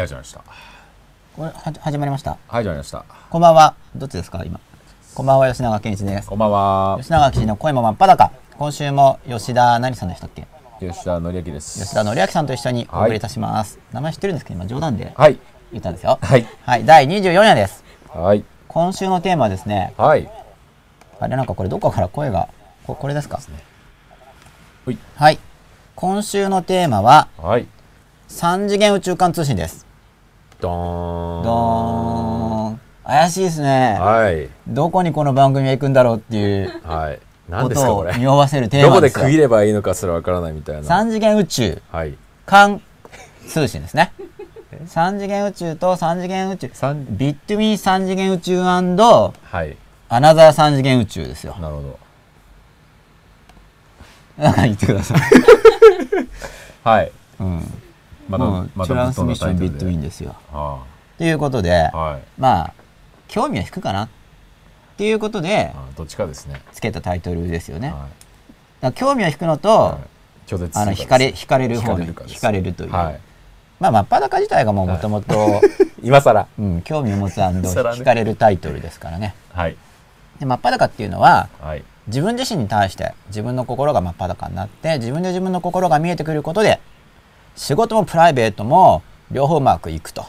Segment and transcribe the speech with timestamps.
[0.00, 0.40] はい、始まりました。
[1.36, 2.30] これは始まりました。
[2.30, 3.04] はい、始まりました。
[3.28, 3.74] こんばんは。
[3.94, 4.58] どっちですか今？
[5.14, 6.28] こんばんは吉永健一です。
[6.28, 6.96] こんばんは。
[7.00, 8.32] 吉永記者の声も真っ裸。
[8.56, 10.46] 今週も吉田何さんでしたっけ？
[10.80, 11.80] 吉田紀明です。
[11.82, 13.78] 吉田紀明さんと一緒にお送りいたします。
[13.92, 15.38] 名前知ってるんですけど今冗談ではい。
[15.70, 16.18] 言ったんですよ。
[16.22, 16.46] はい。
[16.64, 17.84] はい、第24夜です。
[18.08, 18.42] はい。
[18.68, 19.92] 今週のテーマはですね。
[19.98, 20.30] はい。
[21.20, 22.48] あれなんかこれどこから声が
[22.86, 23.38] ここれですか？
[24.86, 25.38] ほいはい。
[25.94, 27.66] 今週のテーマははい。
[28.28, 29.89] 三次元宇宙間通信です。
[30.60, 31.42] どーん。
[31.44, 32.80] どーん。
[33.04, 33.98] 怪しいですね。
[33.98, 34.48] はい。
[34.68, 37.18] どこにこの番組が行くんだろうっていうはい。
[37.48, 38.16] 何こですか、これ。
[38.16, 39.20] 匂わせるテーどこマですよ。
[39.20, 40.84] で区切ればいいのかすらわからないみたいな。
[40.84, 42.14] 三次元宇宙はい。
[42.46, 42.80] 間
[43.48, 44.12] 通信ですね。
[44.86, 46.70] 三次元宇宙と三次元宇宙。
[46.72, 47.06] 三。
[47.16, 49.76] ビットウィン三次元宇宙アはい。
[50.08, 51.56] ナザー三次元宇宙ですよ。
[51.60, 51.98] なるほど。
[54.38, 55.20] なんか言ってください。
[56.84, 57.12] はい。
[57.40, 57.79] うん。
[58.30, 59.80] また、もうまトランスミッションビットルで。
[59.80, 60.36] トウィンですよ。
[60.52, 60.84] は
[61.18, 62.22] ということであ、はい。
[62.38, 62.74] まあ、
[63.28, 64.08] 興味は引くかなっ
[64.96, 66.62] ていうことで、あどっちかですね。
[66.72, 67.92] つけたタイトルですよね。
[68.94, 69.58] 興味を引くのい。
[69.58, 70.54] とは、い。
[70.74, 72.92] あの、するかれ、惹かれる方に惹かれるという。
[72.92, 73.20] はい。
[73.80, 75.60] まあ、真っ裸自体がもうもともと、
[76.02, 76.46] 今更。
[76.58, 79.34] うん、興味を持つさらね惹かれるタイトルですからね。
[79.52, 79.76] はい。
[80.38, 81.84] で、真っ裸っていうのは、はい。
[82.06, 86.80] 自分自身に対して自分の心が真っ裸になって自分で自分の心が見えてくることで
[87.60, 90.24] 仕事もプライベートも両方うまくいくと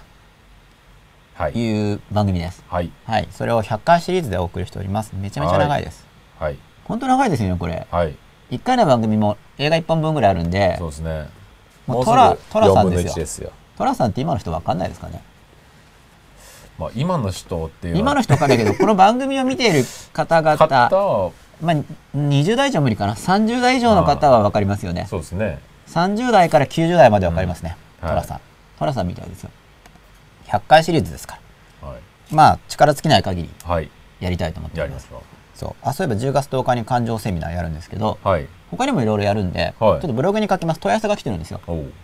[1.33, 1.53] はい。
[1.53, 2.61] いう番組です。
[2.67, 2.91] はい。
[3.05, 3.27] はい。
[3.31, 5.13] それを100回シリーズでお送りしております。
[5.15, 6.05] めちゃめちゃ長いです。
[6.37, 6.57] はい。
[6.83, 7.87] 本当長いですよね、これ。
[7.89, 8.17] はい。
[8.51, 11.29] 1回の番組も映画1本分ぐらいあるんでそう、ですね。
[11.87, 13.51] もうトラトラさん4分のです1ですよ。
[13.77, 15.23] トラさんって今の人わかんないですかね？
[16.77, 20.57] まあ、今の人っていう今の人わかんないけど、 この番組を見ている方々、
[21.61, 21.75] まあ、
[22.13, 25.07] 20代以上無理かな？30代以上の方はわかりますよね。
[25.09, 25.70] そうですね。
[25.91, 28.09] 30代から90代までわかりますね、うん。
[28.09, 28.39] トラさん、
[28.79, 29.49] トラさんみたいですよ。
[30.45, 31.39] 100回シリーズですか
[31.81, 31.89] ら。
[31.89, 32.01] はい。
[32.31, 33.49] まあ力尽きない限り。
[33.63, 33.89] はい。
[34.19, 35.41] やりたいと思っておりまやりますすか。
[35.53, 35.75] そう。
[35.81, 38.47] あそういえば10月10日に感情セミナーやるんですけどはい。
[38.71, 39.73] 他にもいろいろやるんで、はい。
[39.73, 40.79] ちょっとブログに書きます。
[40.79, 41.59] 問い合わせが来てるんですよ。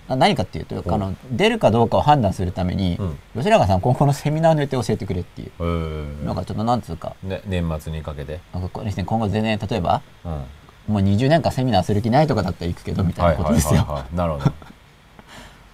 [0.09, 3.17] 何かっていうとおあの出るかどうかを判断するために、うん。
[3.35, 6.25] 吉永さん今後のセミナーの予定教えてくれっていう、えー。
[6.25, 7.15] なんかちょっとなんつうか。
[7.23, 8.41] ね、年末にかけて。
[8.53, 10.43] なんかね今後全然例えばうん。
[10.87, 14.15] はもう20年間セミナーする気ないとかだったら行くけどみたいなことですよ、はい。
[14.15, 14.53] なるほど。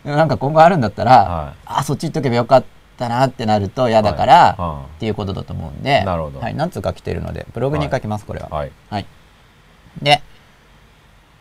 [0.15, 2.63] なんか今後あるんだったら、はいあそっち行っとけばよかっ
[2.97, 8.49] たなってなると嫌だから、はっていうことだと思うんで、なるほどはい、何通か来てるので、ブログに書きます、これは。
[8.49, 8.71] はい。
[8.89, 9.05] はい。
[10.01, 10.21] で、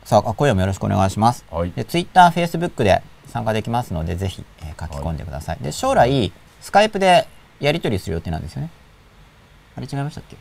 [0.04, 1.44] さあ、今夜もよろしくお願いします。
[1.50, 1.72] はい。
[1.72, 5.58] で、Twitter、Facebook で参加できますので、ぜひ、えー書き込んでください。
[5.60, 7.28] で、将来、スカイプで
[7.60, 8.70] やり取りする予定なんですよね。
[9.76, 10.36] あれ違いましたっけ？
[10.36, 10.38] ス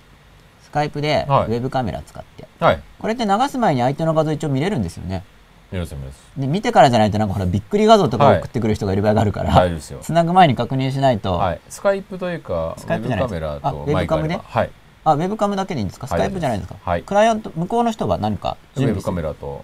[0.71, 2.47] カイプで、ウはいェブカメラ使って。
[2.59, 2.81] はい。
[2.99, 5.23] これって流す前に相手の画像一応見れるんですよね。
[5.71, 9.99] よろしくお願いしで、見てからじゃないとなんかほら、びっくり画像とかはい送ってくる人がいる場合があるから、夫ですよ。
[10.01, 11.61] つなぐ前に確認しないと、はい。
[11.69, 14.27] スカイプというか、ウスカイェブカプじゃないですメラとあウェブマイクあれば。
[14.27, 14.69] カムねはい。
[15.03, 16.07] あ、ウェブカムだけでいいんですか？
[16.07, 16.79] スはいカイプじゃないんですか？
[16.83, 19.63] はいクライアント、向こうの人は何かウェブカメラと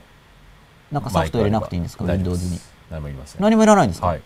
[0.91, 2.03] なんかソフト入れなくていいんですか？
[2.06, 2.59] マイクあれば ?Windows に。
[2.90, 3.41] 何もいりません。
[3.41, 4.22] 何もいらないんですか、はい。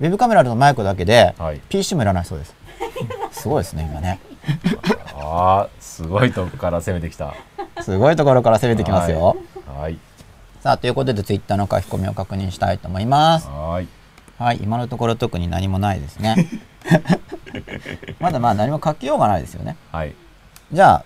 [0.00, 2.54] ウェブカメラとマイクだけで、はい PC もいらないそうです。
[3.32, 4.18] すごいですね、今ね。
[5.14, 7.34] ああ、すごいとこから攻めてきた。
[7.82, 9.36] すごいところから攻めてきますよ。
[9.66, 9.98] はい。
[10.60, 13.48] さあ、ということで Twitter の書き込みを確認したいと思います。
[13.48, 13.88] はい。
[14.38, 16.48] はい、今のところ特に何もないですね。
[18.20, 19.76] まだまあ何も書きようがないですよね。
[19.92, 20.14] はい。
[20.72, 21.04] じゃあ、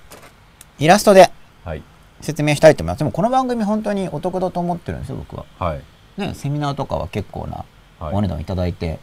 [0.78, 1.30] イラストで
[1.64, 1.82] はい。
[2.20, 2.98] 説明したいと思います。
[2.98, 5.44] でもこの番組本当にお得だと思ってるんですよ、僕は。
[5.58, 5.80] はい。
[6.16, 7.64] ね、セミナーとかは結構な
[7.98, 8.98] はいお値段いただいて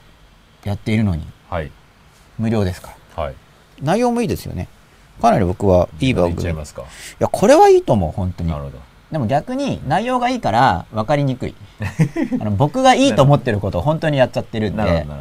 [0.63, 1.71] やっているのにはい。
[2.37, 3.35] 無料ですからはい。
[3.81, 4.67] 内容もいいですよね
[5.21, 6.55] かなり僕はいい番組い。
[7.19, 8.53] やこれはいいと思う本当に。
[9.11, 11.55] でも逆に内容がいいから分かりにくい
[12.39, 15.11] あの僕がいいと思ってることを本当にやっちゃってるんなるほど、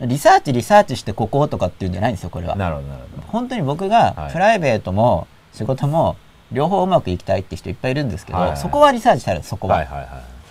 [0.00, 2.60] でリサーチリサーチしてこことかっていうんじゃないんですよこれはど。
[2.60, 6.16] なるほど、なるほ本当に僕がはいプライベートも仕事も
[6.52, 9.72] 両方うまくいきたいって人いっぱいいるんですけど、はいはいそこはリサーチされるそこど。
[9.72, 10.08] は、はいはいはい。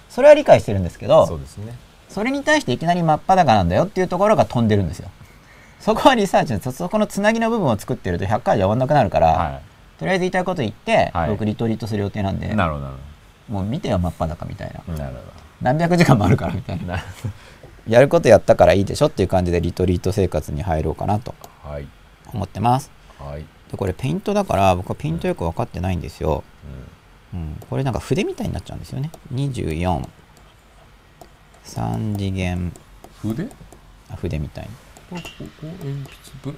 [0.10, 1.76] それは理解してるんですけどそうですね。
[2.10, 5.10] それに対していきなり真っ裸なんだよっていうところが飛んでるんですよ。
[5.86, 9.62] そこはリサーチですそこのつなぎの部分を作ってると100回じゃ終わんなくなるから、は
[10.00, 11.30] とりあえず言いたいこと言って、はい。
[11.30, 12.56] 僕リトリートする予定なんでい。
[12.56, 12.88] なるほど、
[13.50, 14.96] もう見てよ真っ裸みたいな。
[14.96, 15.22] なるほ
[15.62, 17.04] 何百時間もあるからみたいな。
[17.88, 21.36] やることやったからいいでしょっていう感じでリトリート生活に入ろうかなと。
[22.34, 22.90] 思ってます。
[23.20, 23.46] はい。
[23.70, 26.44] でこれペイントだから僕はペイントよく分かってないんですよ、
[27.32, 29.12] うん、これなんか筆みたいになっちゃうんですよね。
[29.32, 30.08] 24
[31.64, 32.74] 3次元。
[33.22, 33.48] 筆？
[34.10, 35.22] あ筆みたいにここ
[35.62, 36.58] 鉛筆ぶ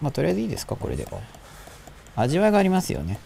[0.00, 1.06] まあとりあえずいいですかこれで。
[2.14, 3.18] 味わいがありますよね。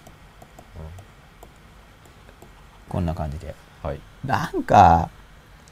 [2.88, 3.55] こんな感じで。
[3.82, 4.00] はい。
[4.25, 5.11] なんか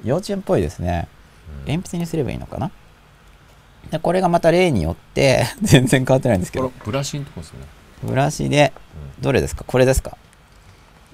[0.04, 1.08] 幼稚園っぽいですね。
[1.66, 2.70] 鉛筆にすればいいのかな？
[3.90, 6.72] でこれがまた例によって 全然変わってないんですけど。
[6.84, 7.66] ブラシのとこですよね。
[8.02, 8.72] ブラシで
[9.20, 9.64] どれですか？
[9.66, 10.16] これですか？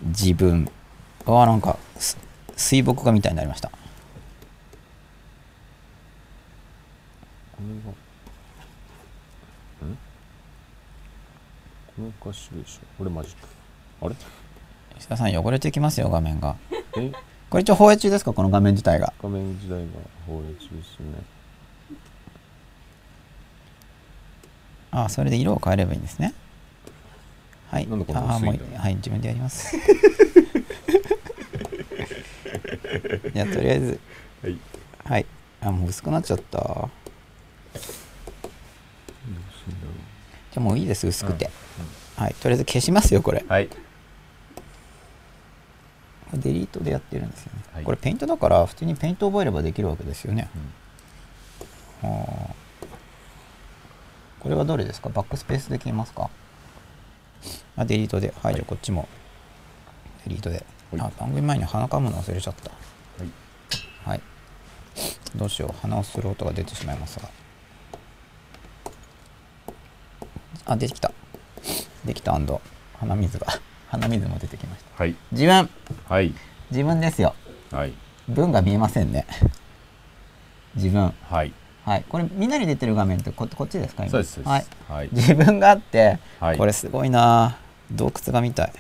[0.03, 0.71] 自分。
[1.27, 2.19] ああなんかす
[2.57, 3.77] 水墨画みたいになりましたこ
[7.61, 7.65] れ
[9.87, 9.91] が。
[9.91, 9.99] ん
[11.97, 12.81] この歌詞でしょ。
[12.99, 13.47] これマジック。
[14.03, 14.17] あれ？
[14.97, 16.57] 吉田さん汚れてきますよ画面が。
[16.97, 17.13] え？
[17.51, 19.13] これ一応放映中ですかこの画面自体が。
[19.23, 19.85] 画面時代が
[20.27, 21.23] 放映中ですね。
[24.91, 26.35] ああそれで色を変えればいいんですね。
[27.71, 27.87] はい。
[27.87, 29.77] なんああもうはい自分でやります。
[33.33, 34.01] じゃあとりあえず。
[34.43, 34.59] はい。
[35.05, 35.27] はい。
[35.61, 36.59] あもう薄くなっちゃった。
[36.59, 41.51] じゃあもういいです薄くて、
[42.17, 43.45] はいとりあえず消しますよこれ。
[43.49, 43.69] はい。
[46.33, 47.85] デリートでやってるんですよね、はい。
[47.85, 50.49] これペイントだから普通にペイント覚えればできるわけですよね、
[52.03, 52.55] はあ。
[54.41, 55.11] これはどれですか？
[55.11, 56.29] バックスペースで消えますか？
[57.77, 58.35] あデリートで。
[58.43, 59.09] はい、じゃあこっちも。
[60.27, 61.01] デリートで、はい。
[61.03, 62.71] あ番組前に鼻かむの忘れちゃった。
[62.71, 62.77] は
[63.25, 63.31] い。
[64.05, 64.21] はい。
[65.37, 65.81] どうしよう。
[65.83, 67.29] 鼻をする音が出てしまいますが。
[70.67, 71.13] あ出てきた
[72.05, 72.33] できた。
[72.33, 73.47] 鼻水が。
[73.89, 75.03] 鼻水も出てきました。
[75.03, 75.15] はい。
[75.33, 75.71] 自分
[76.09, 76.35] はい。
[76.71, 77.35] 自分ですよ。
[77.71, 77.93] はい。
[78.29, 79.27] 文が見えませんね。
[80.75, 81.15] 自分。
[81.29, 81.53] はい。
[81.85, 82.05] はい。
[82.09, 84.11] これみんなに出てる画面ってここっちですか今？
[84.11, 84.35] そうです。
[84.35, 84.51] そうです。
[84.51, 84.67] はい。
[84.89, 85.09] はい。
[85.13, 86.59] 自分があって、はい。
[86.59, 87.59] これすごいな。
[87.93, 88.73] 洞窟画みたい。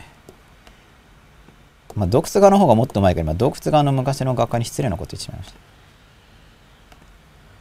[1.94, 3.18] まあ洞窟画の方がもっと前か。
[3.18, 5.58] ら今洞窟画の昔の画家に失礼なこと言ってしまいました。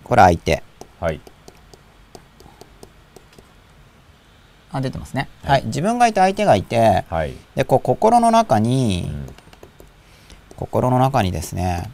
[0.04, 0.64] これ相手
[1.00, 1.22] はい。
[4.74, 7.34] あ出てますねは、はいい自分がいて相手がいてはい。
[7.56, 9.34] でこう心の中に、うん
[10.56, 11.90] 心の中にですね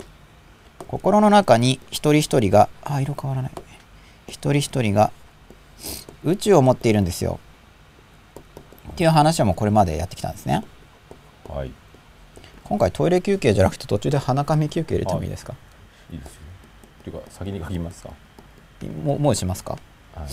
[0.88, 3.52] 心の中に一人一人があ色変わらない
[4.28, 5.12] 一人一人が
[6.24, 7.40] 宇宙を持っているんですよ
[8.92, 10.64] っていう話はもうこれまでやってきたんですね
[11.48, 11.72] はい。
[12.66, 15.56] 今回トイレ休憩じゃなくて途中で鼻かみ休憩入れてもいいですか、
[16.12, 16.42] いいですよ。
[17.06, 18.10] ていうか、先に書きますか？
[19.04, 19.78] もうもうしますか？
[20.14, 20.26] は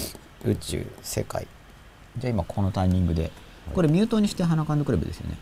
[0.45, 0.51] い。
[0.51, 1.47] 宇宙世界
[2.19, 3.31] じゃあ今このタイミングで
[3.75, 5.39] これミュートにして鼻かんでくればいいですよね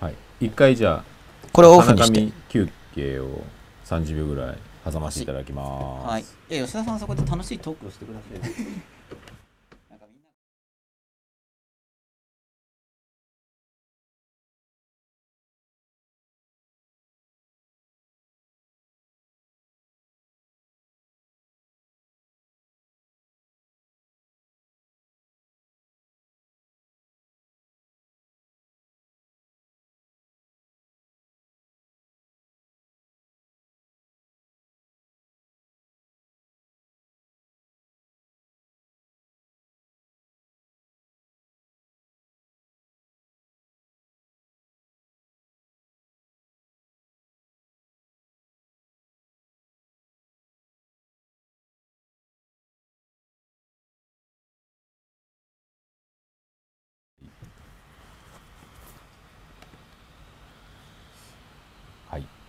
[0.00, 0.14] はい。
[0.40, 1.04] 一回じゃあ、
[1.52, 3.42] これをオフにして休憩を
[3.84, 4.58] 30秒ぐらい
[4.90, 6.08] 挟ませていただきます。
[6.08, 6.22] はい。
[6.22, 8.97] いや吉田さんそこで楽しいトークをしてください。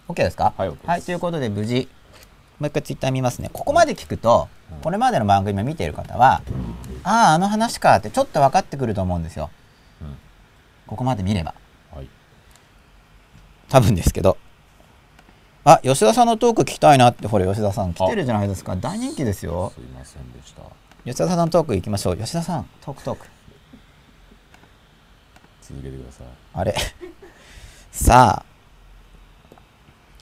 [0.09, 0.53] OK ですか？
[0.57, 1.87] はいはい、ということで無事。
[2.59, 3.49] もう一回ツイッター見ますね。
[3.53, 6.43] ここまで聞くと、うんこれまでの番組を見ている方は、
[7.03, 9.49] あああの話かってちょっと分かってくると思うんですよ。
[10.01, 10.17] うん。
[10.85, 11.55] ここまで見れば。
[11.91, 12.09] はい。
[13.67, 14.37] 多分ですけど。
[15.63, 18.75] あ吉田さんのトーク聞きたいなってほら吉田さん来てるじゃないですか。
[18.75, 19.71] 大人気ですよ。
[19.75, 20.61] すいませんでした。
[21.03, 22.17] 吉田さんのトーク行きましょう。
[22.17, 23.25] 吉田さんトークトーク。
[25.63, 26.27] 続けてください。
[26.53, 26.75] あれ。
[27.91, 28.48] さあ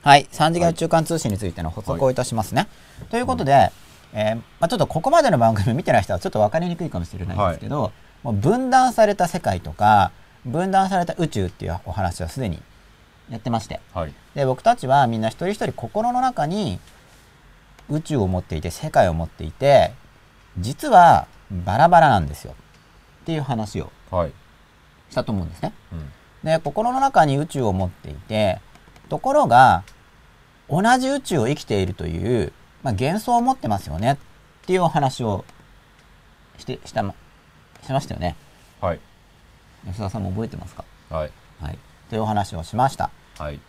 [0.02, 2.68] はい3次元宇宙間通信についての補足をいたしますね、
[3.10, 3.70] ということで、
[4.12, 10.12] えーまあ、ちょっとここまでの番組見てない人はちょっと分かりにくいかもしれないんですけど、もう分断された世界とか
[10.44, 12.62] 分断された宇宙っていうお話はすでに
[13.30, 14.14] やってましてはい。
[14.34, 16.78] で僕たちはみんな一人一人心の中に
[17.90, 19.92] 宇宙を持っていて世界を持っていて
[20.58, 22.54] 実はバラバラなんですよ
[23.22, 24.32] っていう話をはい。
[25.10, 25.72] したと思うんですね。
[25.92, 26.10] うん。
[26.44, 28.60] で心の中に宇宙を持っていて
[29.08, 29.82] ところが
[30.68, 34.16] 同じ宇宙を生きているという、まあ、幻想を持ってますよねっ
[34.66, 35.44] ていうお話を
[36.58, 37.14] してしたま
[37.84, 38.36] しましたよね
[38.80, 39.00] はい。
[39.86, 40.84] 吉田さんも覚えてますか？
[41.10, 41.30] はい。
[41.60, 41.78] はい
[42.10, 43.60] というお話をしましたはい。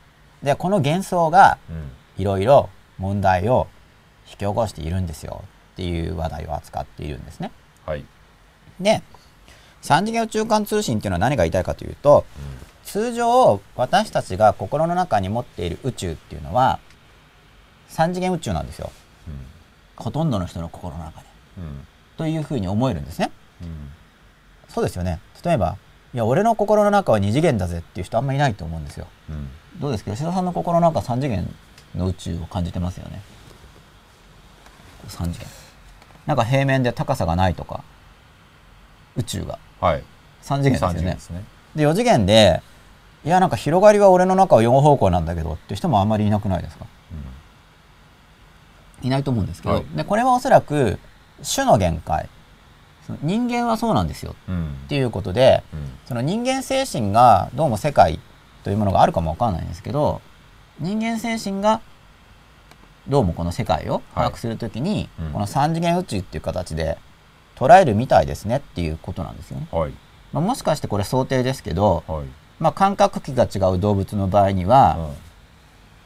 [0.44, 1.92] でこの幻想がうん。
[2.18, 3.68] いろいろ問題を
[4.30, 7.50] 引き起こしているんですよっていう話題を扱っているんですね
[7.86, 8.04] はい。
[8.78, 9.02] で
[9.82, 12.26] 三次元宇宙間通信っていうのは何が言いたいかというと
[12.92, 16.80] 通常私たちが心の中に持っている宇宙っていうのは
[17.90, 18.92] 3次元宇宙なんですよ。
[19.96, 21.28] ほとんどの人の心の中で。
[21.60, 21.88] うん。
[22.18, 23.32] というふうに思えるんですね。
[23.62, 23.92] うん。
[24.70, 25.20] そうですよね。
[25.46, 25.78] 例えば
[26.16, 29.06] いや俺の心の中は二次元だぜっていう人あんまりいないと思うんですよ。
[29.30, 29.50] うん。
[29.80, 31.48] どうですか吉田さんの心の中は三次元
[31.96, 33.22] の宇宙を感じてますよね。
[35.08, 35.48] 三次元。
[36.26, 37.84] なんか平面で高さがないとか。
[39.16, 39.60] 宇宙が。
[39.80, 40.04] はい。
[40.42, 41.44] 三次元ですよね。
[41.76, 42.64] で4次元で
[43.26, 46.86] いやなんか広がりは俺の中は4方向なんだけどっていう人もあんまりいなくないですか？
[49.02, 49.86] いないと思うんですけど、はい。
[49.96, 51.00] でこれはおそらく
[51.44, 52.30] 種の限界。
[53.24, 54.68] 人間はそうなんですようん。
[54.86, 55.80] っていうことでうん。
[56.06, 58.20] その人間精神がどうも世界
[58.64, 60.22] というものがあるかもわかんないんですけど
[60.80, 61.82] 人間精神が
[63.08, 65.32] どうもこの世界を把握するときに、うん。
[65.32, 66.98] この三次元宇宙っていう形で
[67.56, 69.68] 捉えるみたいですねっていうことなんですよね。
[69.72, 69.94] はい。
[70.32, 72.26] まあ、もしかしてこれ想定ですけど、はい
[72.60, 75.14] まあ、感覚器が違う動物の場合には、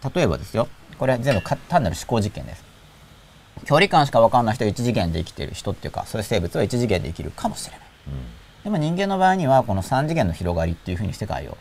[0.04, 0.12] うん。
[0.14, 0.68] 例えばですよ。
[0.98, 2.64] これは全部か単なる思考実験です。
[3.66, 7.82] 距離感しか分かんない人は1次元で生きている人っていうかそういう生物は1次元で生きるかもしれない。
[8.64, 11.58] でも人間の場合にはこの3次元の広がりっていうふうに世界を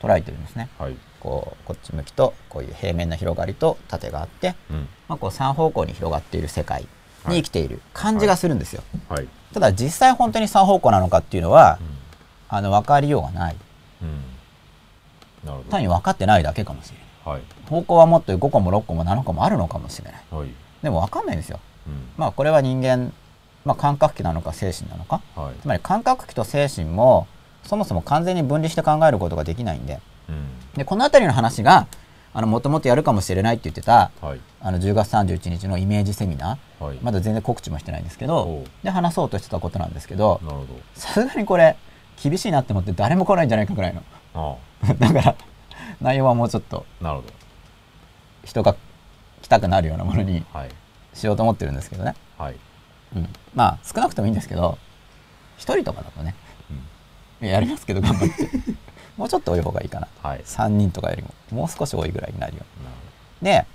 [0.00, 0.68] 捉えてるんですね。
[0.78, 0.96] はい。
[1.20, 4.88] こうこっち向きとこういう平面な広がりと縦があって、うん。
[5.08, 6.82] まあ、こう3方向に広がっている世界
[7.26, 9.28] に生きている感じがするんですよ、はい。
[9.52, 11.78] ただ実際本当に3方向なのかっていうのは、
[12.48, 13.56] あの分かりようがない
[15.70, 17.42] 単に分かってないだけかもしれないはい。
[17.68, 20.22] 方向はもっと5個も6個も7個もあるのかもしれない。
[20.30, 20.48] はい。
[20.82, 21.58] でも分かんないんですよ。
[21.86, 22.08] うん。
[22.16, 23.12] まあこれは人間、
[23.64, 25.20] まあ、感覚器なのか精神なのか。
[25.34, 25.60] はい。
[25.60, 27.26] つまり感覚器と精神も
[27.64, 30.00] そもそも完全に分離して考えることができないんで。
[30.28, 30.46] うん。
[30.74, 31.88] でこの辺りの話が
[32.32, 34.40] もともとやるかもしれないって言ってたはい。
[34.60, 36.84] あの10月31日のイメージセミナー。
[36.84, 36.98] はい。
[37.02, 38.84] まだ全然告知もしてないんですけおどう。
[38.84, 40.40] で話そうとしてたことなんですけど。
[40.94, 41.76] さすがにこれ
[42.22, 44.02] 厳しいなって思って誰も来ないんじゃないかぐらいの。
[44.34, 44.94] どあ。
[44.98, 45.34] だから
[46.00, 47.24] 内容はもうちょっとあなるほ
[48.44, 48.76] 人が
[49.42, 50.44] 来たくなるようなものに
[51.14, 52.56] しようと思ってるんですけどね、はい。
[53.14, 54.78] うん、まあ少なくともいいんですけど
[55.56, 56.34] 一人とかだとね
[57.40, 58.48] やりますけど頑張って。
[59.16, 60.08] もうちょっと多い方がいいかな。
[60.22, 60.40] はい。
[60.40, 62.90] 3人とかよりももう少し多いぐらいになるよな。
[62.90, 62.96] る
[63.42, 63.66] で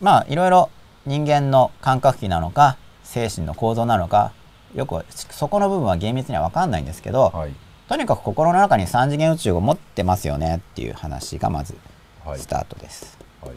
[0.00, 0.70] まあいろいろ
[1.04, 4.32] 人間の感覚器なのか精神の構造なのか
[4.74, 7.52] よくそこの部分は厳密には分かんないんですけどはい
[7.88, 11.74] とにかく心の中に3次元宇宙を持ってますよねっていう話がまず
[12.24, 12.38] はい。
[12.38, 13.54] スタートです、はい。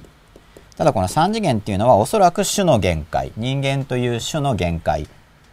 [0.77, 5.07] ただこの3次元っていうのはおそらく種の限界人間という種の限界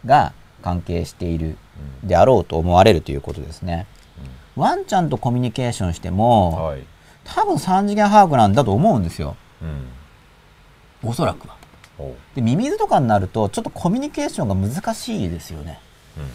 [0.05, 1.57] が関係している
[2.03, 3.85] であろうと思われるということですね。
[4.55, 6.83] ワンちゃんとコミュニケーションしてうんもはい。
[7.25, 9.35] 多分3次元把握なんだと思うんですよ。
[9.61, 11.09] うん。
[11.09, 11.55] おそらくは。
[11.97, 15.79] ほでミミズとかになるとちょっとコミュニケーションが難しいですよね。
[16.17, 16.27] ううん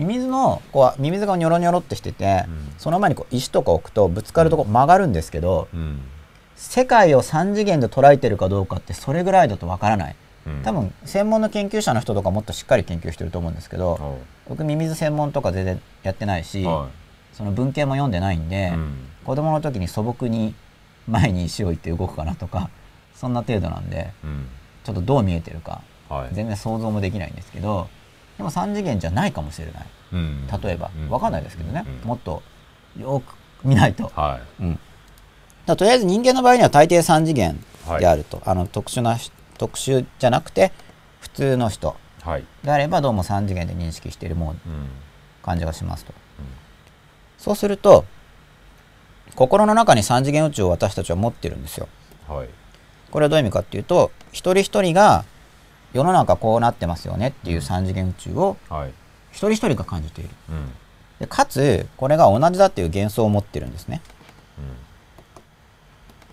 [0.00, 2.72] ミミズのこうミミズがニョロニョロってしてて、うん。
[2.78, 6.00] その前にこう石とか置くとぶつかるとこ曲がるんですけど、うん。
[6.56, 10.16] 世界を3次元で捉えてるかどうかってそれぐらいだとわからない。
[10.46, 10.62] うん。
[10.62, 16.88] 多分専門の研究者の人とかもっとしっかり研究してると思うんですけどほ僕ミミズ専門とか全然やってないうし、は
[17.34, 18.94] その文献も読んでないんで、いうん。
[19.26, 20.54] 子供の時に素朴に
[21.06, 22.70] 前に石を置いて動くかなとか
[23.14, 24.46] そんな程度なんでうん。
[24.82, 26.34] ちょっとどう見えてるかはい。
[26.34, 27.88] 全然想像もできないんですけど
[28.40, 29.86] でも3次元じゃないかもしれない。
[30.14, 30.46] うん。
[30.46, 30.90] 例えば。
[30.98, 31.10] うん。
[31.10, 32.08] わかんないですけどね、うん。
[32.08, 32.42] もっと
[32.98, 34.78] よく見ないと、はうん、
[35.66, 37.62] だとりあえず人間の場合には大抵3次元
[37.98, 40.72] であると、あの特殊なし特殊じゃなくて
[41.20, 41.94] 普通の人
[42.24, 42.44] いはい。
[42.64, 44.88] であればどうも3次元で認識しているもううん。
[45.42, 46.14] 感じがしますと、
[47.38, 48.06] そうすると
[49.34, 51.88] 心の中に3次元宇宙を私たちは持ってるんですよ。
[52.26, 52.48] はい。
[53.10, 55.26] これはどういう意味かっていうと一人一人が
[55.92, 58.92] 世の中こうなってますよねっていう3次元宇宙をはい。
[59.32, 60.30] 一人一人が感じている。
[60.50, 60.72] うん。
[61.18, 64.00] でかつこれが同じだっていう幻想を持ってるんですね。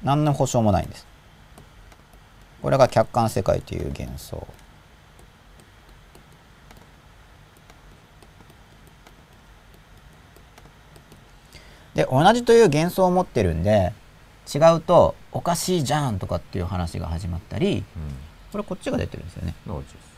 [0.04, 1.06] 何の保証もないんです。
[2.62, 4.48] これが客観世界という幻想。
[11.96, 13.92] で同じという幻想を持ってるんで
[14.54, 19.54] 違うとおかしいじゃんとかっていう話が始まったりうんこれこっちが出てるんですよね。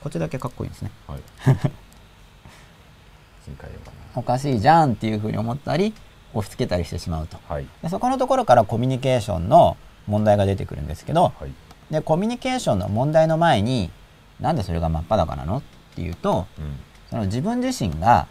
[0.01, 0.91] こっちだけかっこいいんですね。
[1.07, 1.19] はい。
[4.15, 5.93] おかしいじゃんっていうふうに思ったり
[6.33, 7.37] 押し付けたりしてしまうと。
[7.49, 7.67] なはい。
[7.81, 9.75] でそこのところからコミュニケーションの
[10.07, 11.51] 問題が出てくるんですけどはい。
[11.91, 13.91] でコミュニケーションの問題の前に
[14.39, 15.61] なんでそれが真っ裸なのっ
[15.95, 16.79] ていうとうん。
[17.09, 18.27] その自分自身が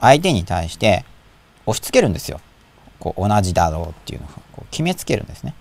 [0.00, 1.04] 相手に対して
[1.66, 2.40] 押し付けるんですよ。
[2.98, 5.54] こう同じだろうっていうのをこう決めつけるんですね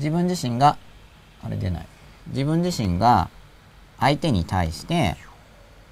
[0.00, 0.76] 自分自身が
[1.44, 1.86] あれ出ない。
[2.28, 3.28] 自分自身が
[3.98, 5.16] 相手に対して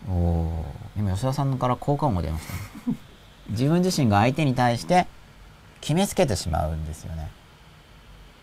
[0.08, 2.96] おおー今吉田さんから効果音が出ましたね。
[3.50, 5.06] 自分自身が相手に対して
[5.80, 7.30] 決めつけてしまうんですよね。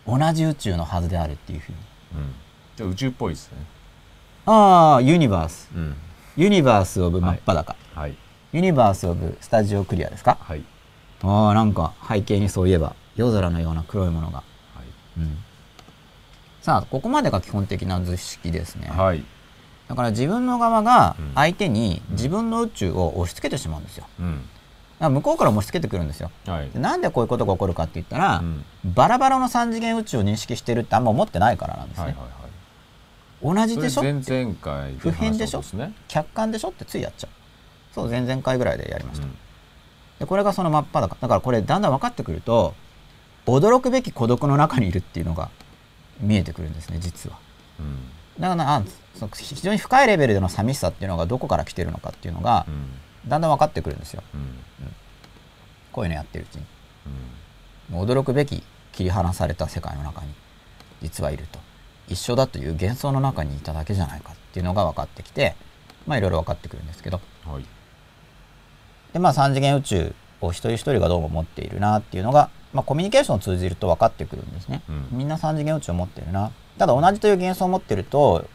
[0.06, 1.78] 同じ宇宙のはずであるっていうふうに。
[2.14, 2.34] うん。
[2.76, 3.58] じゃあ宇宙っぽいですね。
[4.46, 5.68] ああユニバース。
[5.74, 5.96] うん。
[6.36, 8.16] ユニバース・オブ・真っ裸、はい。
[8.52, 10.38] ユニバース・オブ・スタジオ・クリアですか？
[10.40, 10.62] はい。
[11.22, 15.20] ああなんか背景にそういえば夜空のような黒いものが、はい。
[15.20, 15.38] うん、
[16.66, 19.24] さあここまでが基本的な図式ですね、はい。
[19.86, 21.32] だから自分の側がうん。
[21.36, 24.02] 相手に自分の宇宙を押し付けてしまうんですよ。
[24.02, 24.40] だかうん
[24.98, 26.32] ら向こうからも押し付けてくるんですよ。
[26.44, 26.70] はい。
[26.70, 28.64] でなんでこういうことが起こるかって言ったら、うん。
[28.84, 32.18] バラバラの3次元宇宙を認識してるってあんま思ってないからなんですね、はいは
[33.44, 33.56] いはい。
[33.56, 34.02] 同じでしょ？
[34.02, 35.62] 前々回普遍でしょ？
[36.08, 36.70] 客観でしょ？
[36.70, 37.30] ってついやっちゃう。
[37.94, 39.38] そう前々回ぐらいでやりました、うん。
[40.18, 41.16] でこれがその真っ裸。
[41.20, 42.74] だからこれだんだん分かってくると
[43.46, 45.48] 驚くべき孤独の中にいるっていうのが
[46.20, 47.38] 見えてくるんですね実は。
[47.80, 47.98] うん。
[48.40, 48.82] だからあ
[49.14, 53.28] そ非常に深いレベルでの寂しさっていうのがどこから来てるのかっていうのがうん。
[53.28, 54.22] だんだん分かってくるんですよ。
[54.34, 54.58] うん。
[55.92, 56.64] こういうのやってるうちに。
[57.92, 58.00] うん。
[58.02, 60.28] 驚くべき切り離された世界の中に
[61.02, 61.58] 実はいると。
[62.08, 65.56] 一緒だという幻想の中にいただけじゃないかっていうのが分かってきて
[66.06, 67.20] まあいろいろ分かってくるんですけど。
[67.44, 67.64] はい。
[69.12, 75.08] でまあ3次元宇宙を一人一人がどうも持っているなっていうのが、まあ、コミュニケーションを通じると分かってくるんですね、うん。
[75.12, 76.52] みんな3次元宇宙を持ってるな。
[76.78, 78.46] ただ同じという幻想を持ってると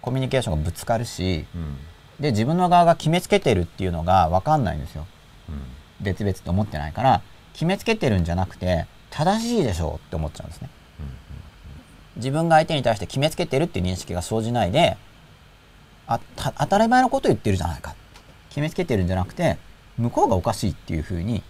[0.00, 1.76] コミュニケーションがぶつかるしうん。
[2.20, 5.06] で自分の側が決めつけてるっていうのが分かんないんですよ。
[5.48, 5.62] うん。
[6.00, 7.22] 別々と思ってないから
[7.52, 10.70] 決めつけてるんじゃなくて正しいでしょうって思っちゃうんですね。
[12.16, 14.96] 自分が相手に対して決めつけてるっていう認識が生じないで
[16.06, 17.94] あた当たり前のことを言ってるじゃないか。
[18.48, 19.58] 決めつけてるんじゃなくて
[19.98, 21.42] 向こうがおかしいっていうふうに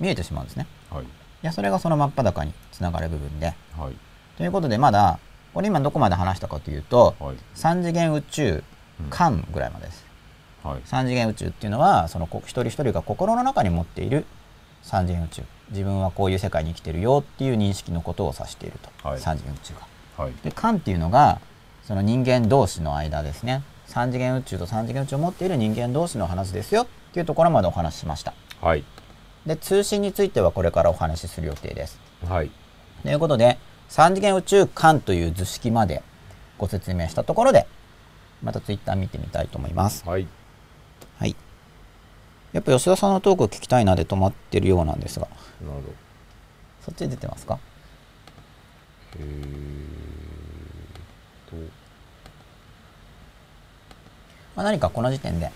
[0.00, 0.66] 見えてしまうんですね。
[0.90, 1.04] はい。
[1.04, 1.06] い
[1.42, 3.54] やそれがその真っ裸につながる部分で。
[3.76, 3.94] はい。
[4.36, 5.18] ということでまだ
[5.54, 7.36] これ今どこまで話したかというとはい。
[7.54, 8.64] 3次元宇宙
[9.10, 10.04] 間ぐらいまでです。
[10.62, 10.80] はい。
[10.82, 14.24] 3次元宇宙っていうのはそのこ一人一人が心の中に持っている
[14.84, 15.42] 3次元宇宙。
[15.70, 19.20] 自分はこういう世界に生きてるよっていう認識のことを指していると、はい。
[19.20, 20.24] 3次元宇宙が。
[20.24, 20.32] はい。
[20.42, 21.40] で間っていうのが
[21.84, 23.62] その人間同士の間ですね。
[23.88, 26.82] 3次元宇宙と3次元宇宙を持っている人間同士の話ですよ。
[26.82, 28.34] っていうところまでお話ししました。
[28.60, 28.84] はい。
[29.46, 31.98] で通信についてはこれからお話しする予定です。
[32.28, 32.50] はい。
[33.02, 33.58] ということで
[33.90, 36.02] 3次元宇宙間という図式まで
[36.58, 37.66] ご説明したところで
[38.42, 40.08] またツイッター見てみたいと思います。
[40.08, 40.26] はい。
[41.18, 41.36] はい。
[42.52, 45.26] やっぱ吉田さんのトークを聞きたいなで止まってるようなんですが。
[45.60, 45.88] なるほど。
[46.84, 47.58] そっち出てますか？
[49.18, 49.24] えー
[51.50, 51.56] と。
[54.54, 55.50] まあ、何かこの時点で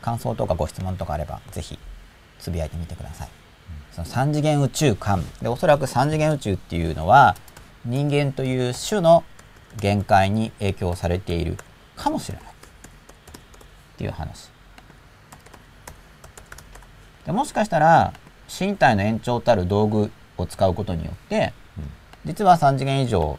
[0.00, 1.78] 感想とかご質問とかあればぜひ
[2.38, 3.28] つぶやいてみてください、
[3.92, 5.24] その3次元宇宙間。
[5.42, 7.36] でおそらく3次元宇宙っていうのは
[7.84, 9.24] 人間という種の
[9.76, 11.56] 限界に影響されている
[11.96, 12.46] かもしれない。
[12.46, 12.50] っ
[13.98, 14.50] ていう話。
[17.26, 18.14] でもしかしたら
[18.48, 21.52] 身体の延長たる道具を使うことによって
[22.24, 23.38] 実は3次元以上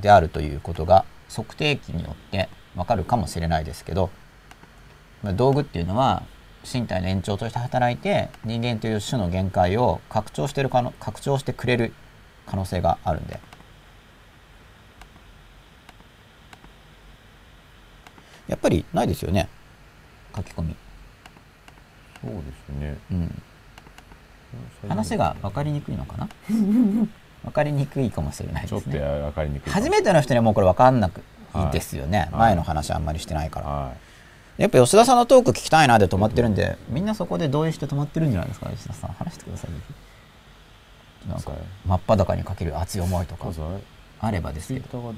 [0.00, 4.10] であるということが測定器によってわかるかもしれないですけど
[5.24, 6.22] 道具っていうのは
[6.70, 11.92] 身体の延長として働いて人間という種の限界を拡張してる可能拡張してくれる
[12.46, 13.40] 可能性があるんで。
[18.48, 19.48] やっぱりないですよね。
[20.34, 20.76] 書き込み、
[22.22, 22.98] そうですね。
[23.10, 23.42] うん、
[24.88, 26.28] 話が分かりにくいのかな？
[27.44, 31.22] 分かりにくいかもしれないちょっとですね分かりにくい初めての人にはもうこれ分かんなく
[31.54, 32.30] いいですよね、はい。
[32.32, 33.92] 前の話あんまりしてないから、は
[34.58, 39.12] やっぱ吉田さんのトーク聞きたいなで止まってるんで、みんなそこで同意して止まってるんじゃないですか、吉田さん。
[39.12, 39.70] 話してください。
[41.28, 43.52] なんかはい、真っ裸にかける熱い思いとか
[44.20, 45.14] あればですけど。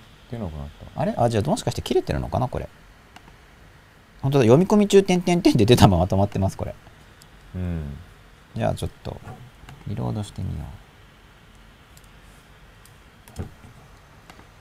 [0.95, 2.69] あれあ、じゃあもしかして切れてるのかな、これ？
[4.21, 6.75] 本当だ、読み込み中、点々点で出たまま止まってます、これ。
[7.55, 7.97] うん
[8.55, 9.19] じゃあちょっと、
[9.87, 10.65] リロードしてみよ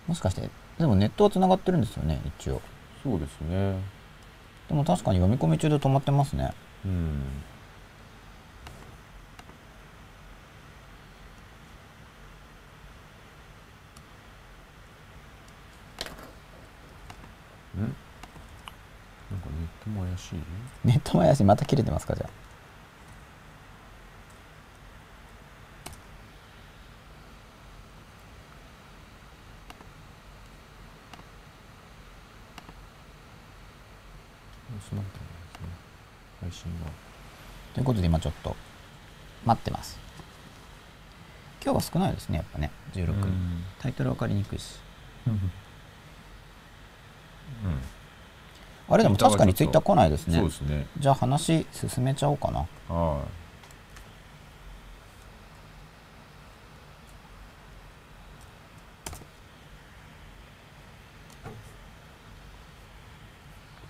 [0.08, 0.10] う。
[0.10, 2.62] もしかして、でもネットは繋がってるんですよね、一応。
[3.04, 3.99] そうですね
[4.70, 6.54] でも確かに読み込み中で止まってますね。
[6.86, 7.22] うんん
[17.80, 17.86] な
[19.38, 20.40] んかネットも怪しい？
[20.86, 21.44] ネットも怪しい。
[21.44, 22.30] また切れてますか、じゃあ。
[34.90, 35.12] スなんて
[36.42, 36.92] 配信が。
[37.74, 38.56] ということで今ちょっと
[39.46, 40.00] 待ってます。
[41.64, 43.14] 今日は少ないですね、やっぱね、16。
[43.80, 44.80] タイトル分かりにくいし。
[45.28, 45.40] うん。
[48.92, 50.40] あれでも確かにツイッター来ないですね。
[50.40, 50.88] そうですね。
[50.98, 52.66] じゃあ話進めちゃおうかな。
[52.88, 53.40] はい。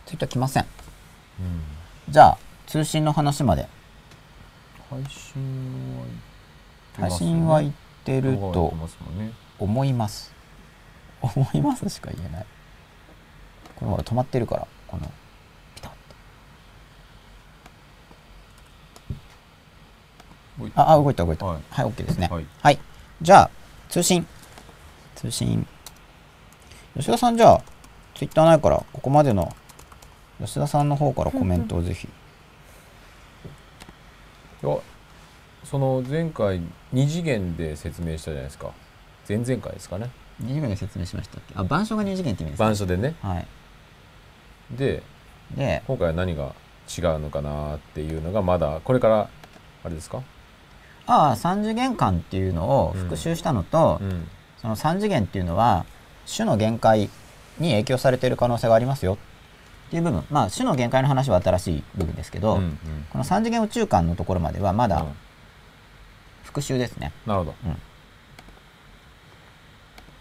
[0.07, 0.65] ツイッター来ません。
[1.39, 1.62] うん
[2.10, 3.67] じゃあ、通信の話まで。
[4.89, 6.06] 配信は
[7.10, 7.73] 配信は言っ
[8.04, 10.34] てると動画はやってますね思います。
[11.21, 12.45] 思いますしか言えない。
[13.75, 15.12] これほら止まってるから、この、
[15.75, 15.91] ピタッ
[20.62, 21.45] おいあ、あ、動いた動いた。
[21.45, 22.28] は、はいい OK ですね。
[22.28, 22.80] ははいい。
[23.21, 23.52] じゃあ、
[23.89, 24.25] 通信。
[25.15, 25.67] 通信。
[26.95, 27.62] 吉田さんじゃあ、
[28.15, 29.54] ツイッターないから、ここまでの
[30.39, 32.08] 吉田さんの方からコメントをぜひ。
[34.63, 34.78] いや
[35.63, 38.71] その前回二次元で説明したじゃないですか。
[39.28, 40.10] 前々回ですかね。
[40.39, 41.54] 二次元で説明しましたっけ？
[41.56, 43.15] あ、板書が二次元って意味ですか板書でね。
[43.21, 43.47] はい。
[44.71, 45.04] で
[45.56, 46.56] で、今回は何が
[46.97, 49.30] 違うのかなっていうのがまだこれから
[49.84, 50.21] あれですか？
[51.06, 54.28] ああ、三次元間っていうのを復習したのと、うん。
[54.62, 55.86] その三次元っていうのは
[56.28, 57.10] 種の限界
[57.60, 59.17] に影響されている可能性がありますよっ
[59.89, 60.23] ていう部分。
[60.30, 62.80] まあ種の限界の話は新しい部分ですけど、うんうん。
[63.10, 65.13] この三次元宇宙間のところまではまだうん。
[66.43, 67.73] 復習ですね、なるほど、うん。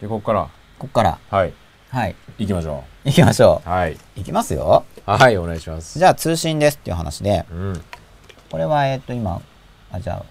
[0.01, 0.43] でここから？
[0.43, 0.51] こ
[0.81, 1.19] こから。
[1.31, 1.55] はい。
[1.91, 2.15] はい。
[2.37, 3.69] 行きましょ行きましょう。
[3.69, 3.93] はい。
[3.95, 4.85] う行きますよ。
[5.07, 5.99] はいお願いします。
[5.99, 7.83] じゃあ通信ですっていう話でうん。
[8.51, 9.41] これはえっと今
[9.91, 10.25] あじゃあ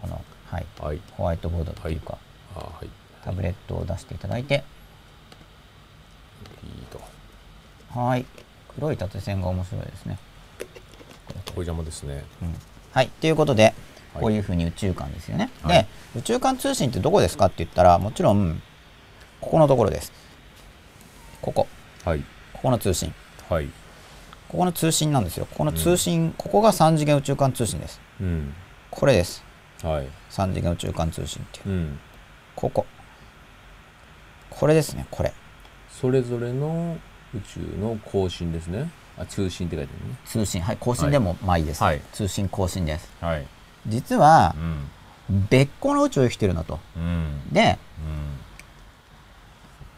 [0.00, 0.66] このはい。
[0.80, 1.00] はい。
[1.16, 2.16] ホワイトボードというか、
[2.54, 2.88] あはい。
[3.24, 4.62] タブレットを出していただいて。
[6.62, 7.00] いいと。
[7.98, 8.24] はい
[8.74, 10.18] 黒い縦線が面白いですね
[11.28, 12.54] これ邪魔ですねうん
[12.92, 13.74] はい、ということで、はい
[14.12, 15.50] こういうふうに宇宙間ですよね。
[15.62, 18.60] はいで、宇宙間通信ってどこですかって言ったら、もちろん、
[19.40, 20.12] ここのところです。
[21.40, 21.68] ここ、
[22.04, 23.14] はいここの通信。
[23.48, 23.68] はい
[24.48, 25.46] ここの通信なんですよ。
[25.46, 28.00] ここの通信、ここが3次元宇宙間通信です。
[28.20, 28.52] うん
[28.90, 29.44] これです。
[29.80, 31.68] はい3次元宇宙間通信っていう。
[31.68, 31.98] うん
[32.56, 32.84] ここ。
[34.50, 35.32] これですね、これ。
[35.88, 36.98] それぞれの
[37.34, 38.90] 宇宙の更新ですね。
[39.18, 40.16] あ通信って書いてあるね。
[40.24, 40.62] 通信。
[40.62, 41.82] はい、更新でもまあいいです。
[41.82, 42.00] はい。
[42.12, 43.10] 通信、更新です。
[43.20, 43.46] はい。
[43.86, 44.54] 実は
[45.28, 45.46] う、ん。
[45.48, 46.80] 別個の宇宙を生きてるなと。
[46.96, 47.42] うん。
[47.52, 48.38] で、うん。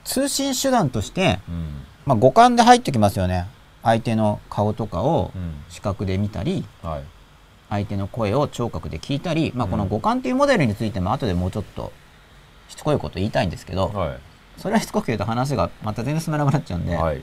[0.04, 1.84] 通信手段として、うん。
[2.04, 3.46] まあ、五感で入ってきますよね。
[3.82, 5.54] 相手の顔とかをうん。
[5.68, 7.04] 視覚で見たりはい。
[7.70, 9.70] 相手の声を聴覚で聞いたり、まあ、うん。
[9.70, 11.92] この五感っていうモデルについても後でもうちょっと
[12.68, 14.16] しつこいこと言いたいんですけど、は
[14.58, 17.16] それはしつこく言うと話がまた全然進まなくなっちゃうんで、いはい。
[17.16, 17.18] う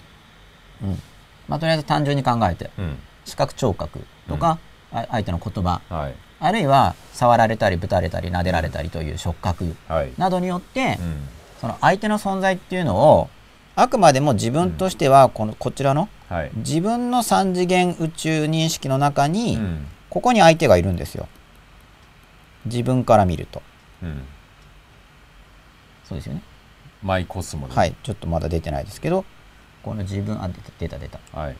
[0.85, 1.01] ん。
[1.47, 2.69] まあ、とりあえず単純に考えて。
[2.77, 2.97] うん。
[3.25, 4.59] 視覚聴覚とか、
[4.91, 5.81] あ相手の言葉。
[5.89, 6.15] はい。
[6.39, 9.75] あるいは触られたりぶたれたり撫でられたりという触覚。
[9.87, 10.13] はい。
[10.17, 11.27] などによって、うん。
[11.59, 13.29] その相手の存在っていうのを
[13.75, 16.51] あくまでも自分としてはこのこちらのはい。
[16.55, 19.87] 自分の3次元宇宙認識の中に、うん。
[20.09, 21.27] ここに相手がいるんですよ。
[22.65, 23.61] 自分から見ると。
[24.03, 24.23] うん。
[26.05, 26.41] そうですよね
[27.01, 27.73] マイコスモで。
[27.73, 27.95] はい。
[28.03, 29.25] ちょっとまだ出てないですけど
[29.83, 31.19] この自分あ出た出た出た。
[31.33, 31.57] はい。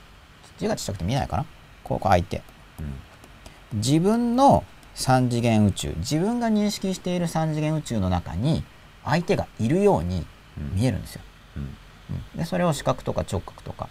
[0.57, 1.45] 字がちっちゃくて見えないかな？
[1.83, 2.41] ここ相手
[2.79, 3.79] うん。
[3.79, 4.63] 自分の
[4.95, 8.63] 3次元宇宙自分が認識している3次元宇宙の中に
[9.05, 10.25] 相手がいるように
[10.73, 11.21] 見えるんですよ、
[11.55, 11.63] うん。
[11.63, 12.37] うん。
[12.37, 13.87] でそれを視覚とか聴覚とか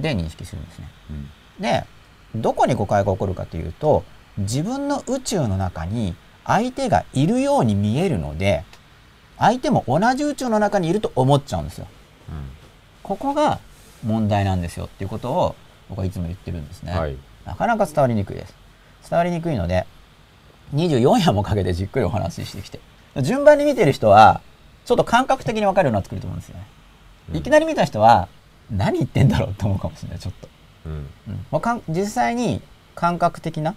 [0.00, 0.88] で認識するんですね。
[1.10, 1.12] う
[1.60, 1.62] ん。
[1.62, 1.84] で
[2.34, 4.04] どこに誤解が起こるかというと
[4.38, 8.64] 自分の宇宙の中に相手がいるように見えるので
[9.38, 11.86] 相手も同じ宇宙の中にいると思っちゃうんですよ。
[13.02, 13.58] ここが
[14.04, 15.54] 問題なんですよっていうことを
[15.88, 17.16] 僕はいつも言ってるんですね、はい。
[17.44, 18.54] なかなか伝わりにくいです。
[19.08, 19.86] 伝わりにくいので
[20.74, 22.80] 24夜もかけてじっくりお話ししてきて。
[23.22, 24.42] 順番に見てる人は
[24.84, 26.66] ちょっと感覚的に分かるようになってくると思うんですよね、
[27.38, 28.28] いきなり見た人は
[28.70, 30.48] 何言ってんだろうと思うかもしれないちょっと。
[30.86, 30.92] うん。
[31.52, 32.62] うん実際に
[32.94, 33.74] 感覚的な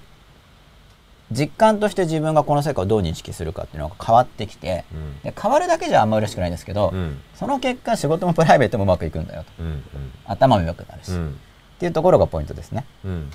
[1.32, 5.20] 実感として自分がこの世界をどう認識するかっていうのが変わってきてうん。
[5.22, 7.20] で変わるだけじゃあんま嬉しくないんですけど、うん。
[7.36, 9.64] その結果仕事もプライベートもうまくいくんだよと。
[9.64, 9.84] うん
[10.26, 11.40] 頭も良くなるし、っうん。
[11.80, 12.86] ていうところがポイントですね。
[13.06, 13.30] うん。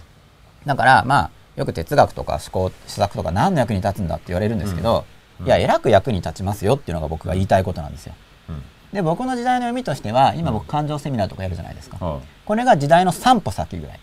[0.64, 5.04] だからまあよく哲学とか思考施策とか何の役に立つんだって言われるんですけど、
[5.40, 5.46] うん。
[5.46, 8.14] いやえらく役に立ちますよっていうのが僕が言いたいことなんですよ。
[8.50, 8.62] うん。
[8.92, 14.00] で僕の時代の読みとしては今僕感情セミナーとかやるじゃないですか、はこれが時代の3歩先ぐらい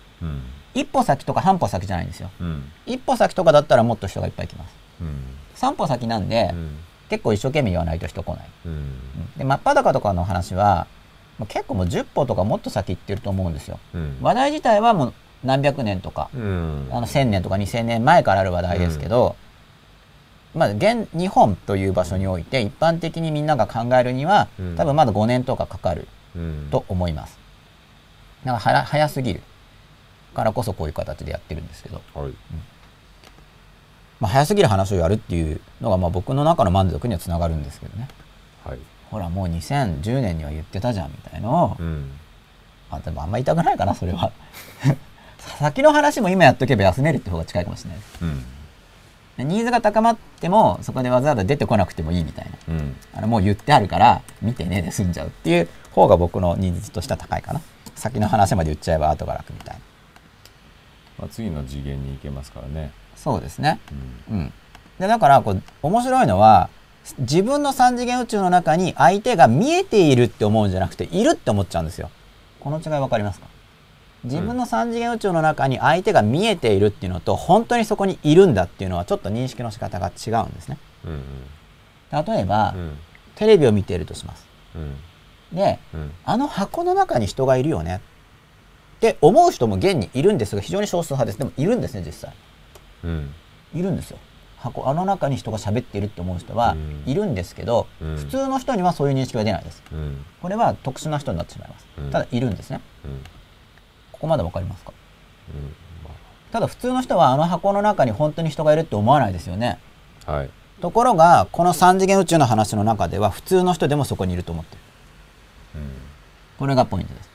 [0.73, 2.29] 一歩先とか半歩先じゃないんですよ。
[2.39, 2.71] うん。
[2.86, 4.75] 一歩先とかだったらもっと人がいっぱい来ます。
[5.01, 5.17] うん。
[5.55, 6.77] 3歩先なんで、うん。
[7.09, 8.49] 結構一生懸命言わないと人来ない、
[9.38, 10.88] で真っ裸とかの話は
[11.47, 13.79] 結構もう10歩とかもっと先行ってると思うんですよ。
[13.93, 14.17] うん。
[14.21, 16.88] 話題自体はもう何百年とか、うん。
[16.91, 19.36] あの1000年とか2000年前からある話題ですけど、
[20.55, 24.75] まあ現日本という場所において一般的にみんなが考えるには、うん。
[24.75, 26.67] 多分まだ5年とかかかるうん。
[26.71, 27.38] と思います。
[28.43, 29.43] だから早早すぎる
[30.34, 32.34] からこそこういう形でやってるんですけど、はい。
[34.19, 38.08] まあ、早すぎる話をやるっていうのがまあ僕の中の満足にはつながるんですけどね。
[38.65, 38.80] はい。
[39.12, 41.78] ほらもう2010年には言ってたじゃんみたいのを。
[41.80, 42.12] うん。
[42.89, 44.32] あでもあんま言いたくないかなそれは。
[45.60, 48.00] 先の話も今やっとけば休めるって方が近いかもしれない。
[48.00, 48.46] ですうん。
[49.38, 52.76] でニーズが高まってもそこでわざわざ出てこなくてもいいみたいな。
[52.76, 52.96] うん。
[53.13, 57.62] あのもう言ってあるから見てねで済んじゃうっていう方が僕のニーズとしては高いかな。
[57.96, 59.82] 先の話まで言っちゃえば後が楽みたいな
[61.19, 62.91] まあ、次の次元に行けますからね。
[63.15, 63.80] そうですね。
[64.30, 64.38] うん。
[64.38, 64.54] うん。
[64.99, 66.69] でだからこう面白いのは
[67.19, 72.10] 自分の3次元宇宙の中に相手が見えているって思うんじゃなくているって思っちゃうんですよ。
[72.60, 73.47] この違い分かりますか？
[74.23, 80.78] 自分の3次元宇宙の中に相手が見えているっていうのと本当にそこにいるんだっていうのはちょっと認識の仕方が違うんですね。
[81.04, 81.21] うん。
[82.26, 82.97] 例えば、うん。
[83.36, 84.47] テレビを見ているとします。
[84.76, 84.95] うん。
[85.58, 86.12] でうん。
[86.23, 87.99] あの箱の中に人がいるよね
[89.03, 91.37] って思う人も現にいるんですが非常に少数派です。
[91.37, 92.33] でもいるんですね実際。
[93.03, 93.33] うん。
[93.75, 94.17] いるんですよ。
[94.59, 97.03] 箱あの中に人が喋っているって思う人はうん。
[97.05, 98.15] いるんですけど、うん。
[98.15, 99.83] 普通の人にはそういう認識は出ないです。
[99.91, 100.25] うん。
[100.41, 102.11] これは特殊な人になってしまいます、うん。
[102.11, 102.79] ただいるんですね。
[103.03, 103.21] うん。
[104.13, 104.93] ここまでわかりますか？
[106.53, 109.79] ただ普通の人はあの箱の中に本当に人がいるって思わないですよね。
[110.25, 110.49] あはい。
[110.81, 114.81] ところがこの3次元宇宙の話の中では普通の人でもそこにいると思ってる。
[115.75, 115.91] うん。
[116.57, 117.33] これがポイントです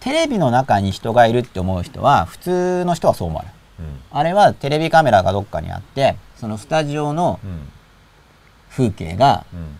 [0.00, 3.52] テレビの中に人がいるって思う人は普通の人はそう思わない。
[3.80, 4.00] うん。
[4.10, 7.68] あれはテレビカメラがどっかにあってそのスタジオのうん。
[8.70, 9.78] 風景がうん。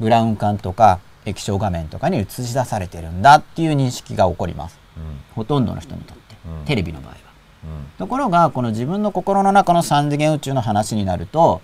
[0.00, 4.78] ブラウン管とか液晶画面とかに映し出されてるんだっていう認識が起こります。
[4.96, 5.20] うん。
[5.34, 6.64] ほとんどの人にとって、うん。
[6.64, 7.16] テレビの場合は。
[7.64, 7.86] うん。
[7.98, 11.60] ところがこの自分の心の中の3次元宇宙の話になると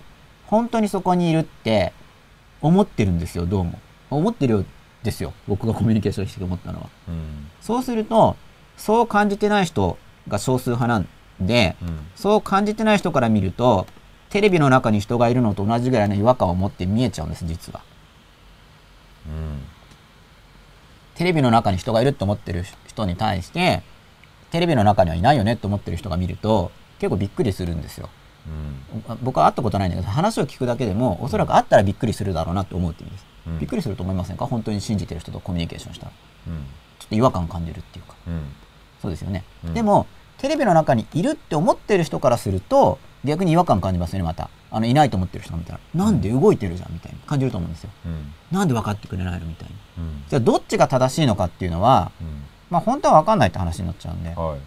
[0.47, 1.93] 本当にそこにいるって
[2.61, 3.79] 思ってるんですよどうも。
[4.11, 4.65] 思ってる
[5.05, 5.33] ですよ。
[5.47, 6.89] 僕がコミュニケーションして思ったのは。
[7.07, 7.47] うん。
[7.61, 8.35] そうすると
[8.75, 11.07] そう感じてない人が少数派なん
[11.39, 11.99] でうん。
[12.15, 13.87] そう感じてない人から見ると
[14.29, 17.81] テレビの中に人がいるのと同じぐらいの違和感を持って見えちゃうんです実は。
[19.27, 19.61] うん。
[21.13, 23.83] テレビの中に人がいると思ってる人に対して
[24.51, 28.09] テレビの中にはいないよねと思ってる人が見ると結構びっくりするんですよ。
[28.47, 29.17] うん。
[29.21, 34.45] 僕は会ったことないんだけど話を聞くだけでもおそらく会ったらびっくりするだろうなと思うって意味です、うんびっくりすると思いませんか？
[34.45, 36.11] 本当に信じてる人とコミュニケーションしたら。
[36.47, 36.53] うん。
[36.99, 38.15] ちょっと違和感感じるっていうか。
[38.27, 38.41] うん。
[39.01, 39.73] そうですよね、うん。
[39.73, 44.49] でもテレビの中にいるって思ってる人からすると逆に違和感感じますよねまた。
[44.71, 45.79] あのいないと思ってる人が見たら。
[45.93, 47.91] なんで動いてるじゃんみたいに感じると思うんですよ。
[48.05, 48.33] うん。
[48.51, 50.23] なんで分かってくれないのみたいにうん。
[50.27, 52.27] じゃあどっちが正しいのかっていうのはうん。
[52.69, 54.59] まあ本当は分かんないって話になっちゃうんで、はい。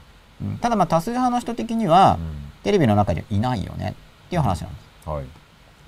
[0.44, 0.58] うん。
[0.58, 2.52] ただまあ多数派の人的には、うん。
[2.62, 3.94] テレビの中にはいないよね
[4.26, 5.08] っていう話なんです。
[5.08, 5.24] はい。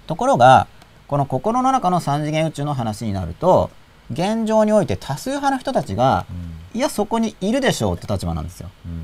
[0.06, 0.66] ところが
[1.10, 3.68] この心の中の3次元宇宙の話になると
[4.12, 6.78] 現状において多数派の人たちがうん。
[6.78, 8.70] いやそこにいるでしょうって立場なんですよ。
[8.86, 9.02] うん。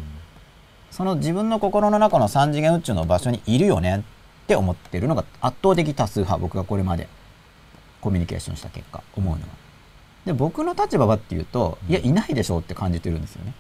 [0.93, 4.05] その自分の心の中の3次元宇宙の場所にいるよね
[4.45, 7.09] って思ってるのが圧倒的多数派僕がこれまで
[8.01, 9.49] コミュニケーションした結果思うのは。
[10.27, 13.53] で僕の立場はっていうといやいないでしょうって感じてるんですよね。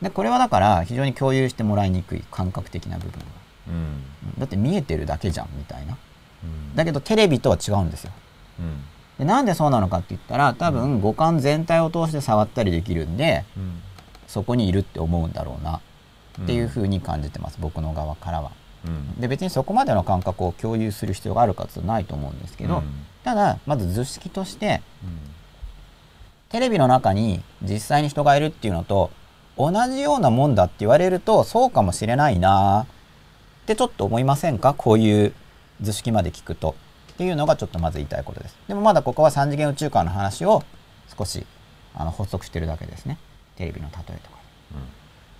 [0.00, 3.26] でこれはだから非常に共有してもらいにくい感覚的な部分が
[4.38, 5.92] だって見えてるだけじゃんみたいな。
[5.92, 6.13] うん
[6.74, 8.12] だけどテレビとは違うんですよ。
[8.60, 8.82] うん。
[9.18, 13.80] でなんでそうなのかって言ったら多分五感全体を通して触ったりできるんでうん。
[14.26, 15.80] そこにいるって思うんだろうな
[16.42, 18.50] っていうふうに感じてます、僕の側からは。
[18.84, 19.20] うん。
[19.20, 22.84] で別にそこまでの感覚を共有する必要があるかっていうとないと思うんですけど、うん。
[23.22, 25.18] ただまず図式としてうん。
[26.50, 29.10] テレビの中に実際に人がいるっていうのと
[29.56, 32.86] 同じようなもんだって言われるとそうかもしれないなっ
[33.66, 34.74] てちょっと思いませんか？
[34.74, 35.32] こういう
[35.80, 36.74] 図式まで聞くと
[37.12, 38.56] っていうのがちょっとまず言いたいことです。
[38.68, 40.62] でもまだここは3次元宇宙観の話を
[41.16, 41.46] 少し
[41.94, 43.18] あの補足してるだけですね。
[43.56, 44.34] テレビの例えとか。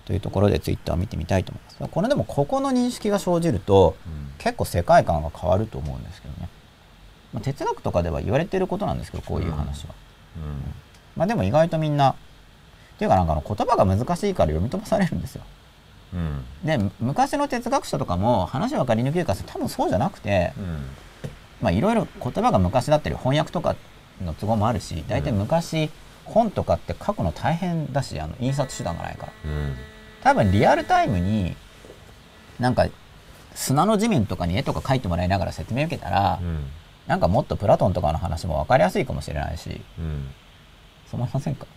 [0.05, 1.91] というところでツイッターを見てみたいと思います。
[1.91, 4.25] これでもここの認識が生じるとうん。
[4.37, 6.49] 結構世界観が変わると思うんですけどね、
[7.33, 9.95] まあ、哲学とかでは言われてることなんですけどこういう話は、
[10.37, 10.73] うん。
[11.15, 12.15] まあでも意外とみんなっ
[12.97, 15.43] ていうかなんかあの言葉が難しいから読み飛ばされるんですよ
[16.15, 20.85] うんでむ昔の哲学者とかも話分かりにくいから多分そうじゃなくてうん。
[21.61, 23.75] まあいろいろ言葉が昔だったり翻訳とか
[24.23, 25.89] の都合もあるし大体昔
[26.25, 29.33] 本とかって書くの大変だしあの印刷手段がないから。
[29.45, 29.75] うん。
[30.23, 31.55] 多分リアルタイムに
[32.59, 32.87] なんか
[33.53, 36.65] 砂の地面とかに絵とか描いてもらいながら説明受けたら、うん。
[37.07, 39.81] なんかもっとプラトンとかの話も分かりやすいかもしれないし。
[39.99, 40.29] うん。
[41.09, 41.67] そう思いませんか。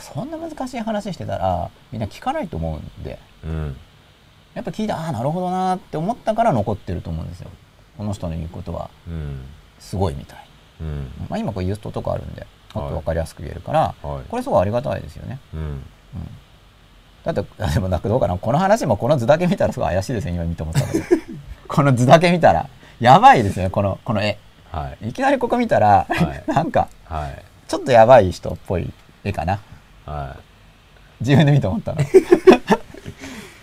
[0.00, 3.76] そんな難しい話してたらみんな聞かないと思うんでうん。
[4.54, 7.50] やっぱ聞いてああなるほどなーって思ったから残ってると思うんですよ。
[7.96, 8.90] この人の言うことは。
[9.06, 9.44] うん。
[9.78, 10.46] すごいみたい、
[10.80, 11.10] うん。
[11.28, 14.24] まあ、今こうユーストとかあるんでもっと分かりやすく言えるから、はい。
[14.28, 15.38] これすごいありがたいですよね。
[15.54, 15.82] うん。
[17.24, 18.38] だってあでもなんかどうかな？
[18.38, 20.80] この話もこの図だけ見たらすごい怪しいですね今見て思った
[21.68, 22.68] この図だけ見たら。
[23.00, 24.38] やばいですよねこのこの絵。
[24.72, 25.08] はい。
[25.10, 26.44] いきなりここ見たら、はい。
[26.50, 27.42] なんかはい。
[27.68, 28.92] ちょっとやばい人っぽい
[29.24, 29.60] 絵かな。
[30.06, 30.36] は
[31.20, 32.00] 自分で見て思ったの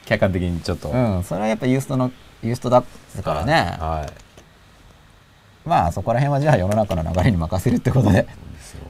[0.06, 2.12] 客観的にちょっと、うんそれはやっぱユーストの
[2.42, 2.84] ユーストだ
[3.24, 3.54] からね。
[3.80, 5.68] はい。
[5.68, 8.28] まあそこら辺はじゃあ世の中の流れに任せるってことで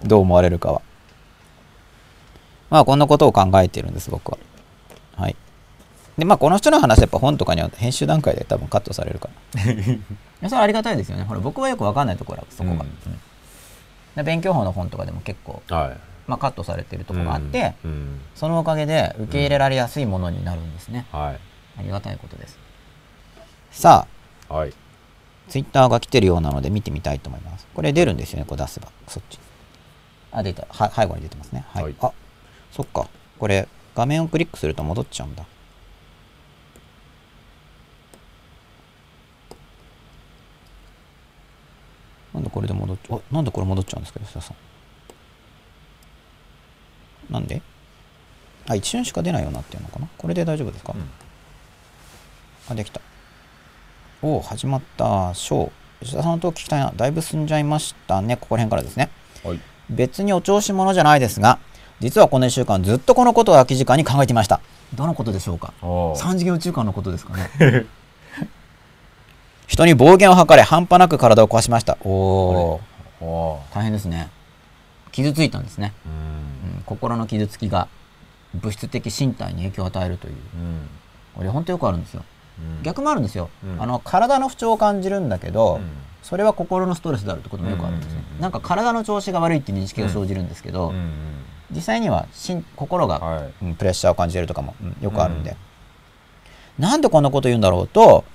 [0.04, 0.82] どう思われるかは。
[2.70, 4.40] まあこんなことを考えてるんです僕は。
[5.16, 5.36] はい。
[6.18, 9.62] でまあこの人の話やっぱ本とかには編集段階で多分カットされるから。
[10.50, 11.24] それはありがたいですよね。
[11.24, 12.90] ほら僕はよくわかんないところはそこが、うんうん。
[14.16, 21.40] で勉強法の本とかでも結構、はいまあ、カットされてるところがあって、うんうんそのおかげで受け入れられやすいものになるんですね、はい
[21.80, 22.60] ありがたいことです
[23.72, 24.08] さ
[24.50, 24.74] あはい
[25.50, 27.68] ツイッターが来てるようなので見てみたいと思います。
[27.74, 28.92] これ出るんですよね、こう出せば。
[29.08, 29.40] そっち。
[30.32, 30.66] あ、出た。
[30.70, 31.66] は背後に出てますね。
[31.70, 31.84] はい。
[31.84, 32.12] はいあ、
[32.72, 33.08] そっか。
[33.38, 35.46] これ、画面をクリックすると戻っちゃうんだ。
[42.34, 44.58] なんでこれで戻っちゃう、なんでこれ戻っちゃうんですか、吉田さん。
[47.34, 47.62] なんで？
[48.70, 50.08] あ、一瞬しか出ないようになってるのかな？
[50.18, 51.10] これで大丈夫ですか、うん
[52.70, 53.02] あ、できた。
[54.22, 55.34] おお、始まった。
[55.34, 55.70] ショー。
[56.02, 56.94] 吉田さんのとこ聞きたいな。
[56.96, 58.38] だいぶ進んじゃいましたね。
[58.38, 59.10] ここら辺からですね。
[59.44, 61.60] はい別にお調子者じゃないですが、
[62.00, 64.62] 実はこの1週間ずっとこのことを空き時間に考えていました。
[64.96, 65.74] どのことでしょうか？
[65.82, 67.50] おー三次元宇宙間のことですかね。
[69.68, 71.98] 人に暴言を吐かれ、半端なく体を壊しました。
[72.06, 72.80] お
[73.20, 74.30] お、大変ですね。
[75.14, 75.94] 傷ついたんですね。
[76.06, 76.12] うん。
[76.12, 77.88] うん、心の傷つきが
[78.54, 80.34] 物質的身体に影響を与えるという。
[80.34, 80.90] うん。
[81.36, 82.24] これ本当よくあるんですよ。
[82.60, 82.84] うん。
[82.84, 83.82] 逆もあるんですよ、うん。
[83.82, 85.92] あの体の不調を感じるんだけど、うん。
[86.22, 88.42] それは心のストレスであるってこともよくあるんですよ、うんうんうんうん。
[88.42, 91.12] なんか体の調子が悪いっていう認識が生じるんですけど、うんうん
[91.72, 93.54] 実際には心心が、はい。
[93.64, 95.56] うんプレッシャーを感じてるとかも、うんよくあるんで、
[96.78, 98.26] なんでこんなこと言うんだろうと、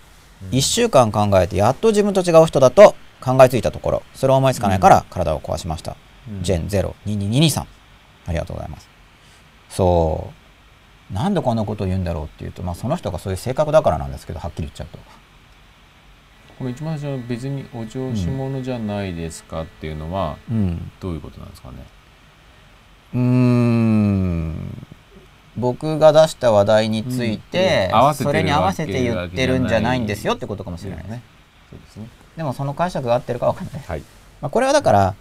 [0.50, 6.07] 1週間考えてやっと自分と違う人だと考えついたところそれを思いつかないから体を壊しました、うん
[6.42, 7.66] ジェン022223さん。
[8.26, 8.88] ありがとうございます。
[9.68, 10.32] そ
[11.10, 11.14] う。
[11.14, 14.98] なんでこんなことを言うんだろうっていうと、まあ、その人がそういう性格だからなんですけどはっきり言っちゃうと。
[16.58, 20.90] これ一番最初は別にお調子者じゃないですかっていうのはうん。
[21.00, 21.76] どういうことなんですかね、
[23.14, 24.86] うーん。
[25.56, 28.14] 僕が出した話題について、うん。
[28.14, 30.00] それに合わせて言ってるんじゃない。
[30.00, 31.22] んですよってことかもしれないね、
[31.70, 34.00] そうですねでもその解釈が合ってるかわかんない、はい
[34.40, 35.14] まあ、これはだから、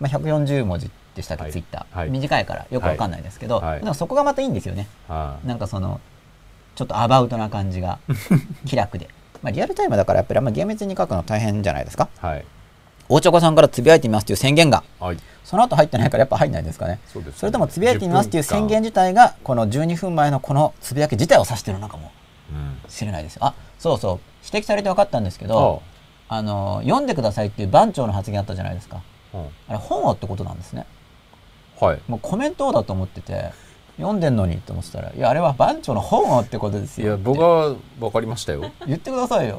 [0.00, 1.52] まあ、140文字でしたっけ、はい。
[1.52, 2.10] ツイッター、はい。
[2.10, 3.80] 短いからよくわかんないですけど、はい。
[3.80, 4.88] でもそこがまたいいんですよね。
[5.08, 6.00] はなんかその
[6.74, 7.98] ちょっとアバウトな感じが
[8.66, 9.08] 気楽で、
[9.42, 12.08] まあ、リアルタイムだからやっぱりあんま厳密に書くの大変じゃないですか？
[12.22, 12.44] いはい。
[13.08, 14.82] 大チョコさんからつぶやいてみますという宣言が。
[14.98, 15.18] はい。
[15.44, 16.98] その後入ってないからやっぱ入んないですかね。
[17.06, 17.26] そね。
[17.36, 22.10] それともつぶやいてみますっていう10分間宣言自体がこの12分前のこのつぶやき自体を指してるのかも
[22.50, 22.90] うん。
[22.90, 24.20] しれないですあそうそう。
[24.44, 25.82] 指摘されて分かったんですけど
[26.28, 29.02] あの読んでくださいっていう番長の発言あったじゃないですか
[29.68, 30.86] あれ本をってことなんですね。
[31.80, 32.00] はい。
[32.08, 33.52] もうコメントをだと思ってて
[33.96, 37.06] 読んでんのにって思ってたらいやあれは番長の本をってことですよ。
[37.06, 38.70] いや僕は分かりましたよ。
[38.86, 39.58] 言ってくださいよ。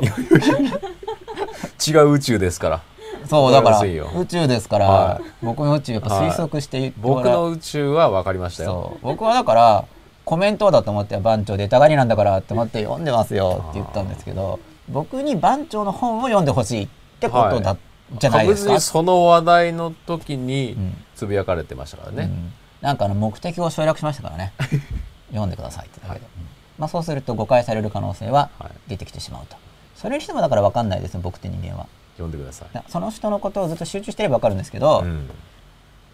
[1.86, 2.82] 違う宇宙ですから。
[3.28, 4.22] そうだからわかりやすいよ。
[4.22, 5.24] 宇宙ですから、はい。
[5.42, 8.98] 僕の宇宙やっぱ推測して言っても僕の宇宙は分かりましたよ。
[9.02, 9.14] そう。
[9.14, 9.86] 僕はだから
[10.26, 14.60] コメントだと思って番長でたがりなんだからって思って読んでますよって言ったんですけど
[14.90, 16.88] 僕に番長の本を読んでほしいっ
[17.20, 17.78] てことだ、は
[18.14, 18.80] じゃないですか？
[18.80, 20.98] その話題の時にうん。
[21.16, 22.54] つぶやかれてましたからね、うん。
[22.82, 24.54] なんかあの目的を省略しましたからね。
[25.30, 26.46] 読んでくださいってだけで、うん
[26.78, 28.72] まあ、そうすると誤解される可能性ははい。
[28.90, 29.58] 出てきてしまうと。
[29.96, 31.88] それにしてもだから分かんないですね僕って人間は。
[32.18, 35.30] 読んでください、だその人のことをずっと集中してれば分かるんですけどうん。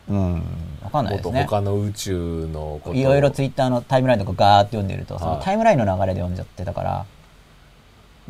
[0.09, 0.43] うん、
[0.81, 1.43] 分かんないですね。
[1.43, 2.93] 他の宇宙のことを。
[2.95, 7.05] いろいろツイッターのタイムラインとかガーって読んでると、そのはいタイムラインの流れで読んじゃってたから、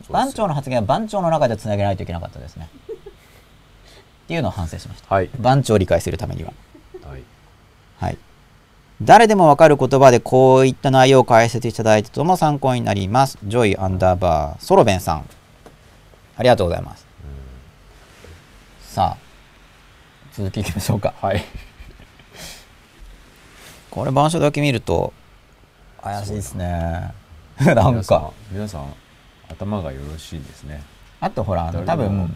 [0.10, 2.70] 番長の発言は番長の中でつなげないといけなかったですね。
[4.32, 5.14] っていうのを反省しました。
[5.14, 6.54] はい、番長を理解するためには。
[7.04, 7.22] はい、
[8.00, 8.18] はい。
[9.02, 13.38] 誰でもわかる言葉でこういった内容を解説いただいてとても参考になります。
[13.44, 15.26] ジョイアンダーバーソロベンさん。
[16.38, 17.06] ありがとうございます。
[18.84, 19.24] さあ、
[20.34, 21.14] 続きいきましょうか。
[21.20, 21.44] はい
[23.92, 25.12] これ、板書だけ見ると、
[26.02, 27.14] 怪しいですね。
[27.60, 28.32] なん皆さんか。
[28.50, 28.94] 皆さん
[29.50, 30.82] 頭がよろしいですね
[31.20, 32.34] あとほら、多分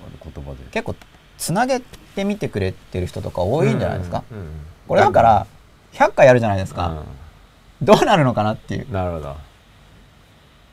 [0.71, 0.93] 結構、
[1.37, 4.23] つなげてみてくれてる人とか多いんじゃないですか？
[4.31, 4.45] うんうん
[4.87, 5.47] これだから、
[5.93, 7.03] 100回やるじゃないですうか。
[7.81, 8.87] どうなるのかなっていう。
[8.89, 9.35] んなるほど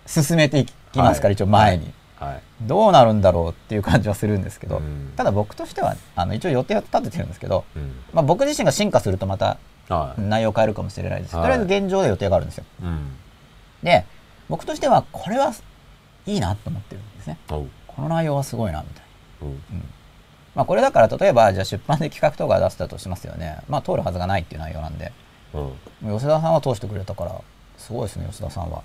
[0.07, 1.93] 進めていきますから、はい一応前に。
[2.17, 9.57] はいどうなるんだろうっていう感じはするんですけど、うんただ僕としては、あの、一応予定は立ててるんですけど、うんまあ僕自身が進化するとまた
[9.89, 11.35] はい内容を変えるかもしれないです。
[11.35, 12.65] はいとりあえず現状で予定があるんですよ。
[12.83, 13.17] うん
[13.83, 14.05] で、
[14.49, 15.53] 僕としては、これは
[16.27, 17.39] いいなと思ってるんですね。
[17.49, 17.67] こ
[17.99, 19.05] の内容はすごいな、みたい
[19.41, 19.49] な。
[19.49, 19.57] おう
[20.55, 23.59] まあこれだから例えばじゃあ出版で企画とか出したとしますよね。
[23.69, 25.13] まあ通るはずがないっていう内容なんで。
[25.55, 26.15] うん。
[26.15, 27.41] 吉田さんは通してくれたから
[27.79, 28.83] すごいですね吉田さんは。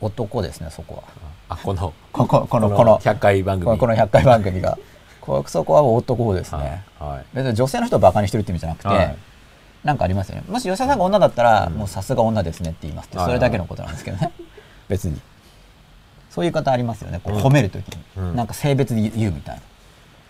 [0.00, 1.02] 男ですねそこは。
[1.48, 3.66] あこのこここのこの100回番組。
[3.66, 4.78] このこの100回番組が。
[5.20, 7.24] こそこは男ですね、はいはい。
[7.32, 9.16] 別に女性の人をバカにしてるって意味じゃなくて、はい。
[9.84, 10.44] なんかありますよね。
[10.48, 11.74] もし吉田さんが女だったら、うん。
[11.74, 13.26] もうさすが女ですねって言いますってはい。
[13.26, 14.32] それだけのことなんですけどね。
[14.88, 15.20] 別に。
[16.30, 17.20] そういう方ありますよね。
[17.22, 17.40] こううん。
[17.40, 18.36] 褒めるときに、うん。
[18.36, 19.62] なんか性別で言うみたいな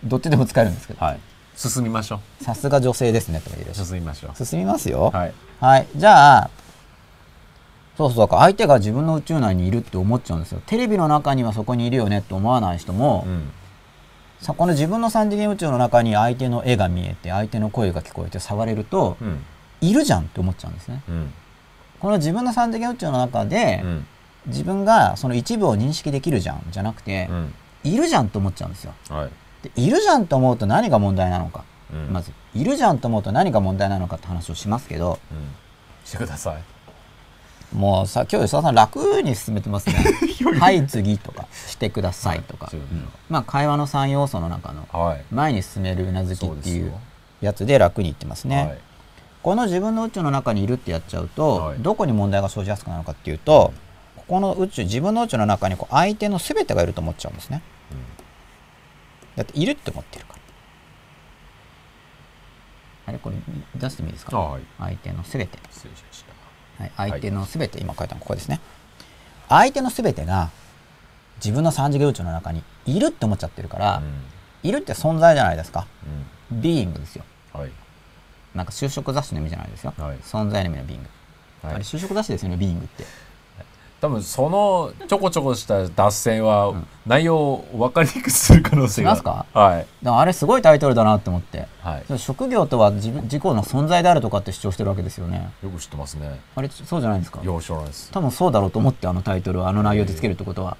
[0.03, 1.19] どっちでも使えるんですけど、はい。
[1.55, 4.45] 進みましょさすが女性ですねとか言うし進みましょう。
[4.45, 5.11] 進みますよ。
[5.13, 5.33] はい。
[5.59, 6.49] はい、じゃあ
[7.95, 8.37] そうそうだか。
[8.37, 10.61] ら相手が自分の宇宙内にいるって思っちゃうんですよ。
[10.65, 13.51] テレビの中にはそこにいるよねって思わない人も、うん。
[14.39, 19.43] さこの自分の三次元宇宙の中に相手の絵が見えて相手の声が聞こえて触れると、うん。
[19.81, 21.03] いるじゃんって思っちゃうんですね。
[21.07, 21.33] うん。
[21.99, 24.07] この自分の三次元宇宙の中で、うん。
[24.47, 27.53] 自分がその一部を認識できるじゃんじゃなくて、うん。
[27.83, 28.93] いるじゃんと思っちゃうんですよ。
[29.09, 29.27] はい。
[29.27, 29.33] で
[29.75, 32.13] いるじゃんと思うと何が問題なのか、うん。
[32.13, 35.19] まずいるじゃんと思うと何が問題なのかって話をしますけど。
[35.31, 35.55] うん。
[36.05, 36.63] してください。
[37.75, 39.95] もうさ今日吉田さん楽に進めてますね。
[40.59, 43.09] はい次とかしてくださいとか、そういうん。
[43.29, 45.25] まあ会話の3要素の中のはい。
[45.31, 46.93] 前に進めるうなずきっていう
[47.41, 48.77] やつで楽に言ってますね、はい。
[49.41, 51.79] この自分の宇宙の中にいるってやっちゃうと、はい。
[51.79, 53.73] どこに問題が生じやすくなるのかっていうと、
[54.17, 57.61] ここの宇宙自分の宇宙の中にこう相手の全てがいると思っちゃうんですね、
[59.35, 60.39] だっているって思ってるから。
[63.05, 63.35] あれこれ
[63.75, 64.37] 出してもいいですか？
[64.37, 64.61] あはい。
[64.79, 66.25] 相手の全て、失礼しまし
[66.77, 66.83] た。
[66.83, 68.59] はい、相手の全て、今書いたのここですね。
[69.49, 70.49] 相手の全てが
[71.37, 74.01] 自分の三次元宇宙の中にいるって思っちゃってるから、
[74.63, 75.85] いるって存在じゃないですか。
[76.51, 76.61] うん。
[76.61, 77.25] ビーイングですよ。
[77.55, 77.71] うんはい。
[78.55, 80.17] なんか就職雑誌の意味じゃないですよ、はい。
[80.17, 81.09] 存在の意味のビーイング、
[81.63, 81.75] はい。
[81.75, 83.03] あれ就職雑誌ですよねビーイングって
[84.03, 86.73] 多分そのちょこちょこした脱線は
[87.05, 89.11] 内容を分かりにくくする可能性が。
[89.11, 89.45] しますか？
[89.53, 89.77] はい。
[89.79, 91.67] だからあれすごいタイトルだなって思って。
[91.79, 92.19] はい。
[92.19, 95.53] 職業とは自分自己の存在であるとかって主張してるわけですよね。
[95.63, 96.41] よく知ってますね。
[96.53, 97.39] あれそうじゃないですか？
[97.45, 98.11] 要所なんです。
[98.11, 100.75] 多分そうだろうと思ってあのタイトルをあの内容でつけるってことは。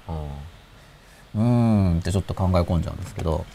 [1.34, 1.40] うん。
[1.40, 3.46] うーんってちょっと考え込んじゃうんですけど。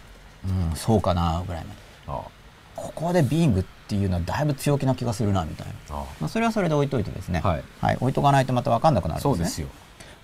[0.46, 2.22] うんそうかなぐらいまであ。
[2.76, 7.40] ここでビングっていうのはだいぶ強気な気がするなみたいな、あまあ、それはそれで置いといてですね。
[7.40, 7.98] はい。
[8.00, 9.34] 置いとかないとまた分かんなくなるんですね。
[9.36, 9.68] そうですよ。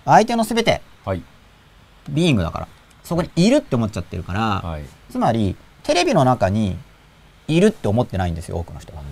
[0.04, 1.22] 相手の全てはい。
[2.08, 2.68] ビーイングだから
[3.02, 4.84] そこにいるって思っちゃってるから、はい。
[5.10, 6.76] つまりテレビの中に
[7.48, 9.02] いるって思ってないんですよ多くの人は、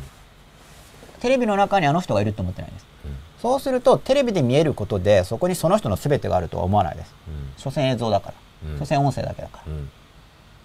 [1.20, 2.86] テレビの中にあの人がいるって思ってないんです。
[3.04, 3.16] うん。
[3.40, 7.14] そうするとテレビで見えることでそこにその人の全てがあるとは思わないです。
[7.56, 8.34] 所詮映像だから、
[8.70, 8.78] うん。
[8.78, 9.90] 所詮音声だけだから、うん。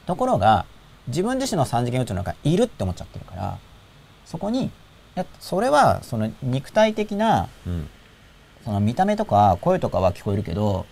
[0.06, 0.66] ところが
[1.08, 3.58] 自分自身の三次元宇宙の中にいるって思っちゃってるから
[4.30, 4.72] そこにい
[5.16, 7.90] やそれはその肉体的なうん。
[8.64, 10.86] その見た目とか声とかは聞こえるけど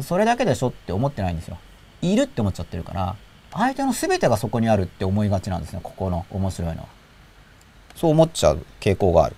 [0.00, 1.56] それだけでしょって思ってないんですよ。
[2.02, 3.16] いるって思っちゃってるから
[3.52, 6.88] 相手の全てがそこにあるって思いがちなんですねここの面白いのは。
[7.94, 9.34] そう思っちゃう傾向がある。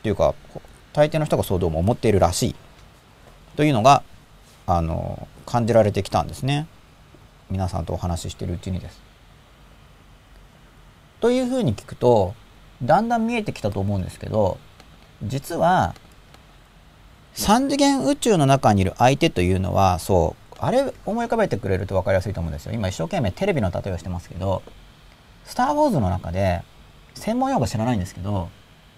[0.00, 2.54] っていうかこ大抵の人がそうどうも思っているらしい。
[3.56, 4.02] というのが
[4.66, 6.66] あの感じられてきたんですね。
[7.50, 9.00] 皆さんとお話ししてるうちにです。
[11.20, 12.34] というふうに聞くと
[12.82, 14.58] だんだん見えてきたと思うんですけど
[15.22, 15.94] 実は
[17.34, 22.72] 3次元宇宙の中にいる相手というのはそうあれ思い浮かべてくれると分かりやすいと思うんですよ。
[22.72, 24.62] 今一生懸命テレビの例えをしてますけど
[25.44, 26.62] 「スター・ウォーズ」の中で
[27.14, 28.48] 専門用語知らないんですけど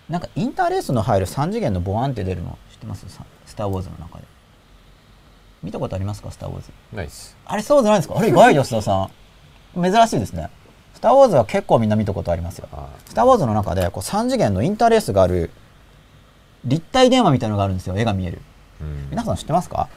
[0.09, 3.09] なんかインターレースの入る3次元のボワンって出るの知ってます？
[3.09, 4.25] さスター・ウォーズの中で。
[5.63, 6.31] 見たことありますか？
[6.31, 6.71] スター・ウォーズ。
[6.93, 8.19] ナイスあれそうじゃないですか？
[8.19, 9.09] あれ意外吉田さ
[9.75, 9.83] ん。
[9.83, 10.51] 珍しいですね。
[10.63, 10.64] ス
[11.05, 12.69] ター・ウォーズは結構みんな見たことありますよ。
[12.73, 15.51] あスター・ウォーズの中でこう3次元のインターレースがある
[16.65, 17.97] 立体電話みたいなのがあるんですよ。
[17.99, 18.41] 絵が見える。
[18.81, 19.11] うん。
[19.11, 19.89] 皆さん知ってますか？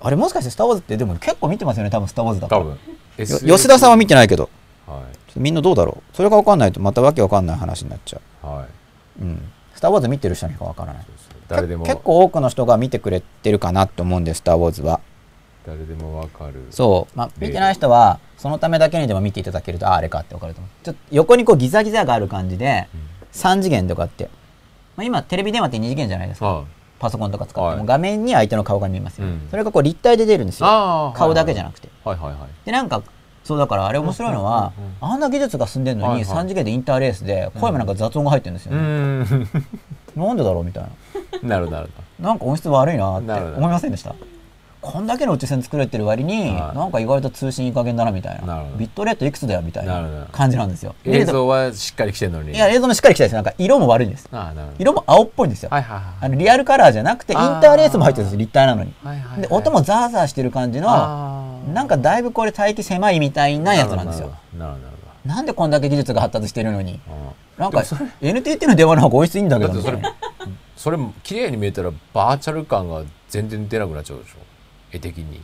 [0.00, 2.78] あれもしかしてスター・ウォーズってでも結構見てますよね多分スター・ウォーズだから多分。
[3.26, 4.50] 吉田さんは見てないけど。
[4.86, 5.02] は
[5.34, 5.40] い。
[5.40, 6.16] みんなどうだろう？
[6.16, 9.52] それが分かんないとまたわけわかんない話になっちゃはい、ううん。
[9.74, 11.06] スター・ウォーズ見てる人にしかわからない。
[11.48, 15.00] 誰でもけ結構多くの人が見てくれてるかなって思うんですスター・ウォーズは
[15.68, 16.66] 誰でもわかる。
[16.70, 20.84] そう、まあ、見てない人はそのためだけにでも見ていただけるとああれかって分かると思う。
[20.84, 22.88] ちょっと横にこうギザギザがある感じで
[23.32, 24.30] 3次元とかって、
[24.96, 26.64] まあ、今テレビ電話って2次元じゃないですか。
[26.64, 26.64] あ
[26.98, 27.60] パソコンとか使って。
[27.60, 27.76] はい。
[27.76, 29.46] も画面に相手の顔が見えますよ、うん。
[29.50, 30.66] それがこう立体で出るんですよ。
[30.68, 31.88] あ顔だけじゃなくて。
[32.04, 33.02] はいはいはいでなんか
[33.44, 36.44] そうだからあれ面白いのは、あんな技術が進んでるのに、はいはい。
[36.44, 39.48] 3次元でインターレースで声もなんか雑音が入ってるんですよ、うーん。
[40.16, 40.90] なんでだろうみたいな。
[41.48, 44.14] なるほどなるほなんか音質悪いなって思いませんでした？
[44.80, 46.76] こんだけの宇宙船作れてる割に、はい。
[46.76, 48.64] なんか意外と通信いい加減だなみたいな。
[48.76, 50.94] ビットレートいくつだよみたいな感じなんですよ。
[51.04, 51.10] ど。
[51.10, 52.52] 映像はしっかり来てるのに。
[52.52, 53.34] いや映像もしっかり来たです。
[53.34, 54.28] なんか色も悪いんです
[54.78, 58.94] 色も青っぽいんですよ、はいはいはいあのリアルカラーじゃなくてインターレースも入ってるんです立体なのに。
[59.02, 64.32] はいはいはいで音もザーザーしてる感じのなんかだいぶこれ帯域狭いみたいなやつなんですよ。
[65.24, 66.92] なんでこんだけ技術が発達してるのに。
[66.92, 66.98] うん
[67.58, 67.82] なんか
[68.20, 70.00] NTT の電話の方が音質いいんだけどそれ
[70.76, 74.36] それ綺麗に見えたらバーチャル感が全然出なくなっちゃうでしょ
[74.92, 75.40] 絵的に。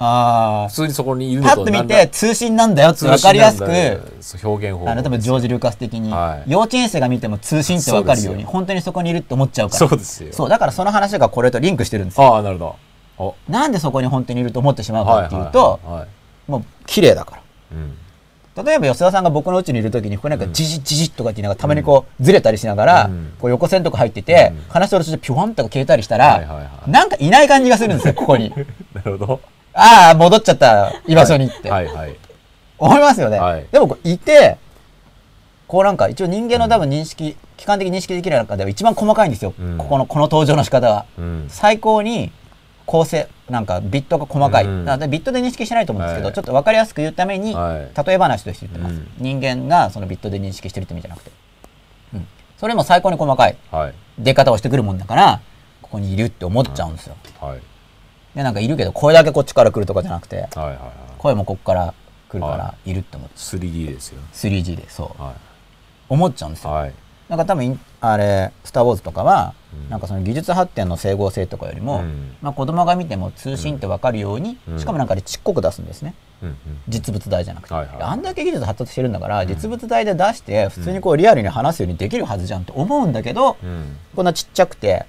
[0.00, 3.66] あ普通にそこにいるあパッと見て通信なんだよって分かりやすく。
[3.66, 4.90] 通信なんだそう表現方法。
[4.90, 6.50] あの多分ジョージ・ルーカス的に、はい。
[6.50, 9.88] 幼稚園生が見ても通信って分かるように本当にそこにいるって思っちゃうから。
[9.88, 10.32] そうですよ。
[10.32, 12.34] そうだからその話がこれとリンクしてるんですよ。
[12.34, 12.76] ああなるほど。
[13.16, 16.08] おなんでそこに本当にいると思ってしまうかはいっていうと、はいはい。
[16.50, 17.42] もう綺麗だから。
[17.72, 17.98] うん
[18.56, 23.32] 例えば吉田さんが僕の家にいる時にこれなんかジジジジッとかって言いながらたまにこうずれたりしながら、うん。
[23.40, 24.62] こう横線とか入ってて、うん。
[24.68, 28.50] 話してる途中でピョワンとか消えたりしたら、なんかいない感じがするんですよここに。
[28.94, 29.40] なるほど。
[29.72, 32.16] ああ戻っちゃった居場所にって、はいはい
[32.76, 33.66] 思いますよね、はい。
[33.70, 34.58] でもこういて
[35.66, 39.78] こうなんか一応人間の多分認識、機関的に認識できる中では一番細かいんですよ、うん。
[39.78, 41.06] ここのこの登場の仕方は。
[41.18, 41.46] うん。
[41.48, 42.32] 最高に
[42.86, 44.84] 構成なんかビットが細かい、うん。
[44.84, 46.34] なのでビットで認識しないと思うんですけど、はい。
[46.34, 48.06] ちょっと分かりやすく言うために、はい。
[48.06, 49.08] 例え話として言ってます、うん。
[49.18, 51.30] 人間がそのビットで認識してるって意味じゃなくて、
[52.14, 52.26] うん、
[52.58, 53.94] それも最高に細かいはい。
[54.18, 55.40] 出方をしてくるもんだから
[55.82, 57.60] ここにいるって思っちゃうんですよ、はい。
[58.34, 60.78] でなんかいるけど声だけこっちから来るとかじゃなくてはいはいはい。
[61.18, 61.94] 声もこっから
[62.28, 63.36] 来るかはらいるって思って。
[63.36, 64.20] 3D ですよ。
[64.32, 65.22] 3G でそう。
[65.22, 65.34] は
[66.08, 66.92] 思っちゃうんですよ、いはい
[67.28, 69.90] なんか多分あれ「スター・ウォーズ」とかは、うん。
[69.90, 72.36] なんかその技術発展の整合性とかよりも、うん。
[72.42, 74.78] まあ、子供が見ても通信って分かるように、うん。
[74.78, 76.14] しかもなんかでちっこく出すんですね。
[76.42, 76.56] うんうん。
[76.88, 77.96] 実物大じゃなくて、はいはい。
[78.02, 83.96] あんだけ技術発達してるんだから、実物大で出して普通にこうリアルに話すようにできるはずじゃんって思うんだけど、うん。
[84.14, 85.06] こんなちっちゃくて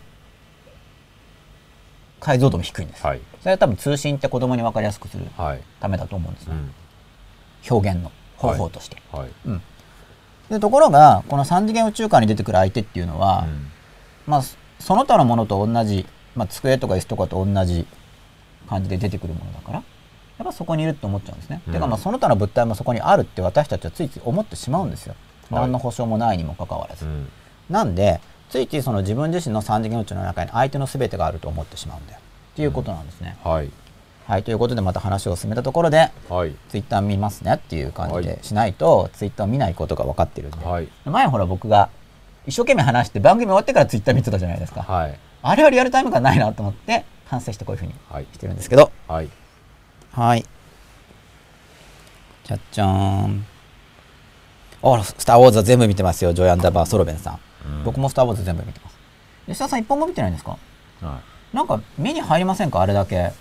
[2.22, 3.22] 解像度も低いんです、はい。
[3.42, 5.62] それは多分通信って子供に分かりやすくするはい。
[5.80, 6.74] ためだと思うんですよ、うん。
[7.70, 9.30] 表現の方法として、はい
[10.50, 13.68] でところがこの3次元宇宙間に出てくる相手っていうのは、うん。
[14.28, 17.88] まあそその他のものと同じ、まあ、机とか椅子とかと同じ
[18.68, 19.84] 感じで出てくるものだからや
[20.44, 21.74] っぱそこにいるって思っちゃうんですね、うん。
[21.74, 25.16] てかまあその他の物体もそこにあるって私たちはついつい思ってしまうんですよ、
[25.50, 25.62] はい。
[25.62, 27.30] 何の保証もないにもかかわらず、うん。
[27.70, 28.20] なんで
[28.50, 32.20] ついついその自分自身の3次元宇宙の中に相手の全てがあると思ってしまうんだよ。
[32.54, 33.72] っていうことなんですね、はい
[34.28, 36.56] はいということでまた話を進めたところではい。
[36.70, 40.88] ツイッター見ますねっていう感じはいでしないと、ツイッターを見ないことが分かってるんで、はい。
[41.06, 41.90] 前ほら僕が
[42.48, 45.20] 一生懸命話して番組終わってからツイッター見てたじゃないですか、はい。
[45.44, 48.28] あれはリアルタイム感ないなと思って反省してこういうふうにはい。
[48.34, 48.92] してるんですけど。
[49.08, 49.30] はい。
[50.12, 50.46] はい。
[52.46, 52.88] じゃっじゃー
[53.28, 53.46] ん。
[54.84, 56.34] あスター・ウォーズは全部見てますよ。
[56.34, 57.84] ジョイ・アンダーバー・ソロベンさん、うん。
[57.84, 58.96] 僕もスター・ウォーズ全部見てます。
[59.48, 60.58] 吉田さん一本も見てないんですか？
[61.02, 61.22] は
[61.54, 62.82] なんか目に入りませんか？
[62.82, 63.32] あれだけ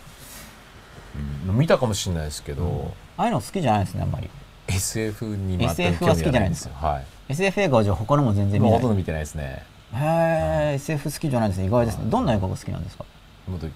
[1.45, 4.29] 見たかもしれないですけどああいうの好きじゃないですねあんまり。
[4.67, 6.75] SF に全く SF は好きじゃないんですよ。
[6.75, 7.05] はい。
[7.29, 8.79] SF 映画はじゃあ他のも全然見ない。
[8.79, 9.63] ほとんど見てないですね。
[9.95, 11.67] へえ SF 好きじゃないですね。
[11.67, 12.05] 意外ですね。
[12.09, 13.05] どんな映画が好きなんですか？
[13.47, 13.67] もっと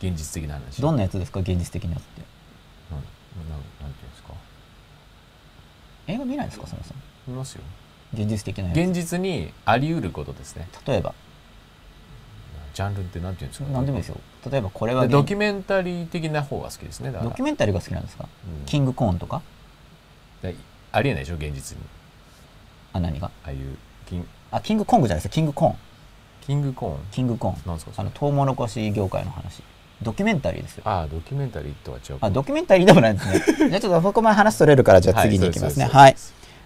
[0.00, 0.80] 現実的な話。
[0.80, 1.40] どんなやつですか？
[1.40, 2.22] 現実的なやつって。
[2.92, 3.00] なん
[3.50, 4.32] なんなんていうんですか？
[6.06, 7.00] 映画見ないですかそもそも？
[7.26, 7.62] 見ますよ。
[8.14, 10.68] 現実的な現実にあり得ることですね。
[10.86, 11.12] 例えば？
[12.74, 13.68] ジャンルってなんていうんですか？
[13.72, 14.16] 何でもいいですよ
[14.50, 18.28] 例えばこれはドキュメンタリー的な方が好きですねドキュメンタリーが好きなんですか、
[18.60, 18.66] うん。
[18.66, 19.40] キングコーンとか？
[20.42, 20.54] で
[20.92, 21.84] ありえないでしょ現実に。
[22.92, 23.28] あ何が？
[23.44, 23.58] ああいう
[24.06, 25.34] キンあキングコングじゃないですか？
[25.34, 25.76] キングコーン。
[26.42, 26.98] キングコーン？
[27.10, 27.62] キングコーン。
[27.66, 29.62] なんですかあのトウモロコシ業界の話。
[30.02, 30.82] ドキュメンタリーですよ。
[30.84, 32.18] ああドキュメンタリーとは違う。
[32.20, 33.28] あドキュメンタリーでもないんです
[33.62, 33.68] ね。
[33.70, 35.84] じゃあちょっとそこまで話取れるからじゃあ次に行きますね。
[35.84, 36.16] はいはい。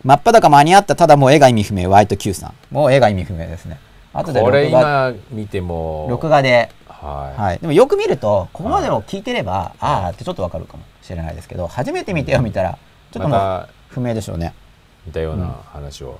[0.04, 2.54] 真っ裸間に合ったただもう絵が意味不明ワイト Q さん。
[2.70, 3.78] もう絵が意味不明ですね
[4.12, 6.70] 後でこれ録画今見ても録画で。
[6.88, 12.76] はい、はい、でもよく見るとここまでを聞いてれば、ああってちょっとわかるかもしれないですけど初めて見てよ見たら
[13.12, 14.52] ちょっともう不明でしょうね。
[15.06, 16.18] 似たような話を、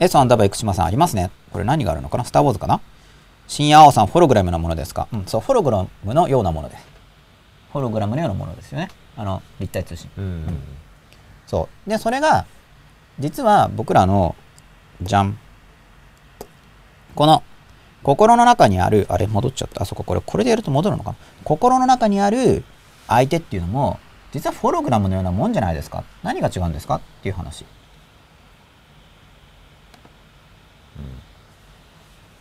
[0.00, 1.30] S アンダーバー生島さんありますね。
[1.52, 2.24] これ何があるのかな？
[2.24, 2.80] スター・ウォーズかな？
[3.46, 6.86] 深夜青さんホログラムのものですか、うん、そうホログラムのようなものです。
[7.74, 8.88] ホログラムのようなものですよね。
[9.18, 10.10] あの立体通信。
[10.16, 10.46] うん
[11.46, 11.90] そう。
[11.90, 12.46] でそれが
[13.18, 14.34] 実は僕らの
[15.02, 15.38] じゃん
[17.16, 17.42] この
[18.04, 19.82] 心の中にあるあれ戻っちゃった。
[19.82, 21.16] あそここれこれでやると戻るのかな。
[21.42, 22.62] 心の中にある
[23.08, 23.98] 相手っていうのも
[24.32, 26.04] 実はホログラムのようなもんじゃないですか。
[26.22, 26.96] 何が違うんですか？
[26.96, 27.64] っていう話、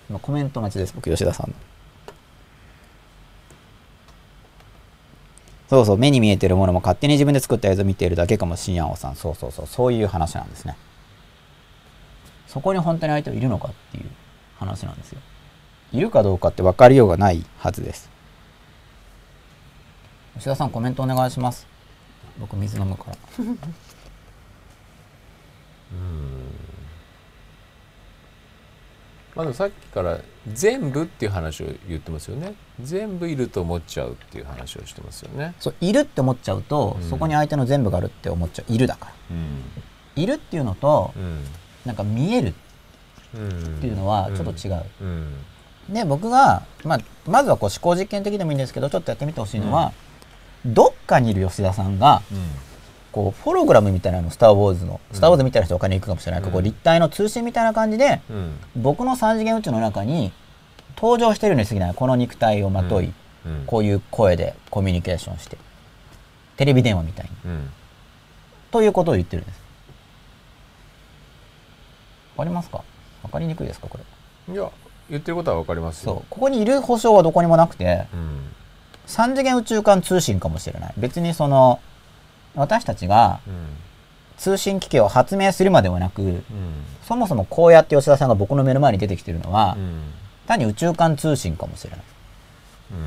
[0.10, 0.94] 今コメント待ちです。
[0.94, 1.50] 僕吉田さん。
[1.50, 1.56] の
[5.68, 5.98] そうそう。
[5.98, 9.16] 目に見えてるものも勝手に自分で作った映像を見ているだけかもしんやおさん。
[9.16, 9.68] そうそうそう。
[9.68, 10.78] そういう話なんですね。
[12.48, 14.06] そこに本当に相手はいるのかっていう。
[14.66, 15.20] 話なんですよ。
[15.94, 18.10] いるかどうかって分かりようがないはずです。
[20.36, 21.68] 吉田さんコメントお願いします。
[22.40, 23.16] 僕水飲むから。
[29.36, 30.20] まあさっきから
[30.54, 32.56] 全部っていう話を言ってますよね。
[32.82, 35.54] 全部いると思っちゃうっていう話をしてますよね。
[35.60, 37.10] そういるって思っちゃうと、うん。
[37.10, 38.74] そこに相手の全部があるって思っちゃう。
[38.74, 39.12] いるだから。
[39.32, 40.24] うん。
[40.24, 41.44] いるっていうのとうん。
[41.86, 42.56] なんか見えるうん
[43.36, 45.34] っていうのはちょっと違う、うん。
[45.90, 49.92] で僕が、まあ、まずはこう思考実験的でもいいんですけどちょっとやってみてほしいのは、
[50.66, 52.22] どっかにいる吉田さんが
[53.12, 56.42] こうフォログラムみたいなのスター・ウォーズのスター・ウォーズみたいな人お金いくかもしれない。
[56.42, 58.60] けど、こ立体の通信みたいな感じでうん。
[58.76, 60.34] 僕の3次元宇宙の中に
[60.98, 63.14] 登場してるに過ぎないこの肉体をまとい、
[63.46, 63.64] うん。
[63.68, 65.58] こういう声でコミュニケーションして
[66.58, 67.52] テレビ電話みたいに。
[67.52, 67.70] うん。
[68.72, 69.62] ということを言ってるんです。
[72.38, 72.84] わかりますか？
[73.26, 74.54] わかりにくいですかこれ。
[74.54, 74.70] いや
[75.10, 76.16] 言ってることはわかりますそう。
[76.16, 78.40] よここにいる保証はどこにもなくてうん。
[79.08, 80.94] 3次元宇宙間通信かもしれない。
[80.98, 81.80] 別にその
[82.56, 83.54] 私たちがうん。
[84.38, 86.44] 通信機器を発明するまではなくうん。
[87.08, 90.02] そもそもこうやって吉田さんが僕の目の前に出てきてるのは、うん。
[90.46, 92.00] 単に宇宙間通信かもしれない、
[92.92, 92.98] うん。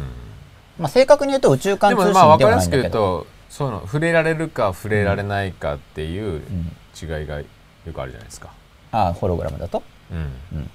[0.78, 2.88] まあ、正確に言うと宇宙間で通信もまあ分かりやではないんだけど。
[2.88, 6.72] すく言うとその触れられるか触れられないかっていううん。
[7.00, 7.44] 違いがよ
[7.92, 8.50] くあるじゃないですか。
[8.90, 9.82] ああホログラムだと
[10.12, 10.70] うん。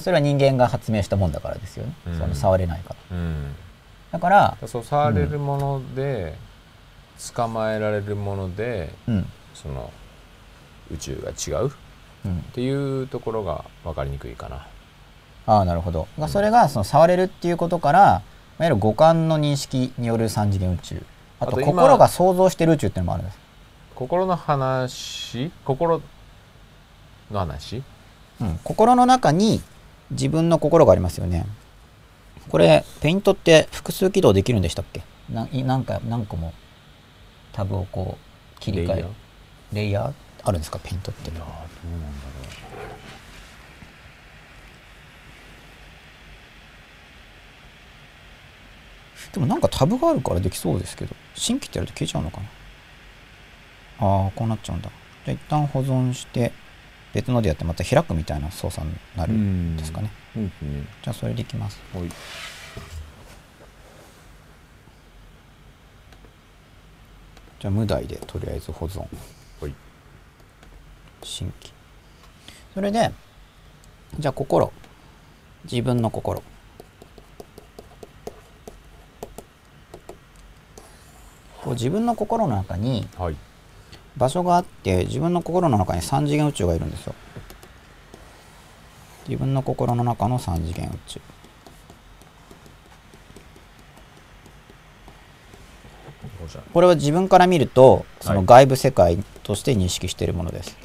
[0.00, 2.18] それは人間が発明したもんだからですよね、うん。
[2.18, 3.16] その触れないから。
[3.16, 3.54] うん、
[4.12, 6.36] だから、そう触れるもので、
[7.34, 9.26] 捕まえられるものでうん。
[9.54, 9.90] その
[10.92, 11.68] 宇宙が違う？
[11.68, 11.70] っ
[12.26, 14.66] うん、ていうところが分かりにくいかな。
[15.46, 18.22] ああなるほど、それがその触れるっていうことからいわ
[18.60, 21.02] ゆる五感の認識による三次元宇宙。
[21.40, 23.38] あと心が想像してる宇宙っていうのもあるんです、
[23.94, 25.50] 心の話？
[25.64, 26.02] 心
[27.30, 27.82] の話？
[28.40, 29.60] うん、心の中に
[30.10, 31.46] 自分の心がありますよね。
[32.48, 35.02] これペイントって複数起動できるんでしたっけ？
[35.28, 36.54] ない何か何個も
[37.52, 38.16] タブをこ
[38.56, 39.08] う切り替える
[39.72, 40.12] レイヤー？
[40.44, 40.78] あるんですか？
[40.78, 41.30] ペイントって。
[41.30, 42.38] いやーどうなんだろ
[49.30, 51.14] でもなんかタブがあるからできそうですけど。
[51.34, 52.46] 新規ってやると消えちゃうのかな？
[54.06, 54.88] ああこうなっちゃうんだ。
[55.26, 56.52] じゃあ一旦保存して
[57.14, 60.10] 別のでやってまた開くみたいな操作になるんですかね。
[60.36, 60.40] う。
[60.40, 60.52] うん。
[60.62, 60.88] うん。
[61.02, 61.80] じゃあそれでいきます。
[61.94, 62.08] はい。
[67.60, 69.00] じゃあ無題でとりあえず保存。
[69.60, 69.74] はい。
[71.22, 71.72] 新規。
[72.74, 73.10] それで
[74.18, 74.72] じゃあ心。
[75.64, 76.42] 自分の心。
[81.62, 83.36] こう自分の心の中にはい
[84.18, 87.14] 場所があって自分の心の中に3次元宇宙がいるんですよ。
[89.28, 91.20] 自分の心の中の3次元宇宙。
[96.72, 98.46] これは自分から見るとそのはい。
[98.46, 100.76] 外部世界として認識しているものです、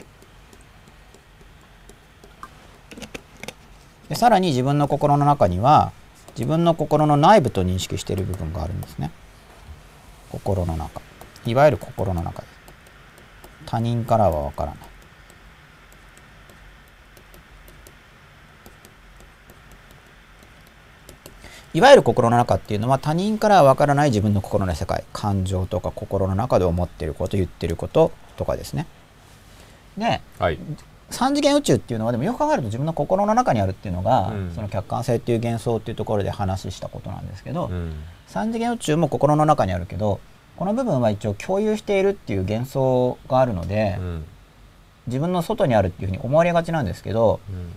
[4.10, 5.94] でさらに自分の心の中には
[6.36, 9.12] 自分の心の内部と認識している部分があるんですね。
[10.32, 11.02] 心の中。
[11.46, 12.42] いわゆる心の中。
[12.42, 12.53] です
[13.66, 14.78] 他人からはわからない。
[21.74, 28.86] いわゆる心の中っていうのは他人からはわからない自分の心の世界感情とか心の中で思っていること言ってることとかですね。
[29.98, 30.60] ではい。
[31.10, 34.52] 3次元宇宙っていうのはでもよく考えると自分の心の中にあるっていうのが、うん。
[34.54, 37.94] その客観性っていう幻想っていうところで話したことなんですけど、うん。
[38.30, 40.20] 3次元宇宙も心の中にあるけど
[40.58, 44.26] この部分は一応共有しているっていう幻想があるので、うん。
[45.08, 47.74] 自分の外にあるっていうふうに思われがちなんですけど、うん。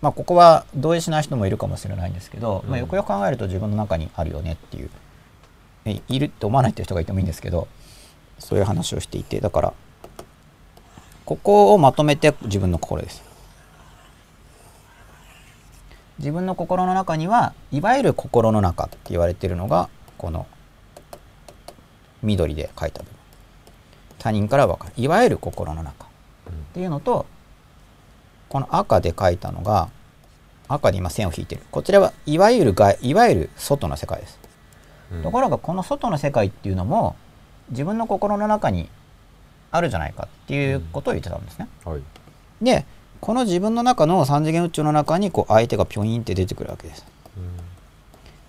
[0.00, 2.70] まあ、ここは同意しない人もいるかもしれないんですけど、うん。
[2.70, 4.90] まあ、よくよく考えると自分の中にあるよねっていう。
[5.86, 7.68] えいるって思わないっていう人がいてもいいんですけど
[8.38, 9.72] そういう話をしていてだから
[11.24, 13.24] ここをまとめて自分の心です。
[16.18, 20.46] 自分の心の中にはいわゆる心の中って言われているのがこの
[22.22, 23.14] 緑で書いた部分。
[24.18, 24.92] 他人から分かる。
[24.96, 26.06] いわゆる心の中。
[26.06, 26.08] っ
[26.74, 27.26] ていうのと
[28.48, 29.88] この赤で書いたのが
[30.68, 31.62] 赤で今線を引いてる。
[31.70, 34.38] こちらはいわゆる外いわゆる外の世界です、
[35.12, 35.22] うん。
[35.22, 37.16] ところがこの外の世界っていうのも
[37.70, 38.88] 自分の心の中に
[39.70, 42.02] あるじゃないかっていうことを言ってたんですね、はい。
[42.62, 42.84] で
[43.20, 47.04] この自分の中の3次元宇宙の中にこう相手がピョインって出てくるわけです。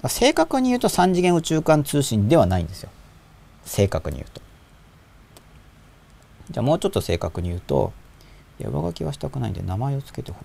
[0.07, 2.89] 正確に言うと3次元宇宙間通信ではないんですよ
[3.67, 4.41] 正確に言うと。
[6.49, 7.91] じゃあもうちょっと正確に言うと
[8.59, 10.39] 上書きはしたくないんで名前を付けて保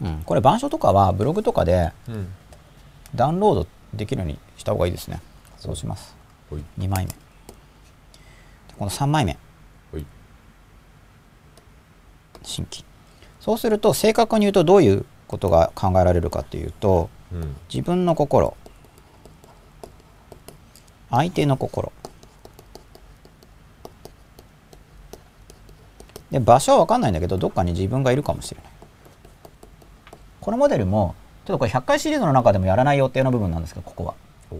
[0.00, 0.02] 存。
[0.06, 2.28] うんこれ板書とかはブログとかでうん。
[3.14, 5.20] ダウンロードできるようにした方がいいですね。
[5.56, 6.14] そうします。
[6.50, 6.62] はい。
[6.78, 7.12] 2枚目。
[8.78, 9.38] この3枚目。
[9.92, 10.04] はい。
[12.42, 12.84] 新規。
[13.40, 17.56] そうすると正確に言うとどういうことが考えられるかっていうとうん。
[17.72, 18.54] 自分の心
[21.10, 21.92] 相手の心。
[26.30, 28.72] で場所は分かんないんだけどどっかに自分がいるかもしれない。
[30.40, 31.14] このモデルも
[31.46, 34.14] ちょっとこれ100回シリーズの中でもやらない予定の部分なんですけどここは。
[34.50, 34.56] お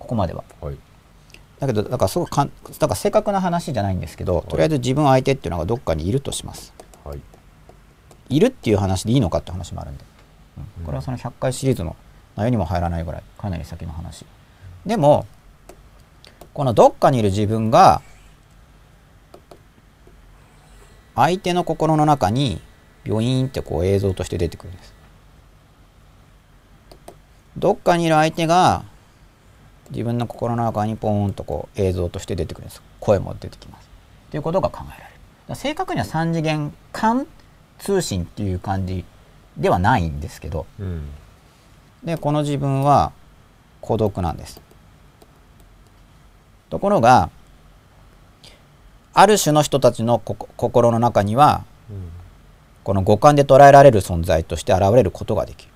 [0.00, 0.42] ここまでは。
[0.60, 0.76] はい。
[1.60, 6.74] だけどだからすごくかんだから正確な話じゃないんですけどとりあえず自分相手っていうのがどっかにいるとします。
[7.04, 7.20] はい。
[8.28, 10.04] いるっていう話でいいのかって話もあるんで、
[10.58, 10.84] うん。
[10.84, 11.94] これはその100回シリーズの
[12.34, 14.26] 内容にも入らないぐらいかなり先の話。
[14.84, 15.26] でも
[16.54, 18.02] このどっかにいる自分が
[21.14, 22.60] 相手の心の中に
[23.04, 24.94] ビョイーンってこう映像として出てくるんです。
[27.56, 28.84] どっかにいる相手が
[29.90, 32.82] 自分の心の中にポーンとこう映像として出てくるんです。
[33.00, 33.88] 声も出てきます。
[34.30, 35.12] ということが考えられ
[35.48, 35.54] る。
[35.54, 37.26] 正確には3次元間
[37.78, 39.04] 通信っていう感じ
[39.56, 40.66] ではないんですけど。
[40.78, 41.08] うん。
[42.04, 43.12] でこの自分は
[43.80, 44.60] 孤独なんです
[46.72, 47.28] ところが
[49.12, 52.08] ある種の人たちの心の中にはうん
[52.82, 55.72] この五感で捉えられる存在として現れることができる。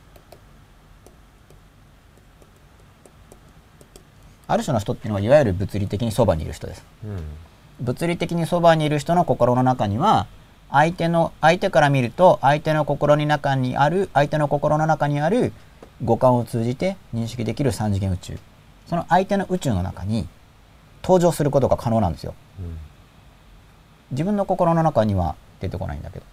[4.48, 6.82] ある種の人っていうのはいわゆる物理的にそばにいる人です。
[7.04, 7.20] うん
[7.84, 10.26] 物理的にそばにいる人の心の中には
[10.70, 15.52] 相手の相手から見ると相手の心の中にある相手の心の中にある
[16.02, 18.38] 五感を通じて認識できる三次元宇宙。
[18.88, 20.26] その相手の宇宙の中に
[21.06, 22.34] 登場することが可能なんですよ。
[22.58, 22.78] うん。
[24.10, 26.24] 自分の心の中には出てこないんだけど。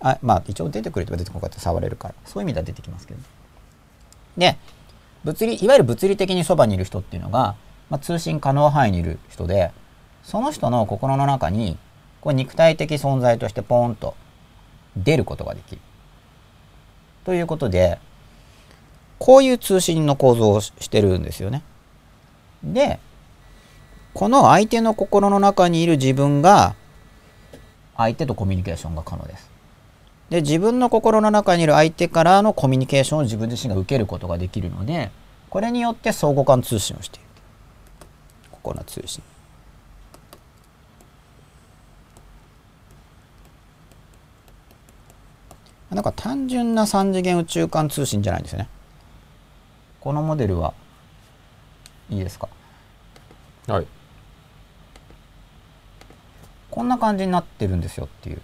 [0.00, 2.14] あまあ一応出てくれては出てこなかったら触れるから。
[2.24, 3.20] そういう意味では出てきますけど
[4.36, 4.56] で
[5.24, 7.56] 物理いわゆる物理的にそばにいる人っていうのが、
[7.90, 9.72] まあ、通信可能範囲にいる人で
[10.22, 11.76] その人の心の中に
[12.20, 14.14] こう肉体的存在としてポーンと
[14.96, 15.80] 出ることができる。
[17.24, 17.98] ということで
[19.18, 21.62] こういう通信の構造をししてるんですよね。
[22.62, 23.00] で
[24.18, 26.74] この相手の心の中にいる自分が
[27.96, 29.48] 相手とコミュニケーションが可能です。
[30.28, 35.12] で自分の心の中にいる相手からのコミュニケーションを自分自身が受けることができるので
[35.50, 37.26] これによって相互間通信をしている。
[38.50, 39.22] 心の通信。
[45.90, 48.68] なんか単純な3次元宇宙間通信じゃないんですよね。
[50.00, 50.74] このモデルは
[52.10, 52.48] いいですか？
[53.68, 53.86] はい。
[56.78, 58.40] こんな感じになってるんですよっていう、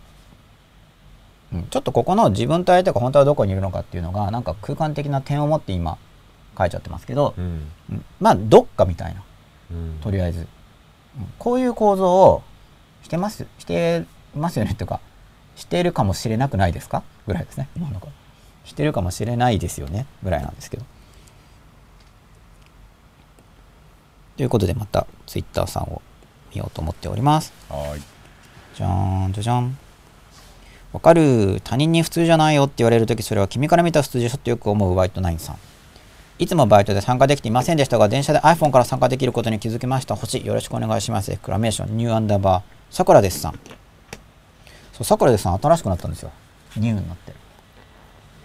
[1.53, 5.99] うん、ちょっとここの自分と相手が本当はどこにいるのかっていうのがなんか空間的な点を持って今
[6.59, 7.70] 書いちゃってますけど、うん。
[7.91, 8.05] うん。
[8.18, 9.22] まあどっかみたいな。
[9.70, 10.01] うん。
[10.03, 10.47] とりあえず、うん。
[11.39, 12.43] こういう構造を
[13.05, 14.05] してますして
[14.35, 14.99] ますよねっていうか
[15.55, 17.05] しているかもしれなくないですか？
[17.28, 18.03] ぐらいですね今の
[18.64, 20.07] してるかもしれないですよね？
[20.24, 20.85] ぐらいなんですけど。
[24.39, 26.03] ということでまたツイッターさんを
[26.53, 27.53] 見ようと思っております。
[27.68, 28.13] はい
[28.75, 29.79] じゃーんじゃじゃん。
[30.93, 31.61] わかる。
[31.62, 35.59] 他人に普通じゃないよって言われるとき、それは君から見た普通でしょってよく思うワイトナインさん。
[36.39, 40.16] いつもバイトで参加できていませんでしたが、電車で iPhone から参加できることに気づきました。
[40.16, 41.33] 星、よろしくお願いします。
[41.33, 43.53] エクラメーション、ニューアンダーバー、さくらですさん。
[44.93, 46.31] そう、さくらですさん、新しくなったんですよ。
[46.77, 47.33] ニューになって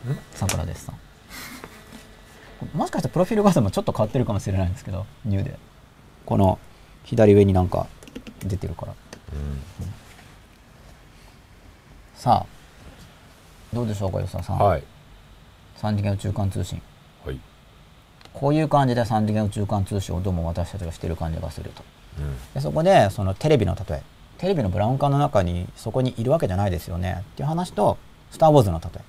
[0.06, 0.16] る。
[0.34, 0.96] さくらですさん。
[2.78, 5.58] もしかしてプロフィール画像もちょっと変わってるかもしれないんですけど、ニューで。
[6.26, 6.60] この
[7.06, 7.88] 左上になんか
[8.46, 8.94] 出てるから。
[9.34, 9.62] うん
[12.20, 12.46] さあ、
[13.74, 14.60] どうでしょうか、吉田さん。
[14.60, 14.84] はい
[15.78, 16.82] 3次元宇宙間通信。
[17.26, 17.40] はい
[18.34, 21.82] こういう感じで3次元宇宙間通信をどうも私たちがしてる感じがすると。
[22.20, 24.04] うんでそこで、そのテレビの例え。
[24.38, 27.98] テレビのブラウン管の中にそこにいるわけじゃないですよねっていう話と、
[28.32, 29.00] スター・ウォーズの例え。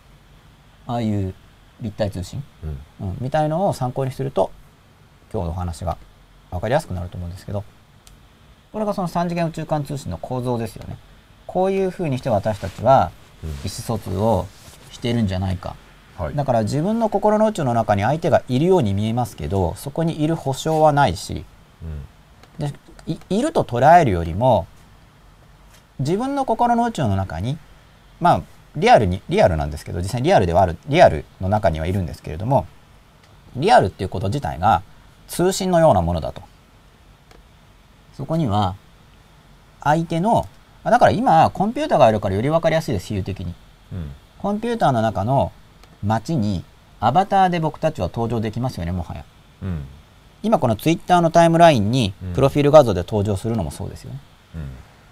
[0.87, 1.35] ああいう
[1.81, 4.53] 立体通信、うんうん、みたいのを参考にすると、
[5.33, 5.99] 今日のお話が
[6.53, 7.65] 分かりやすくなると思うんですけど、
[8.71, 10.97] これがその3次元宇宙間通信の構造ですよね。
[11.51, 13.11] こういうふうにして私たちは
[13.43, 13.51] うん。
[13.51, 14.47] 意思疎通を
[14.93, 15.75] しているんじゃないか。
[16.17, 16.37] はい。
[16.37, 21.45] だから自分の心の宇宙の中に相手がいるように見えますけどそこにいる保証はないし
[21.83, 22.71] うん。
[22.71, 22.73] で
[23.07, 24.69] いいると捉えるよりも
[25.99, 27.59] 自分の心の宇宙の中に
[28.21, 28.43] まあ
[28.77, 32.69] リアルにリアルなんですけど実際にリアルではあるリアルの中にはいるんですけれども
[33.57, 34.83] リアルっていうこと自体が
[35.27, 36.43] 通信のようなものだと。
[38.15, 38.77] そこには
[39.83, 43.55] 相手のあだから今コンピューターがあるからより分かりやすいです比喩的に。
[43.93, 44.11] うん。
[44.39, 45.53] コンピューターの中の
[46.03, 46.65] 街に
[47.01, 49.25] アバターで僕たちは登場できますよねもはや。
[49.63, 49.85] うん。
[50.43, 52.33] 今このツイッターのタイムラインにうん。
[52.33, 54.21] プロフィール画像で登場するのもそうですよね、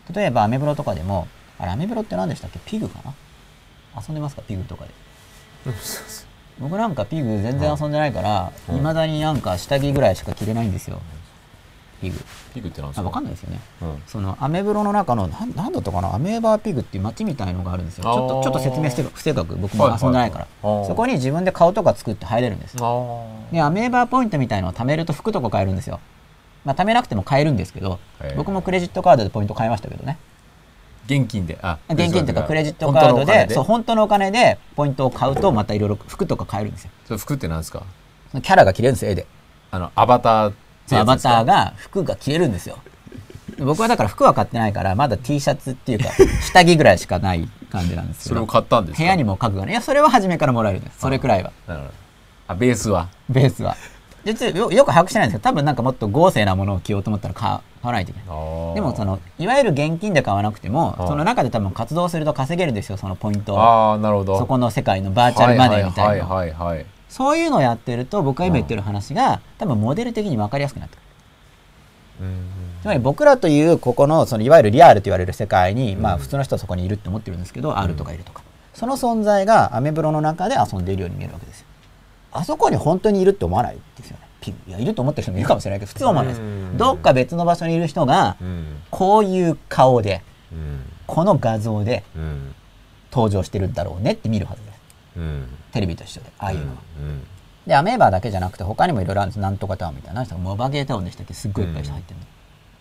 [0.09, 0.15] うん。
[0.15, 2.59] 例えばアメブロとかでもあれアメブロって何でしたっけ？
[2.61, 3.13] ピグかな？
[4.01, 4.43] 遊んでますか？
[4.43, 4.91] ピグとかで。
[6.59, 8.77] 僕なんかピグ全然遊んでないからうん。
[8.77, 11.01] いまだになんか下着ぐらいしか着れないんですよ
[12.01, 12.19] ピグ。
[12.55, 13.61] ピグってなんですあか分かんないですよね。
[13.83, 14.03] うん。
[14.07, 16.15] そのアメブロの中のなんなんだったかな？
[16.15, 18.05] アメーバーピグっていう街みたいのがあるんですよ。
[18.05, 19.57] ちょっとちょっと説明して不正確。
[19.57, 22.77] 僕も遊んでないから、そこに自分で顔とか作って入れるんです。
[22.77, 26.01] でアメーバーポイントみたいのを貯めると服とか買えるんですよ。
[26.65, 27.99] まあ貯めなくても買えるんですけど
[28.37, 30.19] 僕もクレジットカードでポイント買いましたけどね。
[31.07, 31.59] 現金で。
[31.63, 36.91] あ現金とかクレジットカードでそう本当のお金でポイントを買うとまたいろいろ服とか買えるんですよ。
[37.07, 37.85] それ服ってなんですか？
[38.33, 39.27] キャラが着れるんですよ絵で。
[39.71, 40.53] あのアバター
[40.89, 42.79] ってアバターが服が着れるんですよ。
[43.59, 46.11] 僕はだから服は買ってないからまだ T シャツっていうか
[46.41, 48.29] 下着ぐらいしかない感じなんですけど。
[48.29, 49.03] それを買ったんですか？
[49.03, 51.01] 部屋にも家具がねいやそれは初めからもらえるんです。
[51.01, 51.53] それくらいは。
[52.47, 53.09] あベースは？
[53.29, 53.77] ベースは。
[54.25, 57.63] 実はよよく把握してないんですけど多分なんかもっと豪勢なものを着ようと思ったら買わ
[57.93, 58.29] ないといけない。
[58.29, 63.61] ででもそのいわゆる現金で買わなくてもその中で多分活動すると稼げるんですよそのポイントを。
[63.61, 64.39] ああなるほど。
[64.39, 66.27] そこの世界のバーチャルマネーみたいな。
[66.27, 71.05] はいはいはいはいそういうのをやってると僕が今言ってる話が多分モデル的に分かりやすくなってくる。
[72.21, 78.43] うんつまり僕らというここのそのいわゆるリアルと言われる世界に、まあ普通の人はそこにいるって思ってるんですけど、R とかいるとか。
[78.73, 81.67] その存在がアメブロの中で遊んでいるように見えるわけですよ。
[82.33, 84.29] あそこに本当にいるって思わないですよね。
[84.69, 86.43] いやいると思ってる人もいるかもしれないけど普通は思わないです。
[86.43, 86.79] うん。
[86.79, 88.77] どっか別の場所にいる人がうん。
[88.91, 90.81] こういう顔でうん。
[91.07, 92.55] この画像でうん。
[93.11, 94.79] 登場してるんだろうねって見るはずです。
[95.17, 97.27] うんテレビと一緒でああいうのは、うん。
[97.67, 99.41] でアメーバーだけじゃなくて他にもいろいろあるんです。
[99.41, 102.27] なんとかタウンみたいなモバゲータウンでしたっけすっごいいっぱい人入ってるの、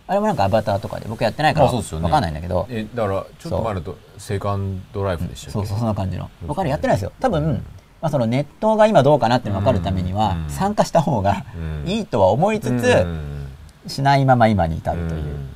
[0.08, 5.52] あれもなんかアバターとかで僕やってないから分かんないんだけど、えだからちょっと前だとセカンドライフでしたっけ？
[5.52, 6.30] そうそうそんな感じの。
[6.48, 7.12] 僕あれやってないですよ。
[7.20, 7.66] 多分、
[8.02, 10.50] まあ、そのネットが今どうかなって分かるためには、うん。
[10.50, 11.90] 参加した方がうん。
[11.90, 12.76] いいとは思いつつ、う
[13.06, 13.48] ん。
[13.88, 15.26] しないまま今に至るという、うん。
[15.26, 15.50] うん。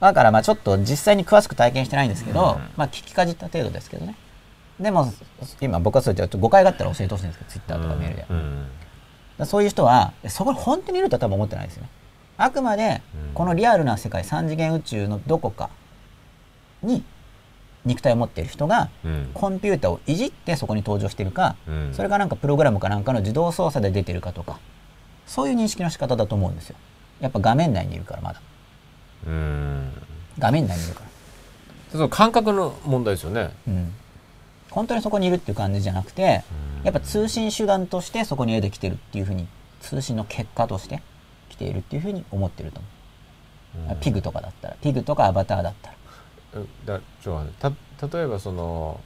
[0.00, 2.46] だからまあちょっと実際に詳しく体験してないんですけど、うん。
[2.76, 4.14] まあ聞きかじった程度ですけどね
[4.80, 5.12] でも
[5.60, 8.66] 今僕はそう言って誤解があったら教えてほしいんですけどツイッターとかメールで、うん
[9.40, 11.88] らそういう人はそこに本当にいるとは多分思ってないですよね。
[12.36, 13.34] あくまでうん。
[13.34, 15.70] このリアルな世界3次元宇宙のどこか
[16.82, 17.02] に
[17.84, 19.30] 肉体を持っている人がうん。
[19.34, 21.90] コンピューターをいじってそこに登場してるか、うん。
[21.92, 24.60] それがなんかプログラムかなんかの自動操作で出てるかとか
[25.26, 26.76] そういう認識の仕方だと思うんですよ。
[27.20, 28.40] やっぱ画面内にいるからまだ。
[29.26, 29.92] うん。
[30.38, 31.06] 画面内にいるから。
[31.92, 33.50] その感覚の問題ですよね。
[33.66, 33.94] うん
[34.70, 36.42] 本当にそこにいるっていう感じじゃなくて
[36.84, 39.46] やっぱ通信手段としてそこに絵で来てるっていうふうに
[39.80, 41.02] 通信の結果として
[41.48, 42.80] 来ているっていうふうに思ってると
[43.74, 45.96] 思う、ピグとかだったらピグとかアバターだったら。
[46.54, 49.00] うんだちょた例えばその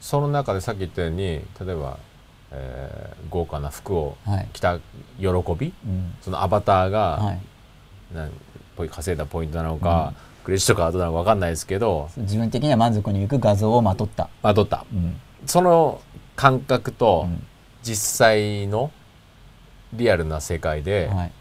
[0.00, 1.98] その中でさっき言ったように例えば、
[2.50, 4.78] えー豪華な服をはい、着た
[5.18, 5.26] 喜
[5.58, 5.72] び？
[5.86, 6.14] うん。
[6.20, 7.40] そのアバターが、はい、
[8.14, 8.28] な
[8.90, 10.12] 稼いだポイントなのか、
[10.44, 14.84] クレジットカードなのか分かんないですけど自分的には満足にいく画像をまとった、まとった。
[14.92, 15.20] うん。
[15.46, 16.00] その
[16.36, 17.46] 感覚とうん。
[17.82, 18.92] 実際の
[19.92, 21.32] リアルな世界で、はい、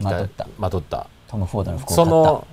[0.00, 0.48] まとった。
[0.58, 1.08] まとった。
[1.26, 2.46] トム・フォードの服をその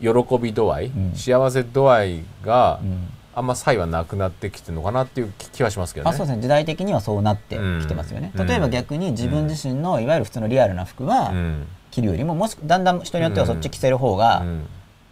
[0.00, 1.12] 喜び度合い、うん。
[1.14, 3.08] 幸せ度合いがうん。
[3.34, 6.10] あんま差異はなくなってきてるのかなっていう気はしますけどね。
[6.10, 6.42] あそうですね。
[6.42, 8.46] 時代的にはそうなってきてますよね、うん。
[8.46, 11.66] 例えば逆に自分自身のいわゆる普通のリアルな服はうん
[11.96, 14.66] 着るよりももしだんだん人によってはそっち着せる方がうん。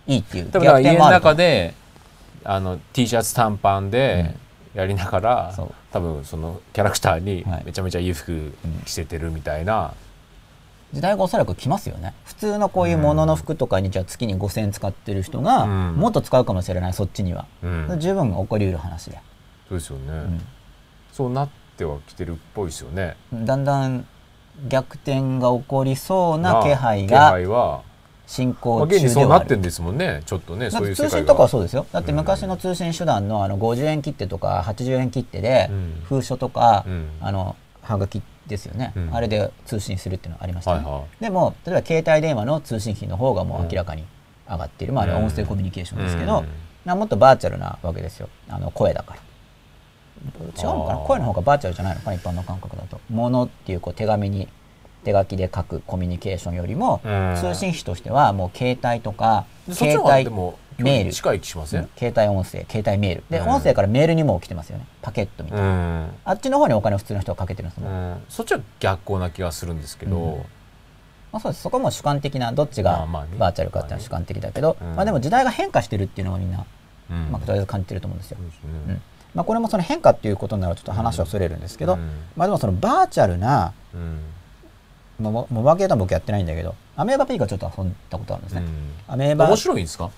[0.07, 1.75] いいっていう多分だから家の逆転もあると中で
[2.45, 4.35] あの T シャツ短パンで
[4.75, 5.75] やりながら、そう。
[5.93, 7.63] 多分そのキャラクターにはい。
[7.65, 8.53] めちゃめちゃいい服
[8.85, 9.95] 着せてるみたいな、
[10.93, 12.13] 時代がおそらく来ますよね。
[12.25, 15.95] 普通のこういうものの服とかにじゃあ月に5000円使ってる人がうん。
[15.95, 17.97] もっと使うかもしれないそっちには、うん。
[17.99, 19.19] 十分起こりうる話で、
[19.69, 20.41] そうですよね、
[21.13, 23.17] そうなってはきてるっぽいですよね。
[23.33, 24.07] だんだん
[24.69, 27.83] 逆転が起こりそうな気配気が
[28.27, 29.15] 進まあ、行現に中ではある。
[29.15, 30.23] そうなってんですもんね。
[30.25, 31.87] ちょっとねだそういう通信とかはそうですよ。
[31.93, 36.03] だって昔の通信手段のあの50円切手とか80円切手でうん。
[36.05, 37.09] 封書とか、うん。
[37.21, 39.15] あのはがきですよね、うん。
[39.15, 41.05] あれで通信するっていうのがありましたね、はいはい。
[41.21, 44.05] でも例えば携帯電話の通信費の方がもう明らかに
[44.49, 46.49] 上がっている、まああれは音声コミュニケーションですけど、うん。
[46.85, 48.29] なもっとバーチャルなわけですよ。
[48.49, 49.21] あの声だから
[50.57, 50.99] 違うのかな？
[51.01, 52.17] 声の方がバーチャルじゃないのかな？
[52.17, 53.01] 一般の感覚だと。
[53.11, 54.49] 物っていうこう手紙に
[55.05, 57.37] 手書きで書くコミュニケーションよりも、うん。
[57.37, 60.31] 通信費としてはもう携帯とか携帯
[60.79, 61.13] メール。
[61.13, 61.89] 近い気しません、うん。
[61.97, 63.25] 携帯音声携帯メール。
[63.29, 63.49] で、うん。
[63.49, 64.87] 音声からメールにも来てますよね。
[65.03, 65.69] パケットみたいな、う
[66.07, 66.11] ん。
[66.25, 68.23] あっちの方にお金を普通の人がかけてるんですもん、うん。
[68.29, 70.39] そっちは逆光な気がするんですけど、うん。
[70.39, 70.45] ま
[71.35, 71.63] あ、そうです。
[71.63, 73.07] そこも主観的などっちが
[73.39, 76.65] バーチャルかっていうのは主観的だけど、まあでも時代が変化してるっていうのはみんな、
[77.11, 77.31] うん。
[77.31, 78.39] まあ、とりあえず感じてると思うんですよ。
[78.41, 79.03] うん
[79.35, 82.09] まあ、これもその変化っていうことになるとちょっと話はそれるんですけど、うん。
[82.37, 84.21] まあ、でもそのバーチャルなうん。
[85.19, 88.63] モバゲーター僕やってないんだけどアメーバピーがちょっと遊んだことあるんですね、
[89.07, 90.11] アメーバ面白いんですか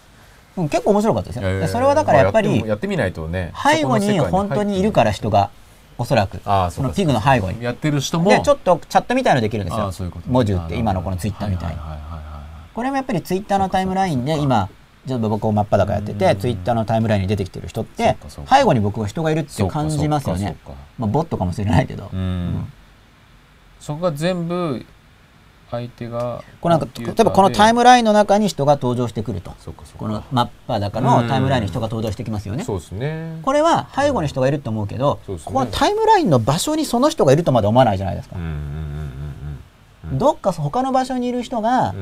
[0.56, 5.50] うん結構面白かったですよ、えーでそれはだからやっぱりまあやってみないとね背後に本当にいるから人が
[5.98, 11.80] おそらくあーそのピグの背後にやってる人もでちょっとチャットみたいのできるんですよあーそういうこと文字打って今のこのツイッターみたいに
[12.74, 14.70] これもやっぱりツイッターのタイムラインで今
[15.06, 16.38] ちょっと僕真っ裸やっててうん。
[16.38, 18.16] ツイッターのタイムラインに出てきてる人って
[18.48, 20.56] 背後に僕は人がいるって感じますよね
[20.98, 22.10] まあボットかもしれないけど。
[22.12, 22.72] うん。
[23.80, 24.84] そこが全部
[25.70, 29.52] 相手がこれなんか例えばこのタイムラインの中に人が登場してくると。
[29.98, 32.64] この真っ裸のタイムラインに人が登場してきますよね。
[32.92, 33.40] ね。
[33.42, 35.52] これは背後に人がいると思うけど、そうですね。
[35.52, 38.36] ここのタイムラインの場所にその人がいるとまで思わないじゃないですか。
[38.36, 38.54] うんう、んうん
[40.12, 41.92] うんどっか他の場所にいる人が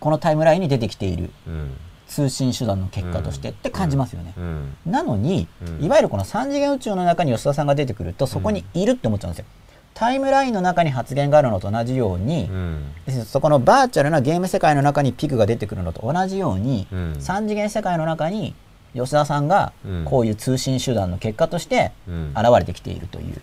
[0.00, 1.30] このタイムラインに出てきている。
[1.46, 1.76] うん
[2.08, 4.76] 通信手段の結果としてって感じますよね、うん。
[4.86, 5.84] なのに、うん。
[5.84, 9.46] いわゆるこの3次元宇宙の中に吉田さんが出てくるとそこにいるって思っちゃうんですよ。
[9.94, 12.92] タイムラインの中に発言があるのと同じように、うん。
[13.24, 17.12] そこのバーチャルなゲーム世界の中にピグが出てくるのと同じように、うん。
[17.14, 18.54] 3次元世界の中に
[18.94, 20.04] 吉田さんがうん。
[20.04, 22.32] こういう通信手段の結果としてうん。
[22.36, 23.42] 現れてきているという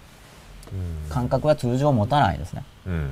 [0.71, 1.09] うん。
[1.09, 2.63] 感覚は通常持たないですね。
[2.87, 3.11] うん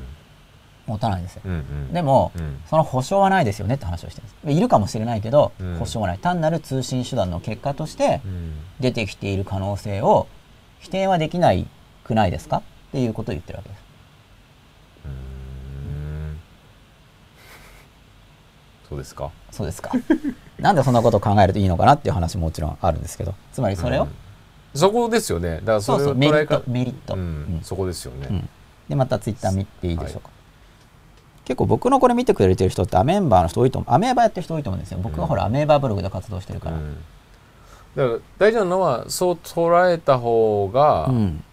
[0.92, 1.42] 持たないですよ。
[1.46, 1.94] うんうん。
[1.94, 2.62] でも、うん。
[2.70, 4.58] その保証はないですよねって話をしてるんです。
[4.58, 5.76] いるかもしれないけど、うん。
[5.78, 6.20] 保証はない。
[6.20, 8.54] 単なる通信手段の結果としてうん。
[8.80, 10.28] 出てきている可能性を
[10.80, 11.66] 否定はできない
[12.04, 12.58] くないですか？
[12.58, 12.62] っ
[12.92, 13.82] ていうことを言ってるわけです。
[15.06, 16.40] うん。
[18.90, 19.32] そうですか？
[19.52, 19.92] そうですか。
[20.60, 23.34] なんでそんなことを考えるといいのかなっていう話ももちろんあるんですけど。
[23.54, 24.10] つまりそれを、うん。
[24.74, 25.56] そこですよね。
[25.58, 26.64] だからそれメリット。
[26.68, 27.24] メリット、ううん
[27.60, 27.62] ん。
[27.64, 28.28] そこですよね。
[28.30, 28.50] うん。
[28.90, 30.30] でまたツイッター見ていいでしょうか、
[31.46, 33.94] 結構僕のこれ見てくれてる人ってアメンバーの人多いと思う。
[33.94, 35.00] アメーバやってる人多いと思うんですよ。
[35.02, 36.98] 僕はほらアメーバーブログで活動してるから、うん。
[37.96, 41.44] だから大事なのはそう捉えた方がうん。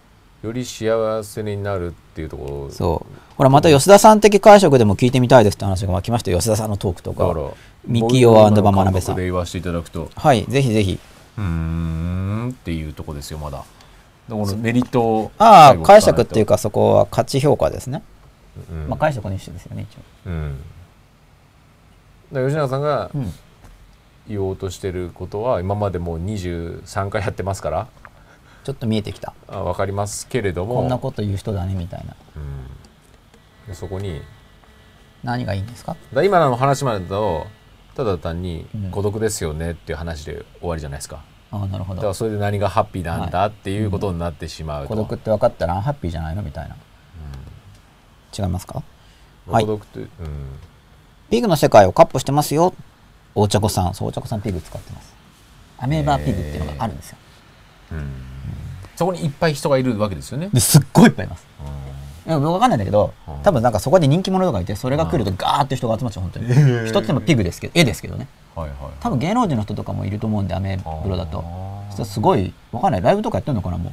[0.40, 2.70] より幸せになるっていうところ。
[2.70, 3.12] そう。
[3.36, 6.38] ほらまた吉田さん的解釈でも聞いてみたいですって話が来ましたよ。
[6.38, 7.26] 吉田さんのトークとか。
[7.26, 7.48] だから
[7.84, 9.16] ミキオバマナベさん。
[9.16, 10.10] で言わせていただくと。
[10.14, 11.00] はいぜひぜひ。
[11.36, 13.64] うーんっていうとこですよまだ。
[14.28, 18.02] でこのメリットをああ解釈っていうか、かそこは価値評価ですね、
[18.70, 18.88] うん。
[18.88, 20.00] まあ解釈の一種ですよね一応。
[20.26, 20.60] うん。
[22.32, 23.32] だ吉永さんがうん。
[24.28, 27.88] 言おうとしてることは今までもう23回やってますから。
[28.64, 29.32] ちょっと見えてきた。
[29.48, 30.74] あ分かりますけれども。
[30.74, 32.14] こんなこと言う人だねみたいな。
[32.36, 32.66] うん。
[33.66, 34.20] でそこに。
[35.24, 35.96] 何がいいんですか？
[36.12, 37.46] だ今の話までだと
[37.96, 38.90] ただ単にうん。
[38.90, 41.24] 孤独ですよねっていう話で終わりじゃないですか。
[41.50, 41.96] ああなるほど。
[41.96, 46.42] だからそれで何がハッピーなんだっていうことになってしまうと、孤独って分かったらアンハッピーじゃないの？
[46.42, 46.76] みたいな
[48.36, 48.82] 違いますか？
[49.46, 49.78] うんはいうん。
[51.30, 52.74] ピグの世界をカッポしてますよ。
[53.34, 53.94] 大茶子さん。
[53.94, 55.14] そう大茶子さんピグ使ってます。
[55.78, 57.18] アメーバーピグっていうのがあるんですよ。
[57.92, 58.12] うん。
[58.96, 61.46] そこにいっぱい人がいるわけですよね、ですっごいいっぱいいます。
[62.26, 63.42] ういや分かんないんだけどうん。
[63.42, 66.24] 多分なんかそこで人気者とかいてそれが来るとガーって人が集まっちゃう。
[66.24, 66.88] 本当に。
[66.88, 68.26] 人ってもピグですけど絵ですけどね。
[68.56, 68.78] んはいはい。
[69.00, 71.44] 多分芸能人の人とかもいると思うんでアメブロだと。
[71.90, 73.02] そしたらすごい分かんない。
[73.02, 73.92] ライブとかやってるのかなもう。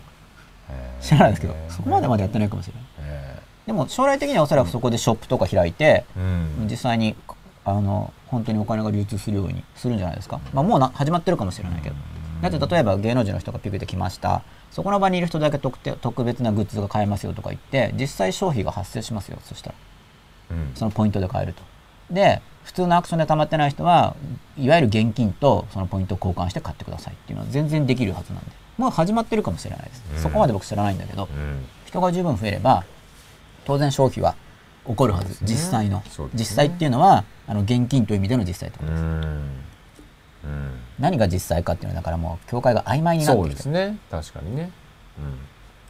[1.01, 2.83] 知らないですけどそこまでまでやってないかもしれない。
[2.83, 2.94] へ
[3.65, 6.05] でも将来的にはおそらくそこでショップとか開いて
[6.69, 7.15] 実際に
[7.63, 11.95] あの本当にお金が流通するようにするんじゃないですか、まあ、もうな始まってるかもしれないけど。
[12.41, 14.43] だって例えば芸能人の人がピクで来ました。
[14.69, 19.75] そこの場にいる人だけ特定特別なグッズが買えますよとか言って実際消費が発生しますよそしたら。
[20.51, 20.71] うん。
[20.75, 21.63] そのポイントで買えると。
[22.11, 24.15] で普通のアクションで溜まってない人は
[24.57, 28.51] いわゆる現金とそのポイントを交換して買ってくださいっていうのは全然できるはずなんで。
[28.77, 30.21] もう始まってるかもしれないです、うん。
[30.21, 31.29] そこまで僕知らないんだけど。
[31.31, 31.65] うん。
[31.85, 32.83] 人が十分増えれば
[33.65, 34.35] 当然消費は
[34.87, 35.37] 起こるはず、ね。
[35.41, 36.03] 実際の、ね。
[36.33, 39.03] 実際っていうのはあの現金という意味での実際ってことです、
[40.99, 43.69] 何が実際かっていうのはだからもう境界が曖昧になっそうてきて。
[43.69, 43.97] るですね。
[44.09, 44.71] 確かにね、
[45.17, 45.37] うん、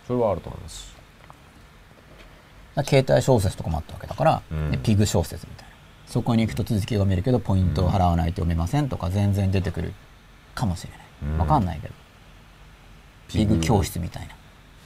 [0.08, 0.96] それはあると思います。
[2.86, 4.72] 携帯小説とかもあったわけだから、うん。
[4.72, 5.76] でピグ小説みたいな。
[6.08, 9.94] そこに行くと続きが見えるけどポイントを払わないと読めませんとか全然出てくる
[10.54, 11.40] かもしれない、うん。
[11.40, 11.94] わかんないけど。
[13.28, 14.36] ピグ教室みたいな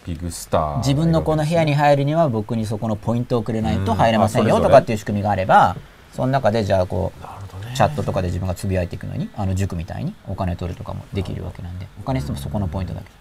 [0.05, 5.75] ピグスター自分のこの部屋に入るには僕にそこのポイントをくれないとうん入れませんよとかっていう仕組みがあれば
[6.13, 13.05] その中でじゃあこうチャットとかで自分がつぶやいていくのにあの塾みたいにお金取るとかもできるわけなんでお金してもそこのポイントだけ。
[13.07, 13.11] ど、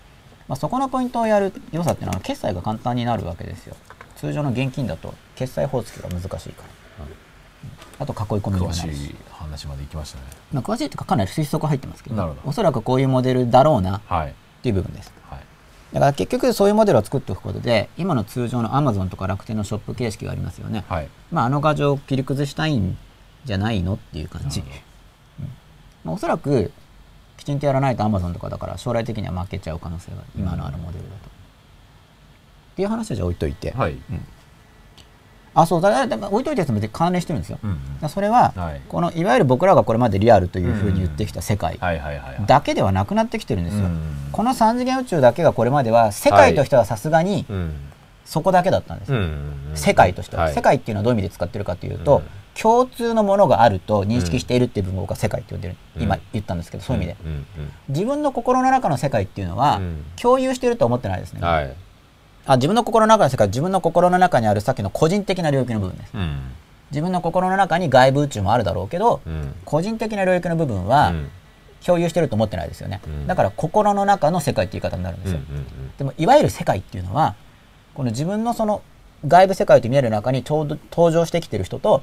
[0.48, 3.76] まあ、そこのポイントをやる良さっていうのは決済が簡単になるわけですよ。
[4.16, 6.62] 通常の現金だと決済方式が難しいか
[6.98, 7.04] ら、
[8.00, 8.98] あと囲い込みには詳なるし。
[8.98, 10.24] しい話まで行きましたね。
[10.52, 14.34] まあ、詳しいというかかなり推測入ってますけどおそらくこういうモデルだろうなっはい。
[14.62, 15.08] ていう部分です。
[15.08, 15.17] はい
[15.92, 21.08] だから結局そういうモデルを作っておくことで今の通常の Amazon とか楽天のショップ形式がありますよね、はい。
[21.32, 22.98] まあ、あの画像を切り崩したいん
[23.44, 24.66] じゃないのっていう感じ、うん。
[26.04, 26.72] まあ、おそらく
[27.38, 31.30] きちんとやらないと Amazon とかだから将来的には負けちゃう可能性が今のあのモデルだと、っ
[32.76, 33.96] ていう話はじゃあ置いといて、はい
[35.54, 38.80] あそうだだ置いといたやつも関連してるんですよ、うんだからそれは、はい。
[38.88, 41.78] このいわゆる僕らがこれまでリアルというふうに言ってきた世界
[42.46, 43.98] だけではなくなってきてるんですよ、うん
[44.30, 47.74] この3次元宇宙だけがこれまでは世界としてはさすがにうん。
[48.24, 50.54] そこだけだったんですよ、うん世界としては、はい。
[50.54, 52.24] 世界っていうのはどういう意味で使ってるかというと、うん。
[52.60, 56.02] 共通のものがあると認識しているっていう部分を僕は世界って呼んでる、うん。
[56.02, 57.46] 今言ったんですけどそういう意味で、うんうん
[57.88, 60.04] 自分の心の中の世界っていうのは、うん。
[60.20, 61.74] 共有してると思ってないですね、うんはい
[62.48, 66.10] あ自分の心の中の世界自分の心の中にあるさっきの個人的な領域の部分です。
[66.14, 66.40] うん。
[66.90, 69.54] 自分の心の中に外部宇宙もあるだろうけど、うん。
[69.66, 71.30] 個人的な領域の部分はうん。
[71.84, 73.26] 共有してると思ってないですよね、うん。
[73.26, 77.34] だから心の中の世界っていう言い方になるんですよ、うんうんでもいわゆる世界っていうのは
[77.94, 78.82] この自分のその
[79.26, 80.78] 外部世界と見える中に登
[81.12, 82.02] 場してきてる人と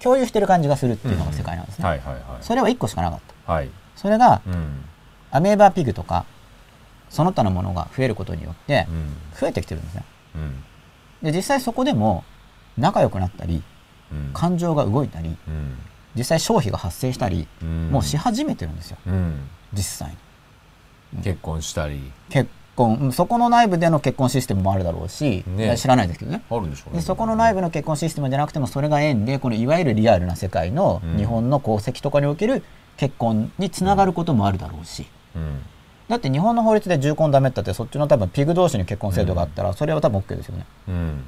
[0.00, 2.22] 共有してる感じがするっていうのが世界なんですね、はいはいはい。
[2.40, 3.52] それは1個しかなかった。
[3.52, 3.70] はい。
[3.96, 4.84] それがうん。
[5.32, 6.26] アメーバピグとか
[7.12, 9.38] その他のものが増えることによってうん。
[9.38, 10.04] 増えてきてるんですね。
[10.34, 10.64] うん。
[11.22, 12.24] で実際そこでも
[12.78, 13.62] 仲良くなったり
[14.10, 14.30] うん。
[14.32, 15.78] 感情が動いたりうん。
[16.16, 17.90] 実際消費が発生したりうん。
[17.90, 18.96] もうし始めてるんですよ。
[19.06, 19.48] うん。
[19.74, 20.16] 実際
[21.12, 21.22] に。
[21.22, 22.00] 結婚したり。
[22.30, 22.96] 結婚。
[22.96, 25.76] うんそこの内部での結婚システムもあるだろうし、ね。
[25.76, 26.42] 知らないですけどね。
[26.50, 27.00] あるんでしょうね。
[27.00, 32.62] でそこの内部の結婚システムじゃなくてもそれが縁でこのいわゆるリアルな世界のうん日本の功績とかにおける
[32.96, 35.06] 結婚につながることもあるだろうし、
[35.36, 35.60] うん
[36.12, 40.66] だって日本の法律で重婚ダメったってそっちの多分ピグ同士に結婚制度があったらそれは多分 OK ですよね。
[40.88, 41.24] うん。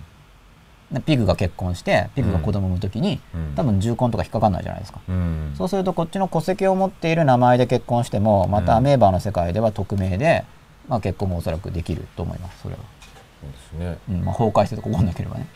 [0.93, 3.55] でピグが結婚してピグが子供を産む時に、うん。
[3.57, 5.55] 多分重婚とか引っかかんないじゃないですか、うん。
[5.57, 10.45] そうするとこっちの戸籍を持っている名前で結婚してもまたアメーバーの世界では匿名で、
[10.87, 12.80] まあ、結婚もおそらくできると思いますそれは、
[13.41, 13.99] そうですね。
[14.11, 15.47] うんまあ、法改正とか起こんなければね。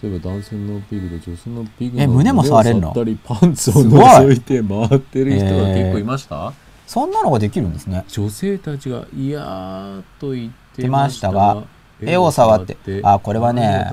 [0.00, 2.94] そういえば男性のピグと女性のピグえ胸も触れんの？
[2.94, 6.54] 胸を触ったりパンツを覗いて回ってる人が結構いました、
[6.86, 8.04] そんなのができるんですね。
[8.08, 11.62] 女性たちが「いやー」と言って出まましたがが
[12.00, 13.90] 絵を触ってあこれはね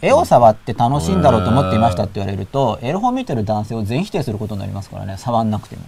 [0.00, 5.16] 絵を触って楽しいんだろうと思っていましたって言われるとエロ本見てる男性を全否定することになりますからね。
[5.18, 5.82] 触んなくても。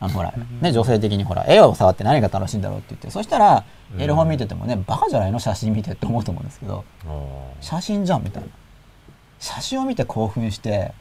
[0.00, 0.34] あのほら。
[0.60, 3.10] ね女性的にほら絵を触って何が楽しいんだろうって言って。
[3.10, 3.64] そしたら
[3.96, 5.38] エロ本見ててもねバカじゃないの？
[5.38, 6.84] 写真見てって思うと思うんですけど
[7.60, 8.48] 写真じゃんみたいな。
[9.38, 10.92] 写真を見て興奮して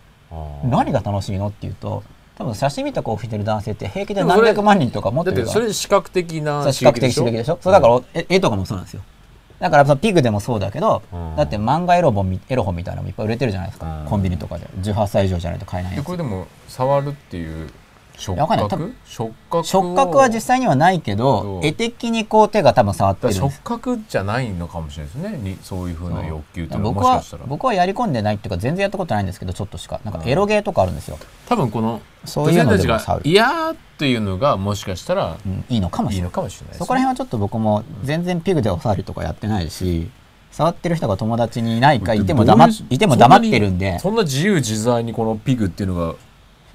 [0.64, 1.48] 何が楽しいの？
[1.48, 2.04] っていうと
[2.36, 5.48] 多分写真見て興奮してる男性って平気で何百万人とか持ってるから。
[5.48, 7.60] それ視覚的な視覚的刺激でしょ？
[7.62, 9.02] そうだから絵絵とかもそうなんですよ。
[9.60, 11.36] だからそのピグでもそうだけど、うん。
[11.38, 14.10] だって漫画エロ本みエロ本みたいなのもいっぱい売れてるじゃないですか、うん。
[14.10, 14.66] コンビニとかで。
[14.82, 16.02] 18歳以上じゃないと買えないやつ。
[16.02, 17.70] でこれでも触るっていう
[18.18, 18.94] 触覚？
[19.06, 19.34] 触
[19.96, 20.18] 覚？
[20.18, 25.38] は実際にはないけど絵的にこう手が多分触ってる触覚じゃないのかもしれないですね。
[25.38, 26.94] にそういうふうな欲求っていうのは。
[26.94, 27.44] 僕はもしかしたら。
[27.48, 30.00] 僕はやり込んでないっていうか全然やったことないんですけどちょっとしか。
[30.04, 36.32] なんかエロゲーとかあるんですよ、多分このそういうのでも触る、が嫌っていうのがもしかしたらうん、いいのかもしれない。
[36.32, 36.54] ね。
[36.74, 40.10] そこら辺はちょっと僕も全然ピグでお触りとかやってないし
[40.52, 43.98] 触ってる人が友達にいないかいても黙いても黙ってるんで。
[44.00, 46.16] そんな自由自在にこのピグっていうのが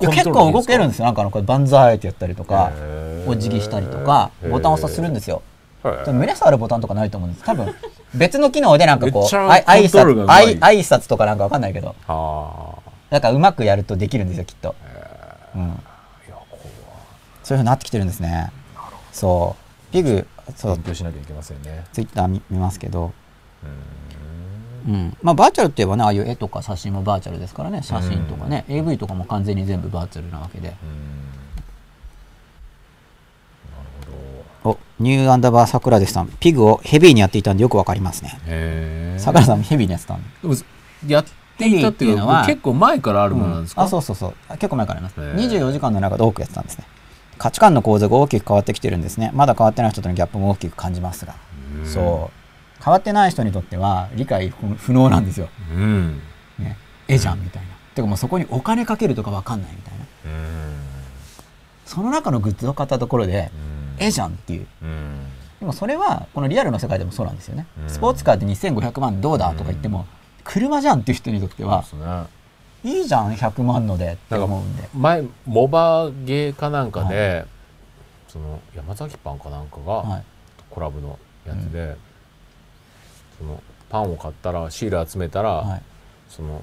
[0.01, 1.07] 結構動けるんですよ。
[1.07, 2.72] よなんかこれ万歳ってやったりとか
[3.26, 5.42] お辞儀したりとかボタン押するんですよ。
[6.07, 7.44] 胸触るボタンとかないと思うんです。
[7.44, 7.74] 多分
[8.14, 11.94] 別の機能でなんかこう挨拶挨拶とかなんかわかんないけど。
[12.07, 12.78] は
[13.11, 14.74] だからうまくやるとできるんですよきっと、
[15.57, 15.80] うん、
[17.42, 18.53] そういうふうになってきてるんですね。
[19.12, 19.56] そ
[19.89, 19.93] う。
[19.93, 20.74] ピグうそう。
[20.74, 21.86] 勉強しなきゃいけませんね。
[21.93, 23.12] ツイッター見見ますけど。
[23.62, 24.09] うーん
[24.89, 25.16] うん。
[25.23, 27.82] まあ、バーチャルって言えばねああいう絵とか写真もバーチャルですからね。
[27.82, 30.69] 写真とかね、AV とかも完全に全部バーチャルなわけで。
[30.69, 30.78] うーん。
[33.70, 34.12] なる
[34.65, 36.28] ほどおニューアンダーバー桜ですさん。
[36.40, 39.16] ピグをヘビーにやっていたんでよくわかりますね。
[39.19, 40.23] 桜さんもヘビーにやってたん
[41.06, 41.24] やっ
[41.59, 44.35] ていたっていうのは結構前からあるものなんですか、あそうそうそう。
[44.48, 45.20] あ結構前からあります。
[45.20, 45.35] へー。
[45.35, 46.85] 24時間の中で多くやってたんですね。
[47.36, 49.31] 価値観の構造が大きく変わってきてるんですね。
[49.35, 51.35] まだ変わってない人とのギャップも大きく感じますが。
[51.81, 51.86] うん。
[51.86, 52.38] そう
[52.89, 56.23] 変わってない人にとっては理解不不能なんですよ、うん。
[56.59, 57.69] ね、絵じゃんみたいな。
[57.94, 60.05] てかもうそこにお金かけるとかわかんないみたいな。
[60.24, 60.74] うん。
[61.85, 63.51] その中のグッズを買ったところで
[63.98, 64.66] 絵じゃんっていう。
[64.82, 65.19] うん。
[65.60, 67.90] でもそれはこのリアルの世界でもそうなんですよね、うん。
[67.90, 70.06] スポーツカーで2500万どうだとか言っても、
[70.44, 71.85] 車じゃんっていう人にとっては
[72.82, 74.89] いいじゃん100万のでって思うんで。
[74.94, 77.44] 前モバゲーかなんかで、
[78.28, 80.23] その山崎パンかなんかがはい。
[80.70, 81.97] コラボのやつで、
[83.39, 85.82] そのパンを買ったらシール集めたら、はい。
[86.28, 86.62] その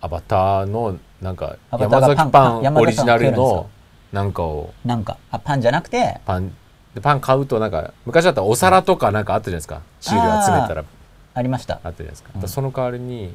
[0.00, 3.68] アバターのなんか山崎パンオリジナルの
[4.12, 6.54] なんかをなんかあパンじゃなくてパン
[6.94, 9.82] でパン買うとなんか昔だったらお皿とかなんかあったじゃないですか。
[10.00, 10.84] シール集めたら。
[11.32, 11.80] ありました。
[11.84, 12.48] あったじゃないですか,、うん。
[12.48, 13.34] その代わりに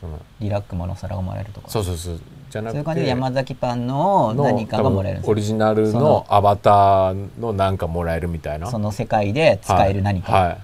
[0.00, 1.68] そのリラックマのお皿がもらえるとか。
[1.68, 2.20] そうそうそう。
[2.50, 8.70] じゃなくてそういう感じで山崎パンのの何かがもらえるオリジナルのアバターのなんかもらえるみたいな。
[8.70, 10.58] その世界で使える何か、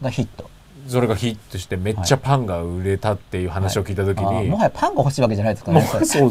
[0.00, 0.48] がヒット
[0.88, 6.30] それがヒットしてめっちゃパンが売れたっていう話を聞いた時に、あーもはやパンが欲しいわけじゃないですかもねうそう。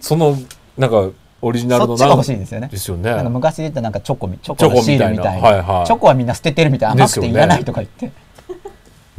[0.00, 0.36] その
[0.76, 1.10] なんか
[1.40, 2.68] オリジナルのそっちが欲しいんですよね。
[2.68, 3.10] ですよね。
[3.10, 5.84] なんか昔で言ったなんかチョコみチョコシールみたいな。
[5.86, 7.04] チョコはみんな捨ててるみたいな。
[7.04, 8.12] 甘くていらないとか言って、ね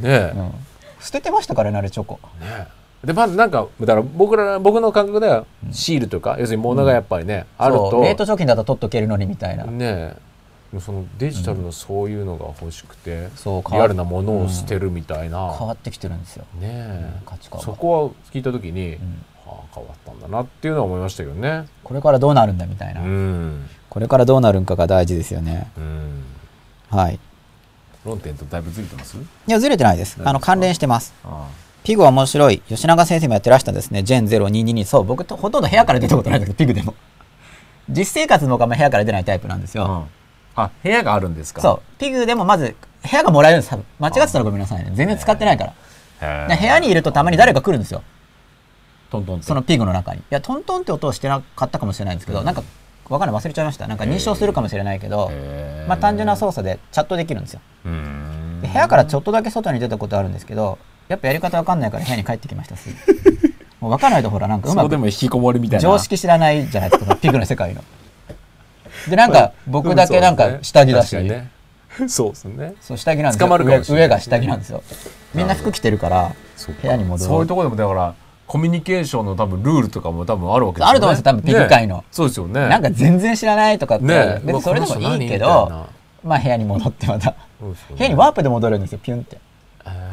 [0.04, 0.52] え、うん、
[1.00, 2.20] 捨ててましたからねあれチョコ。
[2.42, 2.68] ね
[3.04, 8.02] でまずなんかだから僕ら僕の感覚ではシールとか、要するに物がやっぱりね、あると。
[8.02, 10.16] 冷凍食品だと取っとけるのにみたいな、ねえ
[10.80, 16.46] そのデジタルのそういうのが欲しくて、そうリアルなものを捨てるみたいな、変わってきてるんですよ。
[16.60, 17.14] ねえ。
[17.26, 17.66] 価値観が。
[17.66, 18.94] そこは聞いた時に、ん。
[19.46, 21.68] はあ変わったんだなっていうのは思いましたけどね。
[21.84, 23.70] これからどうなるんだみたいな、うん。
[23.90, 25.72] これからどうなるんかが大事ですよね。
[25.78, 26.24] うん。
[26.90, 27.20] はい。
[28.04, 29.18] 論点とだいぶずれてます？
[29.18, 30.18] いやずれてないです。
[30.24, 31.14] あの関連してます。
[31.24, 31.48] あ
[31.84, 32.60] ピグは面白い。
[32.68, 34.04] 吉永先生もやってらしたですね。
[34.04, 36.96] ジェン0222そう僕とほとんど部屋から出たことないんですけどピグでも。
[37.88, 40.08] 実生活の僕は部屋から出ないタイプなんですよ、
[40.56, 41.62] ああ部屋があるんですか？
[41.62, 42.00] そう。
[42.00, 44.92] ピグでもまず部屋がもらえるんです間違ってたらごめんなさいね。
[44.94, 45.74] 全然使ってないから。
[46.22, 48.02] へえで部屋にいるとたまに誰か来るんですよ。
[49.12, 50.20] トントンそのピグの中に。
[50.22, 52.64] いやトントンって音をしてなかったかもしれないんですけど、なんか
[53.10, 53.88] わかんない忘れちゃいました。
[53.88, 55.32] なんか認証するかもしれないけど、
[55.88, 57.62] まあ単純な操作でチャットできるんですよ。
[57.86, 58.60] うん。
[58.62, 62.96] で部屋からちょっとだけ外に出たことあるんですけどやっぱやり方わかんないから部屋に帰ってきましたすぐ。
[63.82, 65.82] もう分かんないとほらなんかうまくそうでも引きこもりみたいな。
[65.82, 67.84] 常識知らないじゃないですかピグの世界の
[69.10, 71.52] でなんか僕だけなんか下着だし、ね。
[72.08, 72.76] そうですね。
[72.82, 74.04] そう下着なんです捕まよ上るかもしれない。
[74.06, 74.84] 上が下着なんですよ。
[75.34, 76.36] みんな服着てるから
[76.82, 78.16] 部屋に戻ろうそういうところでもだから
[78.48, 80.90] コミュニケーションの多分ルールとかも多分あるわけですよね。
[80.92, 81.98] あると思うんですよ多分ピグ界の。
[81.98, 82.68] ねそうですよね。
[82.68, 85.88] なんか全然知らないとかって、ね別にそれでもいいけどな
[86.24, 87.32] まあ部屋に戻ってまた。
[87.32, 87.38] ね。
[87.62, 89.38] 部屋にワープで戻るんですよピュンって。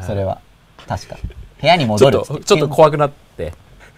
[0.05, 0.39] それは。
[0.87, 1.17] 確か。
[1.61, 3.53] 部屋にちょ戻るっとちょっと怖くなって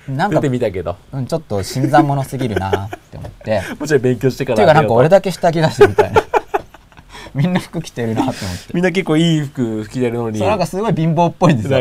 [0.10, 0.96] なんか出てみたけど。
[1.12, 3.62] うん、ちょっと新参者すぎるなって思って。
[3.80, 6.22] もちろん勉強してからっていうかなんか俺だけ下着出してみたいな。
[7.34, 8.74] みんな服着てるなって思って。
[8.74, 10.40] みんな結構いい服着てるのに。
[10.40, 11.80] そうなんかすごい貧乏っぽいんですよ。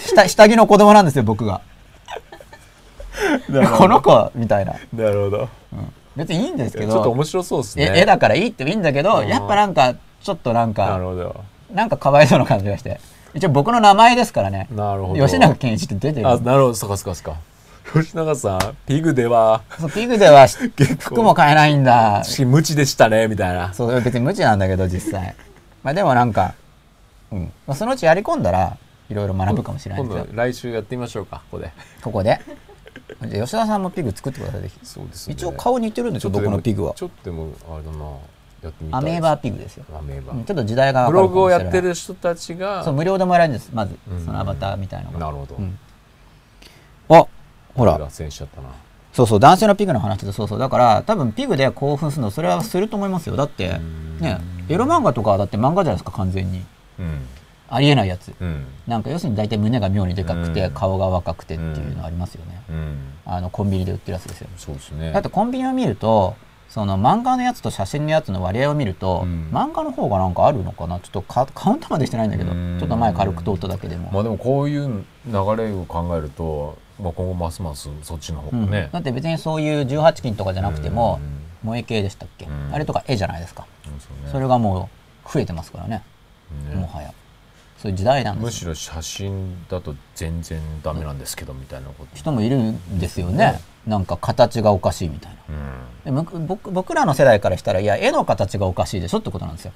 [0.00, 1.60] 下下着の子供なんですよ僕が。
[3.78, 5.48] この子みたいな、なるほど。
[5.72, 5.92] うん。
[6.16, 7.92] 別にいいんですけどちょっと面白そうですね。
[7.94, 9.28] え絵だからいいってもいいんだけどうん。
[9.28, 11.44] やっぱなんかちょっとなんなるかほど。
[11.72, 13.00] なんかかわいそうな感じがして。
[13.34, 14.68] 一応僕の名前ですからね。
[14.70, 15.26] なるほど。
[15.26, 16.28] 吉永健一って出てる。
[16.28, 16.74] あなるほど。
[16.74, 17.40] そっかそっかそっか
[17.92, 19.62] 吉永さんピグでは。
[19.78, 20.46] そうピグでは
[21.00, 22.24] 服も買えないんだ。
[22.24, 23.72] し無知でしたねみたいな。
[23.74, 25.34] そう別に無知なんだけど実際。
[25.82, 26.54] まあでもなんか、
[27.30, 27.52] うん。
[27.66, 28.76] まあ、そのうちやり込んだら
[29.10, 30.32] いろいろ学ぶかもしれない今ですよ。
[30.32, 31.72] 度来週やってみましょうかここで。
[32.02, 32.40] ここで？
[33.28, 34.78] じゃあ吉田さんもピグ作ってくださいぜひ。
[34.82, 35.34] そうですね。
[35.34, 36.94] 一応顔似てるんですよ僕のピグは。
[36.94, 38.04] ちょっとでもあれだな
[38.62, 39.00] やってみたい。
[39.00, 43.70] アメーバーピグですよ、アメーバうんちょっと時代がブログをやってる人たちがそう無料でもらえるんです。
[43.72, 44.24] まずうん。
[44.24, 45.26] そのアバターみたいなのが。
[45.26, 45.78] なるほど、うん。
[47.10, 47.26] あ
[47.74, 47.98] ほら。
[47.98, 48.68] 脱線しちゃったな。
[49.12, 53.36] そうそう男性のピグの話でそうそうだから多分ピグで興奮するのそれはすると思いますよ。
[53.36, 54.18] だってん。
[54.18, 56.64] ねエロ漫画とかはだって漫画じゃないですか完全に。
[56.98, 57.26] うん。
[57.68, 58.32] ありえないやつ。
[58.40, 58.66] うん。
[58.86, 60.70] なんか要するに大体胸が妙にでかくて、うん。
[60.72, 62.96] 顔が若くてっていうのありますよね、うん。
[63.26, 64.48] あのコンビニで売ってるやつですよ。
[64.56, 65.12] そうですね。
[65.12, 66.34] だってコンビニを見ると
[66.70, 69.50] その漫画のやつと写真のやつの割合を見ると、うん。
[69.52, 72.76] 漫画の方がなんかあるのかなちょっとカカウントまでしてないんだけど、うん。
[72.78, 78.70] ちょっと前軽く通っただけでも、まあでもこういう流れを考えると、まあ、今後ますますそっちの方うん。
[78.70, 81.20] だって別にそういう18金とかじゃなくても、
[81.62, 82.74] 萌え系でしたっけ、うん。
[82.74, 83.92] あれとか絵じゃないですか、ね。
[84.30, 84.88] それがも
[85.26, 86.02] う増えてますからね。
[86.68, 86.74] ね。
[86.74, 87.12] もはや。
[87.78, 95.38] そういう時代なんでむすしろ写真だと全然ダメなんですけどみたいなこと、人もいるんですよね、なんか形がおかしいみたいな。
[95.48, 96.14] うん。
[96.14, 99.72] で僕僕僕らの世代からしたらいや絵の形がおかしいでしょってことなんですよ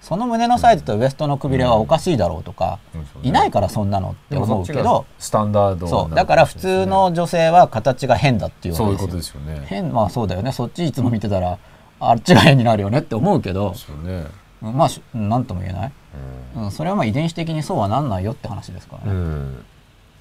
[0.00, 2.78] その胸のサイズとウエストのくびれはおかしいだろうとか、
[3.22, 6.14] いないからそんなのって思そうけどスタンダードそう。
[6.14, 9.64] だから普通の女性は形が変だっていうそういうことですよね。
[9.66, 10.52] 変まあそうだよね。
[10.52, 11.58] そっちいつも見てたら
[12.00, 13.72] あっちが変になるよねって思うけど。
[13.72, 13.76] ね。
[14.04, 14.26] うん
[14.60, 15.92] まあし何とも言えない、
[16.56, 19.64] うん、それはまあ遺伝子的にそうはなんないよって話ですからね、うん。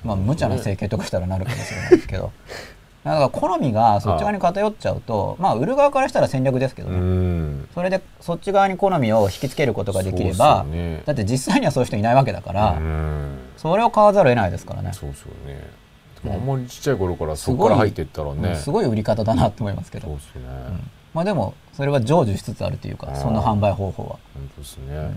[0.04, 2.32] まあ無茶な整形とかしたらなるかもしれないですけど
[3.08, 7.70] だから好みがそっち側に偏っちゃうとまあ売る側からしたら戦略ですけどうね、ん。
[7.74, 11.04] それでそっち側に好みを引きつけることができれば、ね。
[11.06, 13.38] だって実際にはそういう人いないわけだから、うん。
[13.58, 14.92] それを買わざるを得ないですからね。
[14.94, 15.70] そうですよね。
[16.26, 20.42] あんまりちっちゃい頃からそこから入っていったらうんねすごい売り方だなと思いますけど、そうですね。
[21.14, 24.18] まあでもそれは成就しつつあるというかその販売方法は。
[24.34, 25.16] 本当ですね。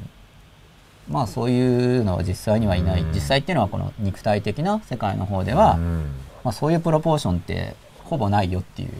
[1.09, 3.13] まあそういうのは実際にはいない、うん。
[3.13, 6.13] 実際っていうのはこの肉体的な世界の方では、うん
[6.45, 8.95] まあ、そういうプロポーションってほぼないよっていう、そ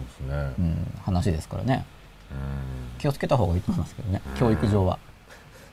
[0.00, 0.54] うですね。
[0.58, 1.84] うん、話ですからね。
[2.30, 2.98] うん。
[2.98, 4.98] 気をつけた方がいいと思いますけどね教育上は。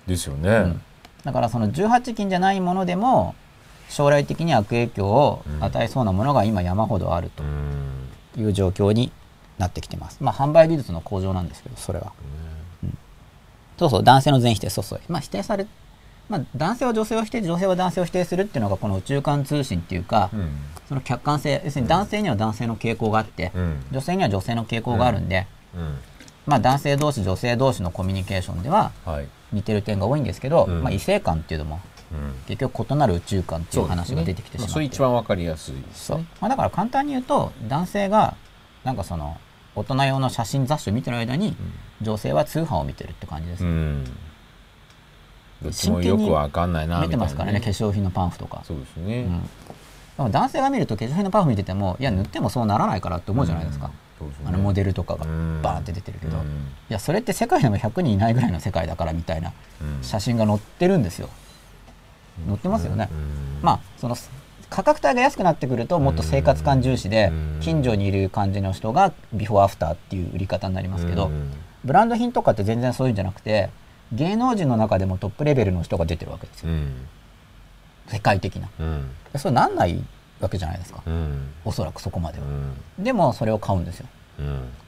[0.08, 0.76] ですよね。
[1.24, 3.36] だからその18金じゃないものでも
[3.90, 8.10] 将来的に悪影響を与えそうなものが今山ほどあるうん。
[8.34, 9.12] という状況に
[9.58, 10.18] なってきてます。
[10.22, 12.14] まあ販売技術の向上なんですけどそれは。
[13.78, 15.02] そうそう男性の全否定そうそう。
[15.08, 15.68] まあ否定され
[16.30, 20.52] まあ、男性は女性を否定女性は男性を否定するっていうのがこの宇宙間通信っていうか、うん
[20.88, 23.86] その客観性要するに男性には男性の傾向があって、うん。
[23.92, 25.98] 女性には女性の傾向があるんで、うん。
[26.46, 29.28] まあ、男性同士女性同士のコミュニケーションでははい。
[29.52, 30.84] 似てる点が多いんですけど、うん。
[30.84, 31.80] まあ、異性間っていうのも
[32.12, 32.34] うん。
[32.48, 34.74] 結局異なる宇宙間っていう話が出てきてしまって。
[34.74, 36.18] それ一番わかりやすいですそう。
[36.18, 38.36] ねまあ、だから簡単に言うと男性が
[38.84, 39.38] なんかその
[39.76, 41.56] 大人用の写真雑誌を見てる間に、
[42.00, 44.04] 女性は通販を見てるって感じです、うん。
[45.64, 49.50] どっちもよくわかんないなみたいな見てますからね化粧品のパンフとか、そうですね、うん、
[50.18, 54.46] 男性が見ると化粧品のパンフ見ててもいや塗ってもそうならないからって思うじゃないですか、そうですね。
[54.48, 55.62] あのモデルとかがうん。
[55.62, 56.44] バーンって出てるけど、うん。
[56.44, 56.48] い
[56.90, 60.04] やそれって世界でも100人いないぐらいの世界だからみたいなうん。
[60.04, 61.30] 写真が載ってるんですよ。
[62.48, 63.60] 載ってますよね、うん。
[63.62, 64.16] まあその
[64.70, 67.60] 価格帯が安くなってくるともっと生活感重視でうん。
[67.60, 71.52] 近所にいる感じの人がビフォーアフターっていう売り方になりますけどうん。
[71.84, 73.70] ブランド品とかって全然そういうんじゃなくて
[74.12, 76.70] 芸能人の中でもトップレベルの人が出てるわけですよ。
[76.70, 77.08] うん
[78.08, 78.70] 世界的な。
[78.80, 79.10] うん。
[79.32, 80.04] でそれなんない
[80.40, 81.02] わけじゃないですか。
[81.06, 81.50] うん。
[81.66, 82.46] おそらくそこまでは。
[82.46, 83.04] うん。
[83.04, 84.08] でもそれを買うんですよ。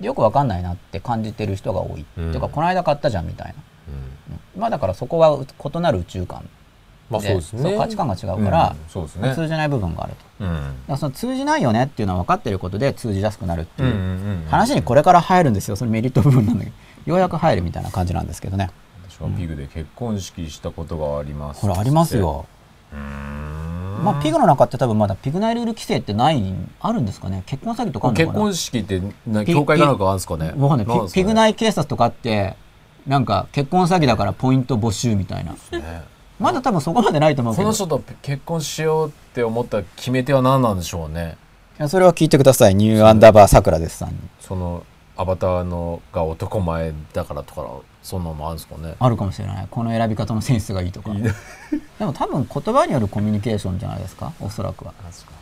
[0.02, 2.32] よくわかんないなって感じてる人が多い、うん。
[2.32, 3.54] ていうかこの間買ったじゃんみたいな、
[3.90, 4.34] うん。
[4.34, 4.62] うん。
[4.62, 6.48] まあだからそこは異なる宇宙観。
[7.10, 7.78] まあそうですね。
[7.78, 9.36] 価値観が違うからうん、ね。
[9.36, 10.46] 通じない部分があると。
[10.46, 10.74] うん。
[10.88, 14.12] らその通じないよねっていうのは分かってることで通じやすくなるっていう、うんうんう
[14.46, 15.76] ん話にこれから入るんですよ。
[15.76, 16.76] そのメリット部分なんだけど。
[17.06, 18.72] ようやく入るみたいな感じなんですけどね。
[19.08, 22.46] 私はピグで結婚式したことがありますほらありますよ
[24.04, 26.44] まあピグの中って多分まだピグナイルール規制ってない
[26.80, 27.44] あるんですかね？
[27.46, 29.02] 結婚詐欺とか結婚式って
[29.48, 30.54] 教会かなんかあるんですかね？
[30.58, 31.08] わかんない。
[31.08, 32.56] ピピグナイイ警察とかって
[33.08, 35.56] なんか結婚詐欺だからポイント募集みたいな。
[36.38, 37.64] まだ多分そこまでないと思うけど。
[37.64, 41.38] この人と結婚しようって思った決め手は何なんでしょうね？
[41.80, 42.76] いやそれは聞いてください。
[42.76, 44.16] ニューアンダーバーさくらですさんに。
[44.42, 44.84] その
[45.18, 47.62] アバターのが男前だからとか
[48.06, 48.94] そんなのもあるんですかね。
[49.00, 49.68] あるかもしれない。
[49.70, 51.10] この選び方のセンスがいいとか。
[51.98, 54.32] でも多分言葉によるコミュニケーションじゃないですか？
[54.40, 54.94] おそらくは。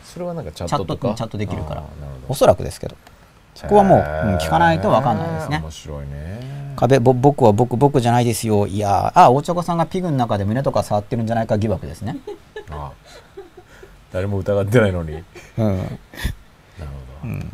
[0.04, 1.82] それはなんかチャットチャットできるから。
[2.28, 2.96] おそらくですけど
[3.54, 5.58] そこはもう、うん聞かないと分かんないですね。
[5.62, 6.72] 面白いね。
[6.76, 8.66] 壁ぼ僕は僕僕じゃないですよ。
[8.66, 12.16] いやーあ大茶子さんがピグの中で胸とか触ってるんじゃないか疑惑ですね。
[12.70, 12.90] あ
[14.12, 15.12] 誰も疑ってないのに。
[15.12, 15.24] な る
[15.58, 15.78] うん。
[15.78, 15.84] ほ
[17.28, 17.46] ど、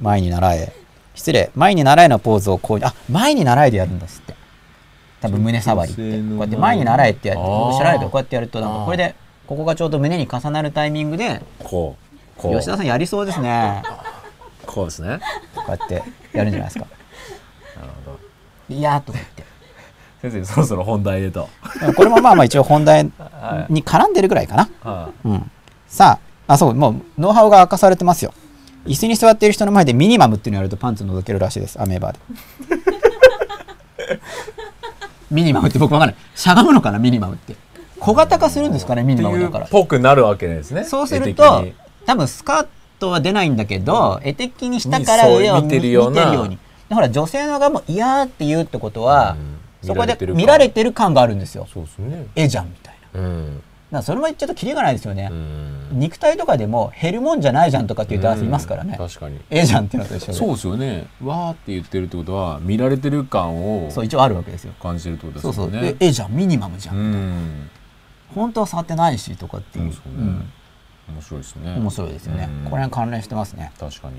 [0.00, 0.72] 前に習え。
[1.14, 1.50] 失礼。
[1.54, 4.23] 前に習えのポーズをこうあ前に習えでやるんですって
[5.24, 6.02] 多分胸触りって。
[6.02, 6.06] こ
[6.36, 9.14] うやって前に習えってやってあー僕知らないけどこうやってやるとなんかこれで
[9.46, 11.96] ここがちょうど胸に重なるタイミングでこ
[12.36, 12.54] うこう。
[12.56, 13.82] 吉田さんやりそうですね。
[14.66, 15.20] こうですね。
[15.54, 16.02] こうやって
[16.32, 16.84] やるんじゃないですか。
[17.80, 18.18] なるほど。
[18.68, 19.44] いやーとか言って。
[20.20, 21.48] 先生そろそろ本題へと。
[21.96, 23.04] これもまあまあ一応本題
[23.70, 24.68] に絡んでるぐらいかな。
[24.84, 25.50] はうん、
[25.86, 28.34] さああそうもうノウハウが明かされてますよ。
[28.86, 31.80] 椅子に座っている人の前でミニマムっていうのをやるとパンツ覗けるらしいです。
[31.80, 32.18] アメーバーで
[35.30, 36.16] ミニマムって僕わかんない。
[36.34, 37.56] しゃがむのかなミニマムって。
[38.00, 39.66] 小型化するんですかねミニマムだから。
[39.66, 41.64] ぽくなるわけですねそうする絵と
[42.04, 42.66] 多分スカー
[42.98, 46.20] トは出ないんだけど絵的に下から上を見見てるような。
[46.20, 46.58] 見てるように。
[46.88, 49.36] でほら女性の側も嫌って言うってことは、
[49.82, 49.88] うん。
[49.88, 51.66] そこで見見られててる感があるんですよ。
[51.72, 52.26] そうですね。
[52.34, 53.20] 絵じゃんみたいな。
[53.20, 53.62] うん
[53.98, 55.88] らそれも言っちゃうとキリがないですよね、うん。
[55.92, 59.40] 肉体とかでも減るもんじゃないじゃんとかっていう男性いますからね、うん確かに。
[59.50, 60.32] ええじゃんっていうのと一緒で。
[60.32, 61.06] そうですよね。
[61.22, 64.72] わーって言ってるってことは見られてる感をそう一応あるわけですよ。
[64.82, 65.70] 感じてるってことそうそう。
[65.70, 67.70] ですよねでええじゃんミニマムじゃん、うん。
[68.34, 69.92] 本当は触ってないしとかっていう、ね。
[70.06, 70.50] うん。
[71.08, 71.74] 面白いですね。
[71.76, 72.70] 面白いですよね、うん。
[72.70, 73.72] これに関連してますね。
[73.78, 74.14] 確かに。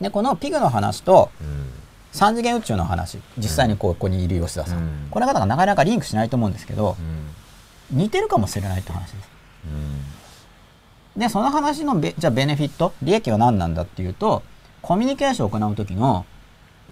[0.00, 1.70] でこのピグの話とうん。
[2.10, 5.08] 三次元宇宙の話実際にこうここにいる吉田さん、うん。
[5.10, 7.26] これ方がなかなかリンクしないと思うんですけどうん
[7.90, 9.28] 似てるかもしれないって話です。
[11.16, 11.20] うん。
[11.20, 14.42] でその話のベじゃあベネフィット利益は何なんだっていうと
[14.82, 16.24] コミュニケーションを行う時の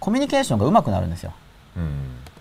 [0.00, 1.32] コミュニケーションが上手くなるんですよ。
[1.76, 1.96] うん。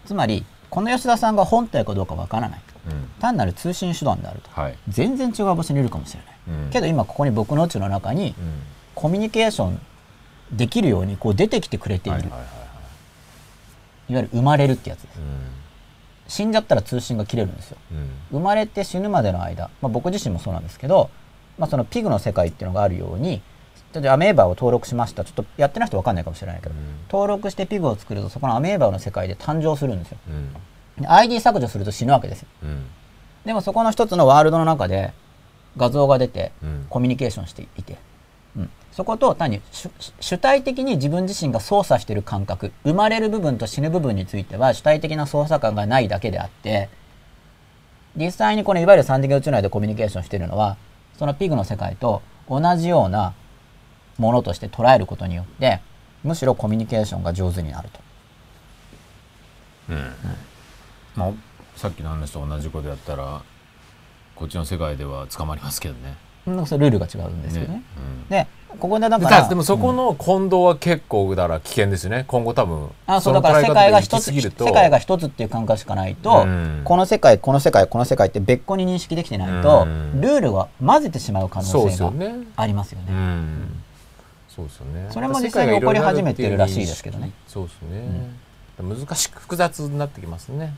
[0.06, 2.61] つまりこの吉田さんが本体かどうかわからない。
[2.88, 3.10] うん。
[3.19, 4.49] 単なる通信手段であると。
[4.60, 4.77] はい。
[4.88, 6.69] 全然違う場所にいるかもしれない、うん。
[6.72, 8.61] けど今ここに僕の宇宙の中にうん。
[8.95, 9.80] コミュニケーション
[10.53, 12.40] できるようにこう出てきてくれている、いわ
[14.07, 15.19] ゆる生まれるってやつです。
[15.19, 15.55] うん
[16.27, 17.77] 死んじゃったら通信が切れるんですよ。
[17.91, 18.10] うん。
[18.39, 21.10] 生まれて死ぬまでの間、まあ、僕自身もそうなんですけど、
[21.57, 23.41] まあ、そのピグの世界っていうのがあるように
[23.93, 25.23] ちょっとアメーバを登録しました。
[25.23, 26.80] ちょっとやってない人分かんないかもしれないけど、うん。
[27.10, 30.18] 登録してピグを作るとそこのアメーバの世界で誕生するんですよ。
[30.27, 31.02] うん。
[31.02, 32.47] で ID 削除すると死ぬわけですよ。
[32.64, 32.85] うん。
[33.45, 35.14] でもそこの一つのワールドの中で
[35.77, 36.88] 画像が出てうん。
[36.89, 37.99] コミュニケーションしていて、うん、
[38.96, 39.90] そこと単に主
[40.22, 46.88] 主体的に自分自身が操作している感覚生まれる部分と死ぬ部分については主体的な操作感がないだけであって
[48.16, 50.78] 実際にこのいわゆる三次元宇宙内でコミュニケーションしているのは
[51.20, 53.34] そのピグの世界と同じような
[54.18, 55.82] ものとして捉えることによって
[56.24, 58.00] むしろコミュニケーションが上手になると。
[61.16, 61.32] まあ
[61.76, 63.42] さっきの話と同じことやったら
[64.36, 66.16] こっちの世界では捕まりますけどね
[66.46, 67.84] なんかそれルールが違うんですけどね。
[67.98, 68.48] うんで
[68.80, 72.26] ここでだでからでもそこの混同は結構だから危険ですね。
[72.27, 76.81] 今後多分あそうだのから世界が一つ世界が一つっていう感覚しかないと、うん。
[76.84, 80.22] この世界この世界この世界って別個に認識できてないと、うん。
[80.22, 82.11] ルールが混ぜてしまう可能性が
[82.56, 83.07] ありますよね。
[83.10, 83.84] うん
[84.56, 85.07] そうですよね。
[85.11, 87.31] それも実際に起こり始めてるらしいですけどね。
[87.45, 88.31] そうですね、
[88.80, 90.73] 難しく複雑になってきますね。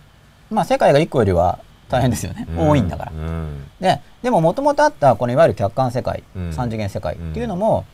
[0.50, 1.60] まあ世界が一個よりは
[1.90, 3.12] 大変ですよね、多いんだから。
[3.12, 3.64] うん。
[3.80, 6.54] ででももともとあったこのいわゆる客観世界、うん。
[6.54, 7.86] 三次元世界っていうのも、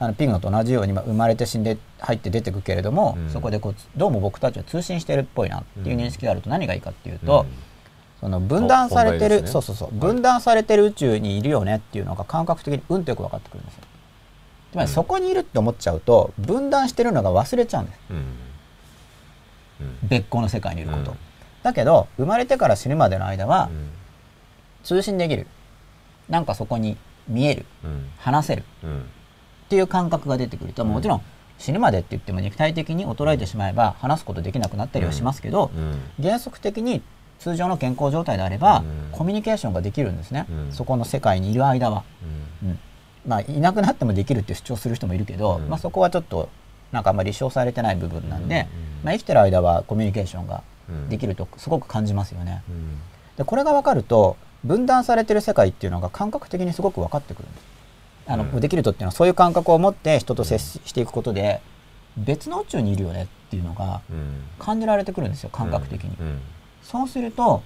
[0.00, 3.30] あのピグノと同じようにまあ生まれて死んで入って出てくけれども、うん。
[3.30, 7.46] そこでこうどうも僕たちは通信してるっぽいなっていう認識があると何がいいかっていうと、
[8.20, 9.48] その分断されてる、ね。
[9.48, 9.98] そうそうそう、はい。
[9.98, 13.82] 分断されてる宇宙にいるよねっていうのが感覚的にうんとよく分かってくるんですよ。
[14.72, 17.98] つまりそこにいるって思っちゃうと分断してるのが忘れちゃうんです。
[18.10, 18.16] うん。
[18.16, 20.08] うん。
[20.08, 21.18] 別個の世界にいること、うん
[21.68, 23.90] だけど生まれてから死ぬまでの間はうん。
[24.84, 25.46] 通信できる。
[26.28, 26.96] なんかそこに
[27.26, 27.66] 見える。
[27.84, 28.08] うん。
[28.18, 28.64] 話せる。
[28.82, 29.00] うん。
[29.00, 29.02] っ
[29.68, 31.22] ていう感覚が出てくるともちろん
[31.58, 36.00] 死ぬまでって言っても肉体的に衰えてしまえば話すことできなくなったりはしますけど、うん。
[36.22, 37.02] 原則的に
[37.38, 39.08] 通常の健康状態であれば、うん。
[39.12, 40.72] コミュニケーションができるんですね、うん。
[40.72, 42.04] そこの世界にいる間は、
[42.62, 42.68] うん。
[42.70, 42.78] うん。
[43.26, 45.68] まあ、いなくなってもできるって主張する人もいるけど、うん。
[45.68, 46.48] まあ、そこはちょっと
[46.92, 48.68] なんかあんまり立証されてない部分なんで、
[49.02, 49.04] うん。
[49.04, 50.62] まあ、生きてる間はコミュニケーションがうん
[51.08, 52.62] できるとすごく感じますよね。
[52.68, 52.98] うん。
[53.36, 57.64] でこれが分かると分断されてる世界っていうのが感覚的にすごく分かってくるんです。
[58.26, 58.60] あの、うん。
[58.60, 61.60] できるとっていうのはそういう感覚を持って人と接ししていくことで
[62.16, 64.42] 別の宇宙にいるよねっていうのがうん。
[64.58, 66.40] 感じられてくるんですよ感覚的に、うん。
[66.82, 67.62] そうすると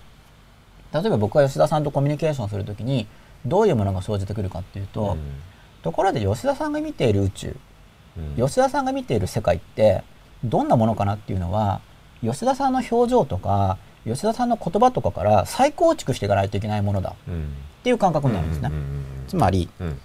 [0.93, 3.07] 例えば僕が吉田さんとコミュニケーションするときに
[3.47, 5.16] どういうものが生じてくるかっていうと、
[5.82, 7.57] ところで吉田さんが見ている宇宙
[8.16, 8.47] うん。
[8.47, 10.05] 吉田さんが見ている世界って
[10.44, 11.81] どんなものかなっていうのは
[12.23, 17.15] 吉田さんの表情とか吉田さんの言葉とかから再構築していかないといけないものだ。
[17.28, 18.70] うんっていう感覚になるんですね。
[19.27, 19.99] つまり、うんうんう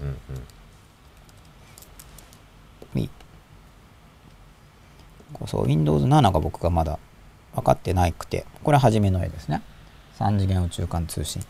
[5.45, 6.99] そう Windows 7が僕がまだ
[7.53, 9.61] 分かってなくてこれは初めの絵ですね。
[10.19, 11.44] 3次元宇宙間通信。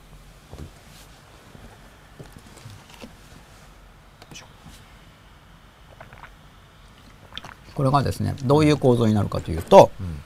[7.73, 10.19] これがですねどういう構造になるかというとうん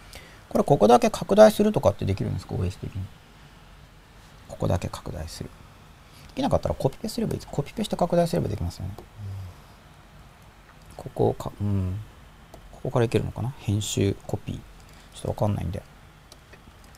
[0.52, 3.02] これここだけ拡大するとかってできるんですか？OS 的に。
[4.50, 5.50] ここだけ拡大する。
[6.28, 7.48] できなかったらコピペすればいいです。
[7.50, 8.96] コピペして拡大すればできますよね。
[10.98, 11.98] ここかうん。
[12.74, 13.54] ここからいけるのかな？
[13.60, 14.58] 編集コピー。
[15.16, 15.82] ちょっとわかんないんで。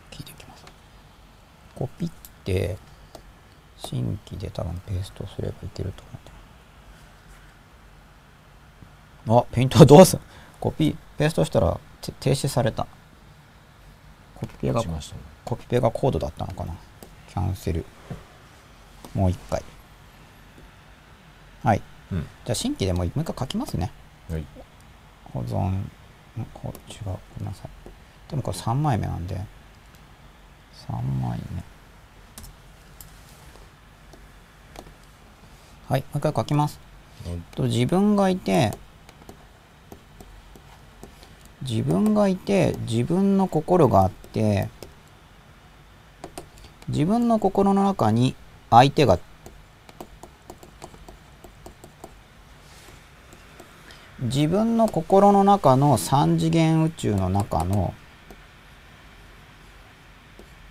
[0.09, 0.65] 聞いていきます。
[1.75, 2.11] コピっ
[2.43, 2.77] て
[3.77, 6.15] 新規で多分ペーストすればいけると思う
[9.27, 10.19] んだよなあペイントはどうすん？
[10.59, 11.79] コピーペーストしたら
[12.19, 12.87] 停止された。
[14.43, 15.01] コピペがね。
[15.45, 16.75] コピペがコードだったのかな。
[17.29, 17.85] キャンセル。
[19.15, 19.63] もう一回。
[21.63, 21.81] はい。
[22.11, 22.21] うん。
[22.21, 23.91] じゃあ新規でもう一回書きますね。
[24.29, 24.45] はい。
[25.33, 25.59] 保存。
[25.59, 25.89] ん
[26.53, 27.69] こ違うごめんなさい。
[28.29, 29.35] でもこれ3枚目なんで。
[30.87, 31.63] 3枚目。
[35.87, 36.01] はい。
[36.01, 36.79] もう一回書きます。
[37.55, 38.77] と自分がいて
[41.67, 44.69] 自分がいて自分の心があって
[46.89, 48.35] 自分の心の中に
[48.69, 49.17] 相手が
[54.19, 57.93] 自分の心の中の三次元宇宙の中の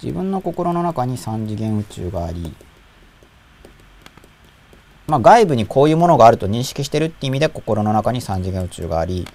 [0.02, 2.54] 自分の心の中に三次元宇宙があり
[5.06, 9.26] まあ外部にこういうものがあると認識してるって意味で心の中に三次元宇宙があり。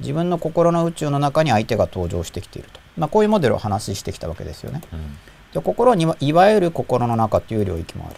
[0.00, 4.82] 自分の心の宇宙の中に相手が登場してきていると、まあ、こういうモデルを話してきたわけですよね。
[4.92, 5.16] うん。
[5.52, 8.16] で心にはいわゆる心の中という領域もある。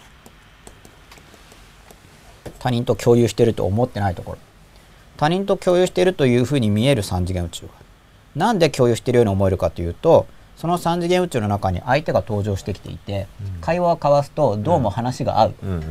[2.59, 4.37] 他人と共有していると思ってないところ。
[5.15, 7.85] 他人と共有しているというふうに見える三次元宇宙がある。
[8.35, 13.61] なんで共有しているように思えるかというとその三次元宇宙の中に相手が登場してきていて、うん。
[13.61, 15.85] 会話を交わすとどうも話が合う、うんうんうん。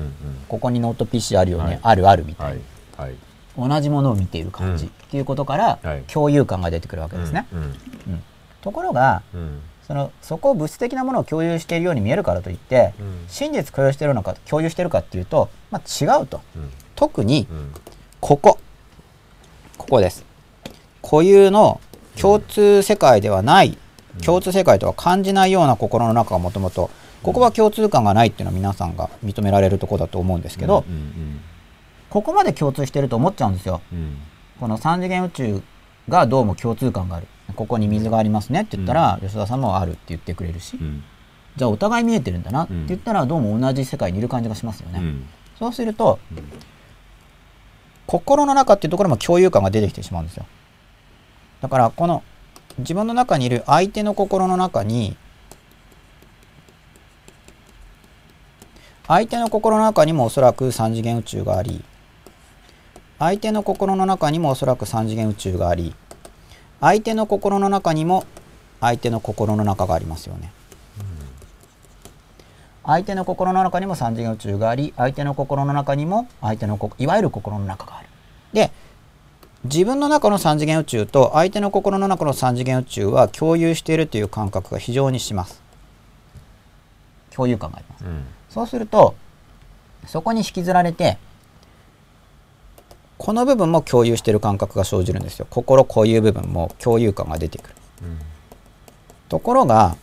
[0.48, 1.81] ここにノート PC あるよね、はい。
[1.82, 2.59] あるあるみたい
[2.98, 3.10] な、はい。
[3.10, 3.27] はい
[3.59, 4.90] 同じものを見ている感じ、うん。
[4.90, 6.02] っていうことから、はい。
[6.02, 7.59] 共有感が出てくるわけですね、うん。
[7.60, 7.74] うん。
[8.62, 9.60] ところがうん。
[9.86, 13.24] そのそこを物質的なものを共有しているように見えるからといって、うん。
[13.28, 16.40] 真実共有しているのか共有しているかっていうと、まあ、違うと。
[16.56, 16.70] うん。
[16.94, 17.72] 特にうん。
[18.20, 18.59] ここ。
[19.76, 20.24] ここです。
[21.02, 21.80] 固有の
[22.20, 23.78] 共通世界ではない、
[24.24, 26.90] 共通世界とは感じないような心の中がもともと
[27.22, 31.40] ここは共通感がないっていうのは皆さんが認められるところだと思うんですけど、うん
[32.10, 33.80] ここまで共通してると思っちゃうんですよ。
[33.93, 33.98] うん。
[33.98, 34.16] うん
[34.59, 35.62] この三次元宇宙
[36.09, 37.28] がどうも共通感がある。
[37.55, 41.05] ここに水がありますねって言ったら、吉田さんもあるって言ってくれるし、うん。
[41.56, 44.98] じゃあお互い見えてるんだなって言ったらどうも同じ世界にいる感じがしますよね。
[44.98, 45.26] うん。
[45.59, 46.18] そうすると、
[48.06, 50.47] 心の中っていうところも共有感が出てきてしまうんですよ。
[51.60, 52.22] だからこの
[52.78, 55.16] 自分の中にいる相手の心の中に
[59.06, 61.85] 相手の心の中にもおそらく3次元宇宙があり
[63.18, 65.94] 相手の心の中にもおそらく3次元宇宙があり
[66.80, 68.24] 相手の心の中にも
[68.80, 70.52] 相手の心の中がありますよね。
[72.84, 78.08] 相手の心の中にも三次元宇宙があり相手の心の中にも相手のこいわゆる心の中がある。
[78.52, 78.70] で
[79.64, 85.60] 自分の中の三次元宇宙と相手の心の中の三次元宇宙は共有しているという感覚が非常にします。
[87.30, 88.04] 共有感があります。
[88.04, 89.14] うんそうすると
[90.06, 91.18] そこに引きずられて
[93.18, 95.46] この部分も共有している感覚が生じるんですよ。
[95.50, 97.74] 心こういう部分も共有感が出てくる。
[98.02, 98.18] うん。
[99.28, 99.96] ところが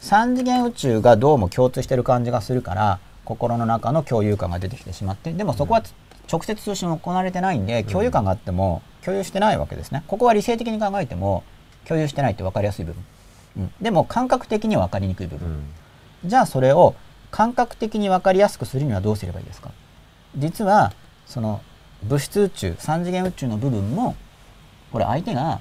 [0.00, 5.92] 3次元宇宙がどうも共通してる感じがするから心の中の共有感が出てきてしまってでもそこはつ
[6.30, 10.02] 直接通信行われてないんで共有感があっても共有してないわけですね。
[10.08, 11.44] ここは理性的に考えても
[11.84, 13.04] 共有してないって分かりやすい部分、
[13.58, 15.52] うん、でも感覚的には分かりにくい部分、う
[16.26, 16.28] ん。
[16.28, 16.94] じゃあそれを
[17.30, 19.70] 感覚的に分かりやすくするにはどうすればいいですか？
[20.36, 20.92] 実は
[21.26, 21.60] その
[22.04, 24.16] 物質宇宙3次元宇宙の部分も
[24.92, 25.60] これ相手が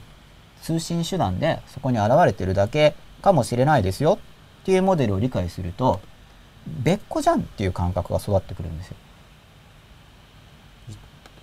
[0.62, 4.20] 通信手段でそこに現れてるだけかもしれないですよ
[4.62, 5.99] っていうモデルを理解すると
[6.68, 8.95] 別個じゃんっていう感覚が育ってくるんですよ。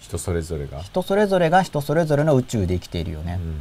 [0.00, 3.54] 人それぞれが人それぞれが人それぞれの宇宙で生きているよねうんっ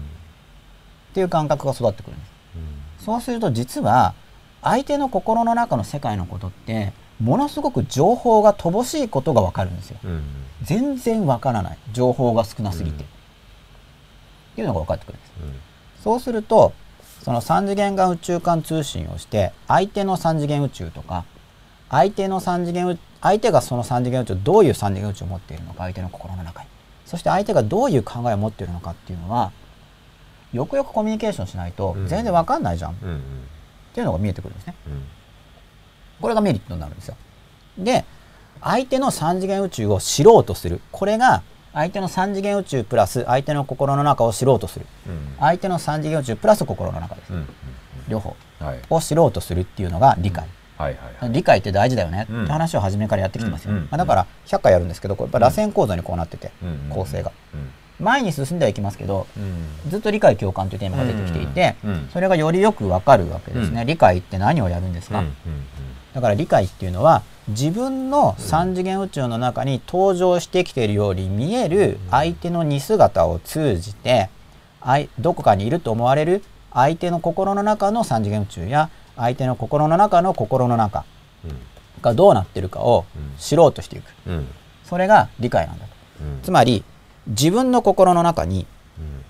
[1.14, 2.32] ていう感覚が育ってくるんです。
[2.56, 4.14] うんそうすると実は
[4.62, 9.98] 相手の心の中の世界のことってものすごく情報が乏しいことがわかるんですよ。
[10.03, 10.23] うん。
[10.64, 11.77] 全然わからない。
[11.93, 13.06] 情報が少なすぎて、うん。
[13.06, 13.10] っ
[14.56, 15.34] ていうのが分かってくるんです。
[15.41, 15.53] うん。
[16.03, 16.73] そうすると
[17.23, 21.26] その3次元間宇宙間通信をして相手の3次元宇宙とか
[21.89, 26.69] 相手の3次元宇相手がその3次元宇宙どういう3次元宇宙を持っているのか相手の心の中に。
[27.06, 29.52] そして相手がどういう考えを持っているのかっていうのは
[30.53, 32.07] よくよくコミュニケーションしないとうん。
[32.07, 32.91] 全然わかんないじゃん。
[32.93, 33.22] っうんうん。
[33.93, 34.76] ていうのが見えてくるんですね。
[34.88, 35.03] うん
[36.22, 37.15] これがメリットになるんですよ。
[37.77, 38.06] で
[38.61, 40.81] 相手の3次元宇宙を知ろうとする。
[40.91, 41.41] これが
[41.73, 44.85] 相手の3次元宇宙プラス相手の心の中を知ろうとする。
[45.07, 45.35] うん。
[45.39, 47.48] 相手の3次元宇宙プラス心の中です、うんうん
[48.10, 48.80] 両方はい。
[48.89, 50.45] を知ろうとするっていうのが理解、
[50.77, 51.31] はいはいはい。
[51.31, 52.23] 理解って大事だよね。
[52.23, 57.31] ってうん話を初めからやってきてますよ、うんうんまあ、だから100回やるんですけどこれやっぱ螺旋構造にこうなってて、うんうん構成が。
[57.53, 57.72] うん。
[58.03, 59.89] 前に進んではいきますけどうん。
[59.89, 63.88] ずっと理解共感というテーマが出てきていて、うんうんそれがよりよくわかるわけですね、うん。
[63.88, 65.34] 理解って何をやるんですか、うんうん
[66.13, 74.29] だから理解っていうのは自分の3次元宇宙の中に登場してきているように見える相手の似姿を通じて
[74.81, 76.43] あいどこかにいると思われる
[76.73, 81.05] 相手の心の中の3次元宇宙や相手の心の中の心の中
[81.45, 81.57] うん。
[82.01, 83.38] がどうなってるかをうん。
[83.38, 84.05] 知ろうとしていく。
[84.27, 84.47] うん。
[84.85, 85.91] それが理解なんだと。
[86.21, 86.39] うん。
[86.41, 86.83] つまり
[87.27, 88.65] 自分の心の中に
[88.97, 89.23] うん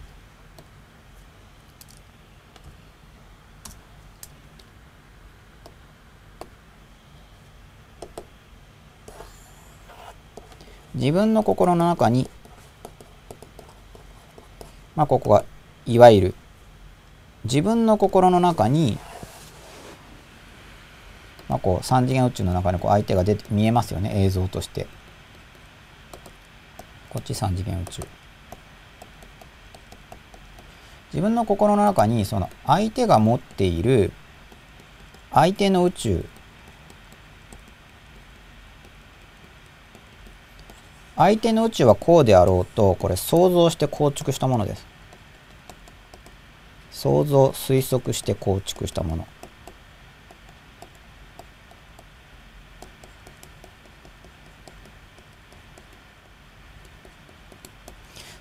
[10.95, 12.29] 自分の心の中に
[14.95, 15.45] まあここは
[15.85, 16.35] いわゆる
[17.45, 18.97] 自分の心の中に
[21.47, 24.87] まあこう3次元宇宙の中にこう相手が出て見えますよね映像として。
[27.11, 28.07] こっち3次元宇宙。
[31.07, 34.13] 自分の心の中にその相手が持っている
[35.33, 36.25] 相手の宇宙
[41.21, 44.87] 相手の宇宙はこうであろうとこれ想像して構築したものです。
[46.89, 49.27] 想像推測して構築したもの。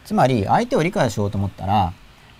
[0.06, 1.92] つまり相手を理解しようと思ったら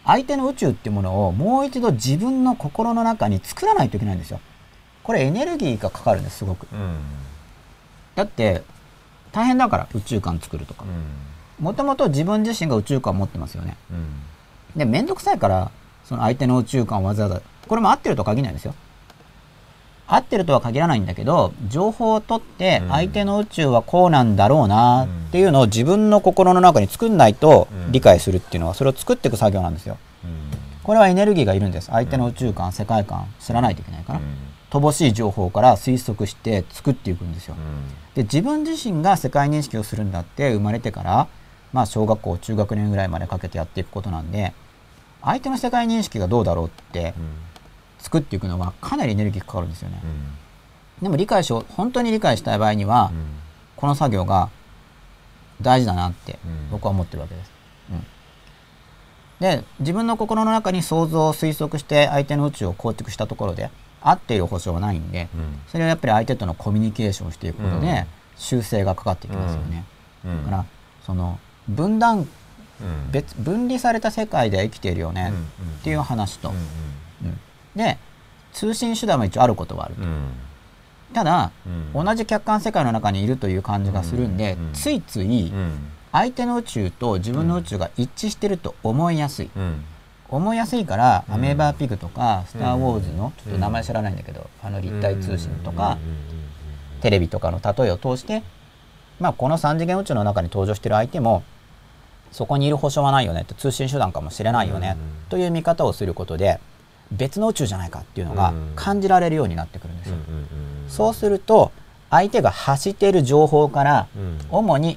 [0.07, 4.41] 相手の宇宙っていうものをもう一度自分の心の中に作らないといけないんですよ。
[5.03, 6.67] これエネルギーがかかるんですすごく。
[6.73, 6.97] うん。
[8.15, 8.63] だって
[9.33, 10.85] 大変だから宇宙観作るとか。
[10.85, 11.65] うん。
[11.65, 13.77] もともと自分自身が宇宙観を持ってますよね。
[13.91, 14.79] うん。
[14.79, 15.71] で面倒くさいから
[16.05, 18.75] その相手の宇宙観をわざわざこれも合ってるとは限らないんですよ。
[20.07, 22.89] 合ってるとは限らないんだけど情報を取ってうん。
[22.89, 27.93] 相手の宇宙はこうなんだろうなっていうのを自分の心の中に作んないとうん。
[27.93, 29.99] 理解するっていうのはそれを作っていく作業なんですよ。
[30.25, 30.31] うん。
[30.83, 31.89] これはエネルギーがいるんです。
[31.89, 34.21] 相手の宇宙観世界観知らないといけないから
[34.71, 37.57] 乏しい情報から推測して作っていくんですよ。
[38.15, 41.29] で自分自身が世界認識をするんだって生まれてから
[41.73, 44.53] まあ小学校中学年ぐらいまでかけてやっていくことなんで
[45.23, 47.15] 相手の世界認識がどうだろうって
[47.99, 50.01] 作っていくのはかなりエネルギーかかるんですよね。
[50.03, 50.07] う。
[50.07, 51.03] ん。
[51.03, 53.27] でも理解しよう本当に理解したい場合には、うん。
[53.77, 54.51] この作業が
[55.61, 56.71] 大事だなってうん。
[56.71, 57.51] 僕は思ってるわけです。
[57.91, 58.07] うん。
[59.41, 63.71] で自分の心の中に想像を推測して相手の宇宙を構築したところで
[64.03, 65.59] 合っている保証はないんでうん。
[65.69, 67.81] それはやっぱり相手とのコミュニケーションをしていくことうん。
[67.81, 68.07] で
[68.37, 69.85] 修正がかかってきますよね。
[70.25, 70.45] うん。
[70.45, 70.65] だから
[71.05, 72.23] その分断う
[72.83, 73.11] ん。
[73.11, 75.33] 別分離された世界で生きているよね
[75.81, 76.53] っていう話と、う
[77.25, 77.29] ん。
[77.29, 77.41] うん。
[77.77, 77.99] で
[78.53, 80.03] 通信手段も一応あることはあると。
[80.03, 80.29] うん。
[81.13, 81.51] ただ
[81.95, 82.05] うん。
[82.05, 85.79] 同じ客観世界の中にいるという感じがするんで、ついついうん。
[86.13, 89.85] 相手の宇宙と自分の宇宙が一致してると思いやすい、うん
[90.31, 91.35] 思いやすいから、うん。
[91.35, 93.31] アメーバーピグとか「スター・ウォーズ」のうん。
[93.33, 95.99] ちょっと名前知らないんだけど、あの立体通信とか、
[97.01, 98.43] テレビとかの例えを通して、
[99.19, 101.43] まあ、この3次元宇宙の中に登場してる相手も
[102.33, 105.29] そこにいる保証はないよねって通信手段かもしれないよね、うん。
[105.29, 106.61] という見方をすることで
[107.11, 108.73] 別の宇宙じゃないかっていうのがうん。
[108.77, 110.17] 感じられるようになってくるんですよ。
[110.89, 111.73] そうすると
[112.09, 114.39] 相手が発している情報からうん。
[114.51, 114.97] 主に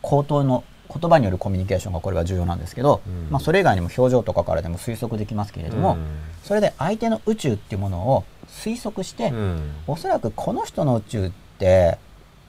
[0.00, 3.30] 口頭の言葉によるコミュニケーションがこれは重要なんですけど、うん。
[3.30, 6.06] まあ、それ以外にも表情とかからでも推測できますけれども、うん。
[6.44, 9.72] それで相手の宇宙っていうものを推測して、うん。
[9.86, 11.98] おそらくこの人の宇宙って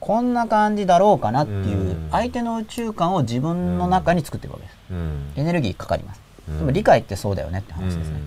[0.00, 2.08] こんな感じだろうかなっていううん。
[2.10, 4.76] 相手の宇宙観を自分の中に作ってるわけです。
[4.90, 5.32] うん。
[5.36, 6.20] エネルギーかかります。
[6.48, 6.58] うん。
[6.58, 8.20] でも理解ってそうだよねって話ですね。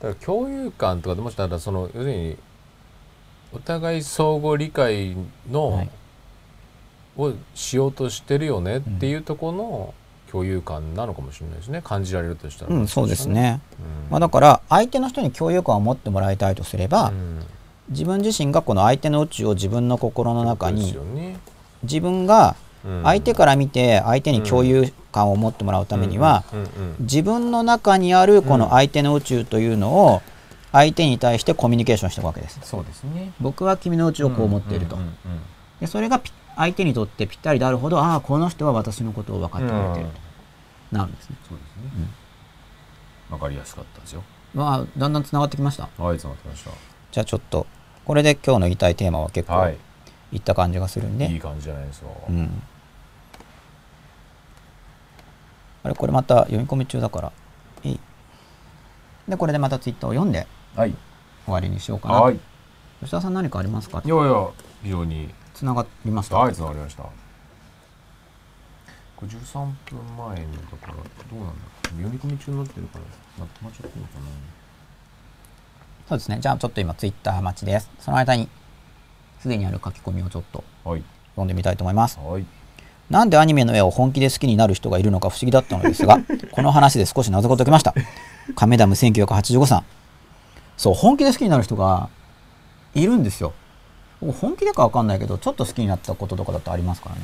[0.00, 2.36] だから共有感とかでもしたらその要するに
[3.52, 5.16] お互い相互理解
[5.50, 5.90] の、はい
[7.16, 9.94] をしようとしてるよねっていうところの
[10.30, 11.82] 共有感なのかもしれないですね。
[11.82, 13.60] 感じられるとしたら、うん、そうですね。
[14.06, 14.10] うん。
[14.10, 17.40] まあ、だから相手の人に共有感を持ってもらいたいとすれば、うん。
[17.88, 21.36] 自分自身がこの相手の宇宙を自分の心の中そうですによね。
[21.82, 23.02] 自分がうん。
[23.02, 26.44] 相手から見て相手に共有感を持ってもらうためには
[27.00, 30.22] 自分の中にあるこの相手の宇宙というのを
[30.72, 32.58] 相手に対してコミュニケーションしていくわけです。
[32.62, 33.32] そうですね。
[33.40, 34.96] 僕は君の宇宙をこう思っていると。
[34.96, 35.02] うん。
[35.02, 35.14] うん
[35.80, 40.96] でそれがピ相手にとってぴったりであるほどああこの人は私のことを分かってくれてると。
[40.96, 41.36] なるんですね。
[41.48, 42.06] そうですね。
[43.30, 44.22] わかりやすかったですよ。
[44.54, 45.88] まあだんだんつながってきました。
[45.96, 46.64] はいつながってまし
[47.12, 47.66] じゃあちょっと
[48.04, 49.76] これで今日の言いたいテーマは結構たはい。
[50.32, 52.06] いった感じがするんで、いい感じじゃないですか。
[52.28, 52.62] うん、
[55.82, 57.32] あれこれまた読み込み中だから。
[57.82, 58.00] いい。
[59.28, 60.46] でこれでまたツイッターを読んで
[60.76, 60.94] はい。
[61.46, 62.38] 終わりにしようかな、はい。
[63.00, 64.02] 吉田さん何かありますか？
[64.04, 64.48] いやいや
[64.82, 67.02] 非常につながりました、はいつながりました。
[67.02, 67.10] こ
[69.22, 71.54] れ13分前のだからどうなんだ？
[71.90, 73.04] 読み込み中になってるから
[73.38, 74.12] ま止まっちゃってるのか
[76.08, 76.38] そうですね。
[76.40, 77.90] じゃあちょっと今ツイッター待ちです。
[77.98, 78.48] その間に
[79.40, 81.02] すでにある書き込みをちょっとなはい。
[81.32, 82.18] 読んでみたいと思います。
[82.18, 82.46] はい。
[83.10, 86.20] なんでアニメの絵を本気で好きになる人がいるのか不思議だったのですが
[86.52, 87.94] この話で少し謎が解けました。
[88.56, 89.84] 亀ダム1985さん
[90.78, 92.08] そう本気で好きになる人が
[92.94, 93.52] いるんですよ。
[93.52, 93.59] 僕
[94.20, 97.22] 本気でかわかんないけどちょっと好きになったこととかだってありますからね。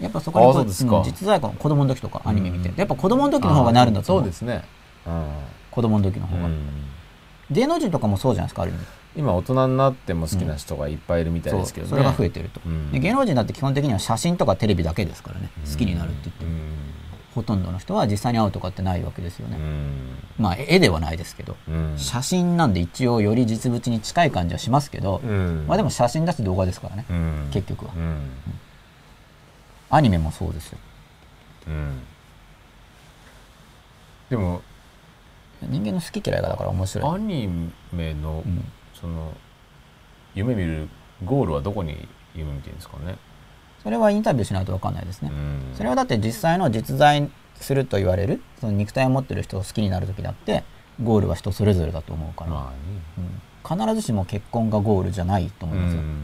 [0.00, 2.76] やっぱそこにあこそう実在感子供の時とかアニメ見て、うん。
[2.76, 4.64] やっぱ子供の時の方がなるんだと思うそうですね。
[5.70, 6.68] 子供の時の方が、うん。
[7.50, 8.80] 芸能人とかもそうじゃないですかある意味。
[9.16, 11.90] 今大人になっても好きな人がいっぱいいるみたいですけどね。
[11.90, 12.92] そうそれが増えてると、うん。
[12.92, 15.50] で芸能人だって基本的には写真とかテレビだけですからね。
[15.64, 16.56] 好きになるって言っても、うん
[17.36, 20.18] ほとんどの人は実際に会うとかってないわけですよね、うん。
[20.38, 21.94] まあ絵ではないですけど、うん。
[21.98, 25.66] 写真なんで一応より実物に近い感じはしますけど、うん。
[25.68, 27.50] まあでも写真だし動画ですからね、うん。
[27.52, 27.92] 結局は。
[27.94, 28.30] うん。
[29.90, 30.78] アニメもそうですよ。
[31.66, 32.00] うん。
[34.30, 34.62] でも
[35.60, 38.64] 人間の好き嫌いがだから面白い、アニメのうん。
[38.98, 39.34] その
[40.34, 40.88] 夢見る
[41.22, 43.18] ゴールはどこに夢見てるんですかね
[43.86, 45.60] それはインタビューしないと分かんないですね、うん。
[45.76, 47.30] それはだって実際の実在
[47.60, 50.64] すると言われるその肉体を持ってる人を好きになる時だって
[51.00, 52.76] ゴールは人それぞれだと思うから、まあね。
[53.68, 53.86] うん。
[53.86, 56.18] 必ずしも結婚がゴールじゃないと思いますよ、うん。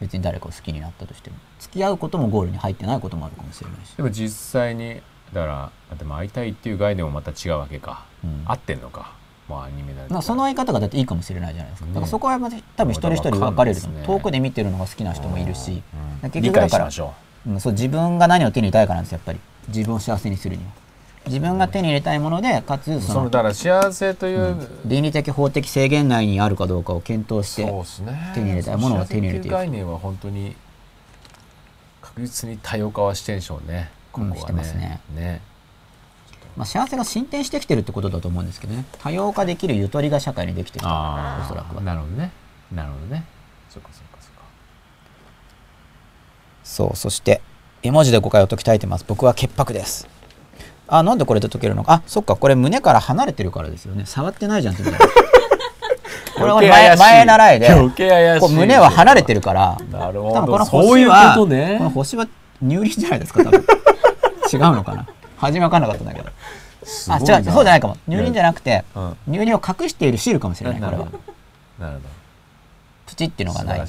[0.00, 1.36] 別に誰かを好きになったとしても。
[1.60, 3.94] 付き合うこともゴールに入ってないこともあるかもしれないし。
[3.94, 5.00] でも実際に
[5.32, 8.42] だからあでも会いたいっていう概念もまた違うわけか、うん。
[8.46, 9.12] 合ってんのか
[9.48, 11.88] まあアニメなんてまあその相方がだっていいかもしれないじゃないですか。
[11.88, 11.94] ね。
[11.94, 12.38] だからそこは
[12.76, 15.82] 多分一人一人分かれるとね遠くで見てるのが好きな人もいるし、
[16.22, 16.30] うん。
[16.30, 17.14] 結局だからそ
[17.70, 19.40] う自分が何を手に入れたいかなんですよやっぱり。
[19.68, 20.70] 自分を幸せにするには。
[21.26, 28.32] 自分が手に入れたいものでかつうそのだから幸せという、倫理的法的制限内にあるかどうかを検討してね。
[28.34, 29.54] 手に入れたいものを手に入れていく。
[29.54, 30.54] 概念は本当に
[32.02, 33.90] 確実に多様化はしてんでしょうね。
[34.12, 35.00] ここはね,、うんしてますね。
[35.14, 35.40] ね
[36.56, 38.84] まあ、幸せが進展してきてるってことだと思うんですけどね。
[39.02, 41.82] 多様化できるゆとりが社会にできてるおそらくは。
[41.82, 42.30] なるほどね。
[42.72, 43.24] なるほどね。
[43.70, 44.42] そっかそっかそっか。
[46.62, 47.40] そうそして
[47.82, 49.04] 絵文字で誤解を解きたいてます。
[49.06, 50.06] 僕は潔白です。
[50.86, 51.92] あなんでこれで解けるのか？
[51.94, 52.36] あそっか。
[52.36, 54.04] これ胸から離れてるからですよね。
[54.06, 54.84] 触ってないじゃんって
[56.36, 58.40] これは前前習いで 余計怪しい。
[58.40, 59.76] こう胸は離れてるから。
[59.90, 61.74] なる多分このほどそういう星はことね。
[61.78, 62.26] この星は
[62.62, 63.64] 乳輪じゃないですか多分。
[64.52, 65.06] 違うのかな
[65.36, 66.28] 初め分かんなかったんだけど。
[67.08, 67.96] あ違うそうじゃないかも。
[68.08, 69.16] 乳輪じゃなくてうん。
[69.32, 71.08] 乳輪を隠しているシールかもしれないこれは。
[71.78, 72.00] なるほ
[73.06, 73.86] プチっていうのがない、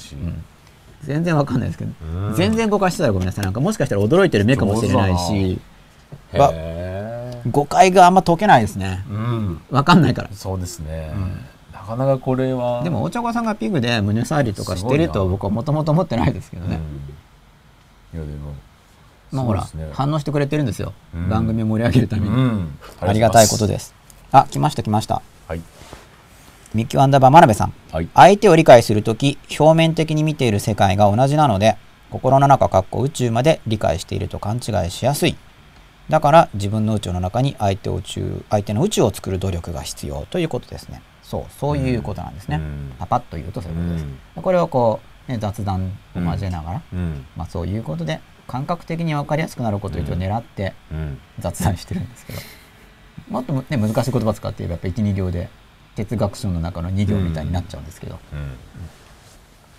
[1.03, 2.35] 全然わかんないですけどうん。
[2.35, 3.45] 全然誤解してたらごめんなさい。
[3.45, 4.87] なんかもしかしたら驚いてる目かもし。
[4.87, 5.09] れな。
[5.09, 5.59] いし
[7.51, 9.03] 誤解があんま解けないですね。
[9.09, 9.61] うん。
[9.71, 10.29] わかんないから。
[10.31, 11.11] そうですね。
[11.73, 12.83] なかなかこれは。
[12.83, 16.79] でもお茶子さんがピグで胸触りとかしてると僕はもともと思ってないですけどね、
[18.13, 18.19] うん。
[18.19, 18.53] いやでも
[19.35, 19.89] まあほら、ね。
[19.93, 21.29] 反応してくれてるんですよ、うん。
[21.29, 22.79] 番組を盛り上げるために、うん。
[23.01, 23.93] ありがたいことです。
[24.31, 25.21] あ来ました来ました。
[25.47, 25.61] はい。
[26.73, 27.73] ミキュアンダーバー真鍋さん。
[27.91, 28.09] はい。
[28.13, 31.77] 相手を理解するとき表面的に見ている世界が同じなので
[32.11, 35.37] 心の中かっこ宇宙まで理解していると勘違いしやすい。
[36.09, 41.01] だから自分の宇宙の中に相手を宇宙相手の宇宙を作る努力が必要ということですね。
[41.23, 42.93] そうそういうことなんですね、うん。
[42.99, 44.05] パパッと言うとそういうことです、
[44.35, 44.43] うん。
[44.43, 47.25] これをこう、ね、雑談を交えながら、うん。
[47.35, 51.19] まあ、そういうことで感覚的に分かりやすくなることを一応狙ってうん。
[51.39, 52.39] 雑談してるんですけど、
[53.29, 55.49] もっと、ね、難しい言葉使って言えばやっぱ12行で
[55.95, 58.19] 哲学書の中の2行みたいになっちゃうんですけど、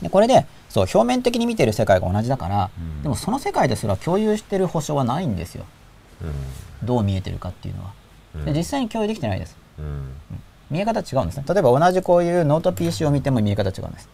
[0.03, 3.03] でこれでそう表面的に見てる世界が同じだから、うん。
[3.03, 5.65] でもその世界ですら共有してる保証はないんですよ。
[6.23, 6.87] うん。
[6.87, 7.93] どう見えてるかっていうのは。
[8.45, 9.57] で実際に共有できてないです。
[9.79, 10.13] うん。
[10.71, 11.45] 見え方違うんですね。
[11.49, 14.09] 例えば同じこういうノート PC を見ても見え方違うんです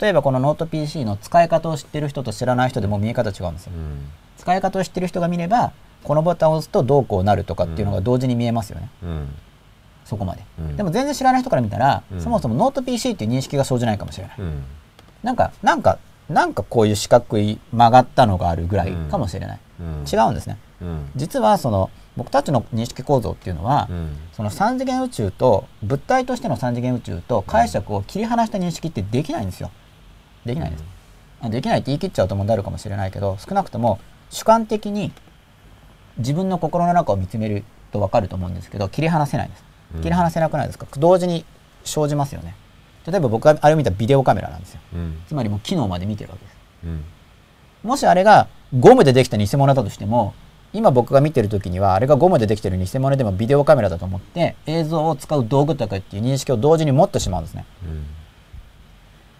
[0.00, 3.72] 例えばこのノート PC の使い方を知ってる人と知らない人でも見え方違うんですよ。
[3.74, 4.10] うん。
[4.36, 5.72] 使い方を知ってる人が見れば
[6.04, 9.28] このボタンを押すとどうこうなるとかっていうのが同時に見えますよね、うん。
[10.04, 10.76] そこまで、うん。
[10.76, 12.20] でも全然知らない人から見たら、うん。
[12.20, 14.64] そもそもノート PC っていう認識が生じないかもしれない、うん。
[15.22, 15.98] なんかなんか
[16.28, 20.04] なんかこういう四角い曲がったのがあるぐらいかもしれない、うん。
[20.06, 20.58] 違うんですね。
[20.82, 21.10] うん。
[21.16, 24.16] 実はその僕たちの認識構造っていうのは、うん。
[24.32, 29.70] その3次元宇宙と物体としての3次元宇宙と解釈を切り離した認識ってできないんですよ
[30.46, 30.84] できないんです、
[31.42, 33.98] あできないって言い切っちゃうと問題あるかもしれないけど少なくとも
[34.30, 35.12] 主観的に
[36.18, 39.64] 自分の心の中を見つめると分かると思うんですけど切り離せないんです。
[39.96, 40.00] うん。
[40.02, 40.86] 切り離せなくないですか？
[40.98, 41.44] 同時に
[41.84, 42.54] 生じますよね。
[43.06, 44.80] 例えば僕があれを見たビデオカメラなんですよ。
[44.94, 45.22] うん。
[45.28, 46.56] つまりもう機能まで見てるわけです。
[46.84, 47.04] うん。
[47.82, 50.34] もしあれがゴムでできた偽物だとしても
[50.72, 57.64] 今僕が見てる時にはあれがゴムでできてる偽物でもビデオカメラだと思って映像を使う道具とかっていう認識を同時に持ってしまうんですね。
[57.84, 57.98] うん。
[57.98, 58.04] わ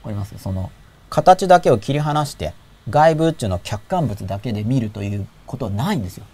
[0.04, 0.38] かります？
[0.38, 0.70] その
[1.10, 2.54] 形だけを切り離して
[2.88, 6.24] 外部宇宙の客観物だけで見るということはないんですよ。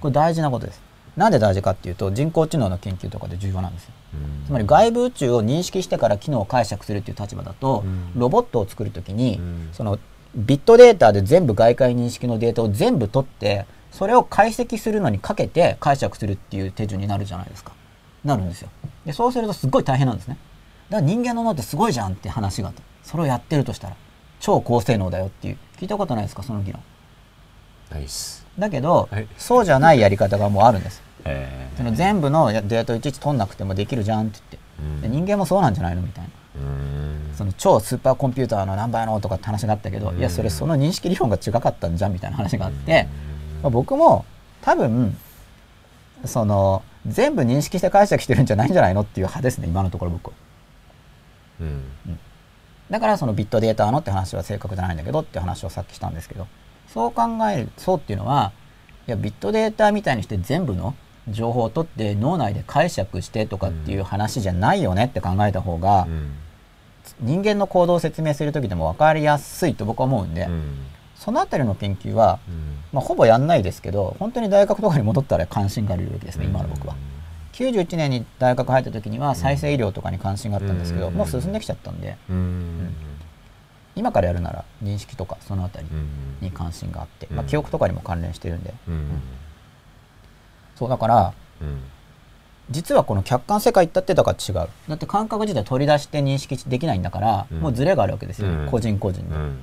[0.00, 0.80] これ大事なことです。
[1.16, 3.92] なんで大事かっていうと人工知能の研究とかで重要なんですよ。
[4.14, 4.46] うん。
[4.46, 8.12] つまり外部宇宙を認識してから機能を解釈するっていう立場だと、うん。
[8.18, 9.68] ロボットを作るときに、うん。
[9.72, 9.98] その
[10.34, 17.72] ビットデータで全部外界認識のデータを全部取ってそれを解析するのにかけて解釈するっていう手順になるじゃないですか。
[18.24, 18.70] なるんですよ。
[19.04, 20.38] でそうするとすっごい大変なんですね。
[20.88, 23.96] だから人間の脳ってすごいじゃんって話があってそれをやってるとしたら
[24.42, 25.58] 超高性能だよっていう。
[25.78, 26.42] 聞いたことないですか？
[26.42, 26.82] その議論
[27.90, 29.28] ナイスだけど、はい。
[29.38, 31.00] そうじゃないやり方がもうあるんです。
[31.24, 36.02] えその全部のデータをいちいち取んなくてもできるじゃんって言って、で人間もそうなんじゃないの？
[36.02, 36.30] みたいな。
[36.60, 37.34] うん。
[37.36, 40.18] その超スーパーコンピューターの何倍のとかって話があったけど、うん。
[40.18, 43.06] いやそれその認識理論が違かったんじゃんみたいな話があって、
[43.62, 44.24] まあ、僕も
[44.60, 45.16] 多分
[46.24, 50.34] その全部認識して解釈してるんじゃないんじゃないのっていう派ですね今のところ僕は。
[51.60, 51.84] うん
[52.92, 56.46] だからそのビットデータのって話は正確じゃないんだけどって話をさっきしたんですけど
[56.88, 58.52] そう考えるそうっていうのは
[59.08, 60.94] いやビットデータみたいにして全部の
[61.28, 66.32] 情報を取って脳内で解釈してとかっていう話じゃないよねって考えた方が、うん。
[67.20, 70.86] 人間の行動を説明する時でも分かりやすいと僕は思うんで、うん。
[71.14, 72.78] そのあたりの研究は、うん。
[72.92, 76.50] まあ、ほぼやんないですけど本当に大学とかに戻ったら関心がある領域ですね、うん。
[76.50, 76.94] 今の僕は。
[77.52, 81.14] 91年に大学入った時には再生医療とかに関心があったんですけど、うん。
[81.14, 82.16] もう進んできちゃったんで。
[82.30, 82.94] うん。
[83.94, 86.08] 今からやるなら認識とかそのあたりうん
[86.40, 87.36] に関心があって、うん。
[87.36, 89.22] まあ、記憶とかにも関連してるんで、うん。
[90.76, 91.80] そうだからうん。
[92.70, 94.68] 実はこの客観世界って言ってたから違う。
[94.88, 97.60] だって感覚自体取り出して認識できないんだから、うん。
[97.60, 98.68] もうズレがあるわけですよ、うん。
[98.70, 99.62] 個人個人でうん。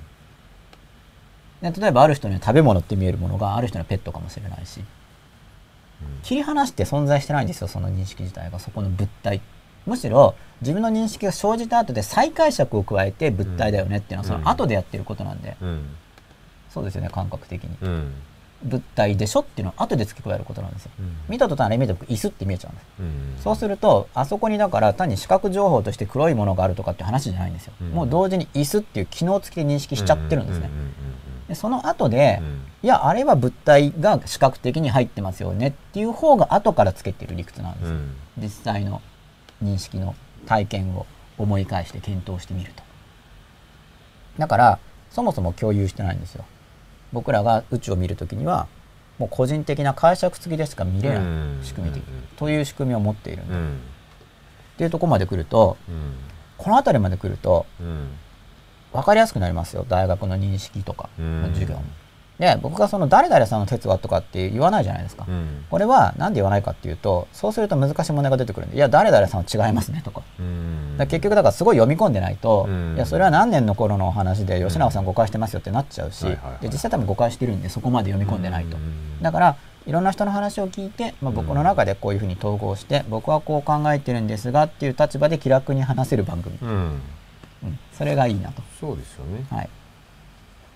[1.61, 4.81] で例えばある人には食べ物って見えるものがある人にはペットかもしれないし
[6.23, 9.41] 切り離して存在してないんですよその認識自体がそこの物体。
[9.85, 15.95] むしろ自分の認識が生じた後で再解釈を加えて物体だよねっていうのはその後でやってることなんで、うん。
[16.69, 17.75] そうですよね感覚的に。
[17.81, 18.13] うん。
[18.61, 20.91] 物体でしょっていうのは後で付け加えることなんですよ。
[20.99, 21.15] うん。
[21.29, 23.35] 見た途端あれ見た時椅子って見えちゃうんですうん。
[23.41, 27.89] そうするとあそこにだから単に視覚情報として黒いものがあるとかって話じゃないんですよ、うん。
[27.91, 30.69] もう同時に椅子っていう機能付きで認識しちゃってるんですね、
[31.49, 32.61] でその後で、うん。
[32.81, 38.15] いやあれは物体が視覚的に入ってますよねっていう方が後からつけてる理屈なんですよ、うん。
[38.37, 39.01] 実際の
[39.61, 40.15] 認識の
[40.45, 41.05] 体験を
[41.37, 42.83] 思い返して検討してみると。
[44.37, 46.45] だからそもそも共有してないんですよ。
[47.11, 48.67] 僕らが宇宙を見るときには
[49.17, 51.59] もう個人的な解釈付きでしか見れないうん。
[51.63, 52.03] 仕組み的
[52.37, 53.79] という仕組みを持っているんだ、っうん。
[54.77, 56.13] ていうところまで来るとうん。
[56.57, 58.09] この辺りまで来るとうん
[58.93, 59.85] 分かりやすくなりますよ。
[59.87, 61.09] 大学の認識とか
[61.53, 61.75] 授業。
[61.75, 61.83] も。
[62.39, 65.25] で僕がその誰々さんの哲学とかって言わないじゃないですか。
[65.27, 65.65] うん。
[65.69, 70.21] これは何で言わないかっていうとそうすると難しい問題が出てくるんでいや誰々さんは違いますねとか。
[70.21, 70.25] か
[70.97, 72.95] ら結局だからすごい読み込んでないと、うん。
[72.95, 76.25] いやそれは何年の頃のお話で吉永さん誤解してますよってなっちゃうし、
[76.61, 87.01] で実際多分誤解してるんでそこまで読み込んでないと、うんだからいろんな人の話を聞いて、まあ、僕の中でこういうふうに統合して、僕はこう考えてるんですがっていう立場で気楽に話せる番組、うんうん
[87.99, 88.63] それがいいなと。
[88.79, 89.69] そうですよねはい、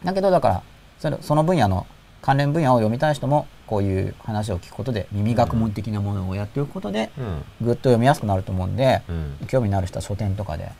[0.03, 0.63] だけどだから
[0.99, 1.87] それその分野の
[2.21, 9.11] 関連分野を読みたい人もこういう話を聞くことで耳学問的なものをやっておくことでうんぐっと読みやすくなると思うんで、う
[9.43, 10.71] ん興味のある人は書店とかで、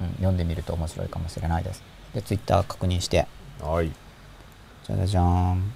[0.00, 1.82] うん、読んでみると面白いかもしれないです。
[2.14, 3.26] で、ツイッター確認して、
[3.60, 3.90] はい
[4.86, 5.72] じゃじゃじゃーん。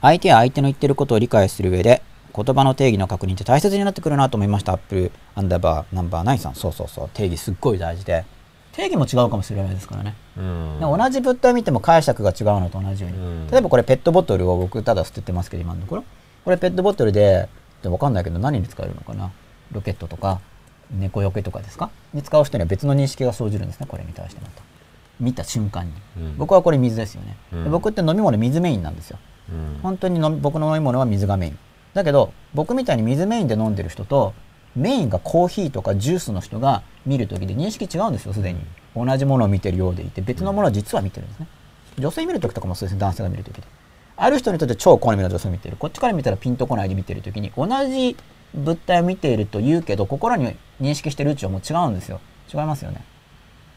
[0.00, 2.02] 相手や相手の言ってることを理解する上で、
[2.34, 4.72] 言葉の定義の確認って大切になってくるなと思いました。
[4.72, 6.54] アップルアンダーバーナンバーナインさん。
[6.54, 7.10] そうそうそう。
[7.14, 8.24] 定義すっごい大事で。
[8.72, 10.14] 定義も違うかもしれないですからね。
[10.36, 13.18] うんで同じ物体を見ても解釈が違うのと同じように。
[13.18, 16.04] うん例えばこれペットボトルを僕ただ捨ててますけど、今のところ。
[16.44, 17.48] これペットボトルで、
[17.82, 19.30] でわかんないけど何に使えるのかな
[19.70, 20.40] ロケットとか
[20.90, 21.90] 猫よけとかですか？
[22.14, 24.62] に使う人には別の認識が生じるんですねこれに対してまた
[25.20, 27.36] 見た瞬間に、うん僕はこれ水ですよね、
[27.70, 29.18] 僕って飲み物水メインなんですよ
[29.50, 31.58] うん本当に僕の飲み物は水がメイン
[31.94, 34.34] だけど僕みたいに水メインで飲んでる人と
[34.76, 38.60] メインがコーヒーとかジュースの人が見るときで認識違うんですよすでに。
[38.96, 41.48] 同じものを見てるようでいて別のものは実は見てるんですね。
[41.98, 43.66] 女性見るときとかもそうですね男性が見るときで。
[44.16, 45.76] ある人にとって超好みの女性を見てる。
[45.76, 48.16] こっちから見たらピンとこないで見てるときに同じ
[48.54, 52.20] 物体を見ていると言うけど心に認識してる宇宙はもう違うんですよ。
[52.52, 53.04] 違いますよね。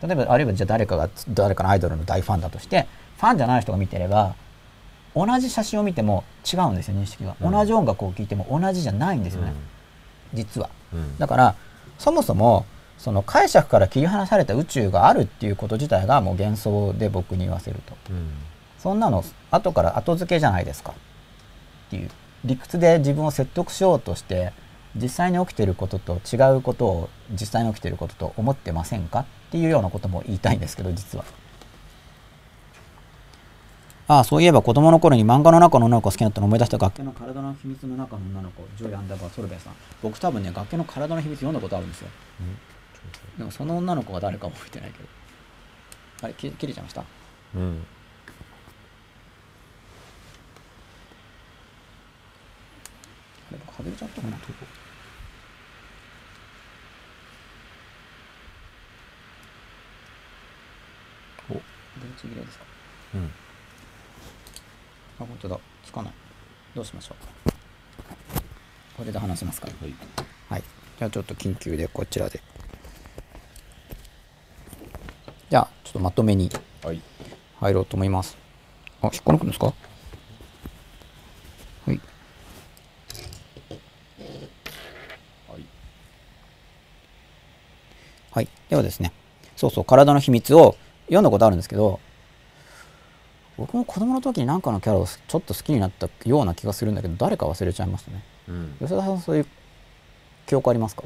[0.02, 2.88] 例えばあるいはじゃあ誰かが誰かのアイドルの大ファンだとして
[3.18, 4.35] ファンじゃない人が見てれば
[5.26, 7.52] 同じ写真を見ても違うんですよ認識が、うん。
[7.52, 9.53] 同じ音楽を聴いても同じじゃないんですよね、
[10.34, 10.69] 実は。
[10.94, 11.18] うん。
[11.18, 11.56] だから
[11.98, 12.65] そもそも
[12.98, 17.95] その解釈から切り離された宇宙があるっていうこと自体がもう幻想で僕に言わせると。
[18.10, 18.30] うん。
[18.80, 20.91] そんなの後から後付けじゃないですか。
[20.91, 22.10] っていう。
[22.45, 24.53] 理屈で自分を説得しようとして
[24.95, 29.22] 実際に起きていることと違うことを実際に起きていることと思ってませんか？
[29.22, 31.26] っていうようなことも言いたいんですけど実は。
[34.10, 39.74] ああそういえば子供の頃に漫画の中の女の子が好きだったのを思い出した学家の体の秘密の中の女の子ジョイアンダーバーソルベイさん。
[40.02, 42.08] 僕多分ね学家の体の秘密読んだことあるんですよ。
[43.38, 45.10] でもその女の子が誰かも覚えてないけど。
[46.24, 47.04] あれき切れちゃいました？
[47.56, 47.86] うん。
[53.52, 54.38] あれ外れちゃったかな。
[61.50, 61.54] お。
[61.54, 61.62] 電
[62.18, 62.64] 池切れですか？
[63.16, 63.32] うん
[65.19, 65.60] あ本当だ。
[65.85, 66.14] つかない。
[66.76, 67.23] どうしましょう。
[68.98, 69.94] これで話せますからはい。
[70.49, 70.64] はい。
[70.98, 72.41] じゃあちょっと緊急でこちらで。
[75.49, 76.49] じゃあちょっとまとめに
[76.84, 77.02] はい。
[77.60, 78.38] 入ろうと思います。
[79.02, 79.68] あ引っこ抜くんですか？
[79.68, 79.73] は
[81.88, 81.99] い。
[85.49, 85.65] はい。
[88.31, 88.48] はい。
[88.69, 89.11] ではですね、
[89.56, 90.76] そうそう、体の秘密を
[91.06, 91.99] 読んだことあるんですけど、
[93.58, 98.24] 僕も子供の時に何かのキャラをちょっと好きになったような気がするんだけど、誰か忘れちゃいましたね。
[98.48, 99.46] うん吉田さん、そういう
[100.46, 101.04] 記憶ありますか？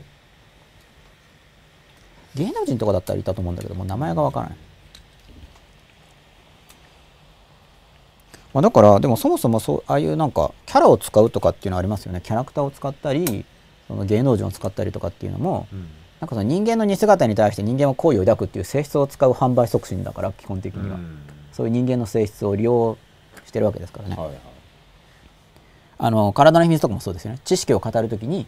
[2.36, 4.58] 芸能人とかだったらいたと思うんだけども、名前がわからない。
[8.54, 12.20] まあ、だから、でもそもそもそう、ああいうなんか、キャラを使うとかっていうのはありますよね。
[12.22, 13.46] キャラクターを使ったり、
[13.88, 15.88] その芸能人を使ったりとかっていうのも、うん
[16.22, 21.18] なんかその人間の似姿に対して人間は好意を抱くっていう性質を使う販売促進だから基本的には、うん
[21.52, 22.98] そういう人間の性質を利用
[23.46, 24.38] してるわけですからね、はいはい。
[25.98, 27.40] あの体の秘密とかもそうですよね。
[27.44, 28.48] 知識を語るときに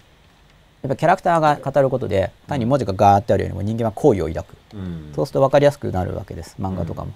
[0.81, 5.11] やっぱキャラクターが語ることで単に文字がガーってあるよりも人間は好意を抱く、うん。
[5.15, 6.55] そうすると分かりやすくなるわけです。
[6.59, 7.13] 漫画とかも、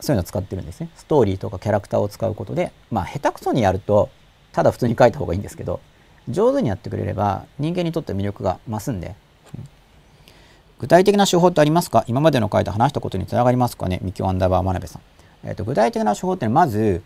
[0.00, 0.88] そういうのを使ってるんですね。
[0.94, 4.10] ストーリーとかキャラクターを使うことでまあ下手くそにやると
[4.52, 5.80] ただ普通に書いた方がいいんですけど
[6.28, 9.14] 上手にやってくれれば人間にとって魅力が増すんで
[10.78, 12.04] 具体的な手法ってありますか？
[12.06, 13.98] 今までの回で話したことにつながりますかね？
[14.02, 15.02] みきおアンダーバー真鍋さん。
[15.44, 17.02] えー、と具体的な手法ってまず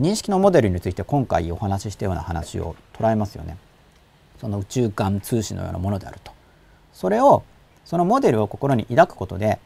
[0.00, 3.56] 認識のモデルについて今回お話ししたような話を捉えますよね。
[4.40, 6.32] その宇宙間通信のようなものであると。
[6.92, 7.44] それを
[7.84, 9.58] そのモデルを心に抱くことで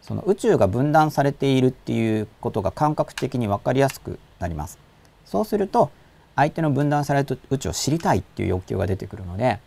[0.00, 4.78] その宇宙が分断されているっていうことが感覚的に分かりやすくなります
[5.26, 5.90] そうすると
[6.36, 9.60] 相手の分断された宇宙を知りたいっていう欲求が出てくるので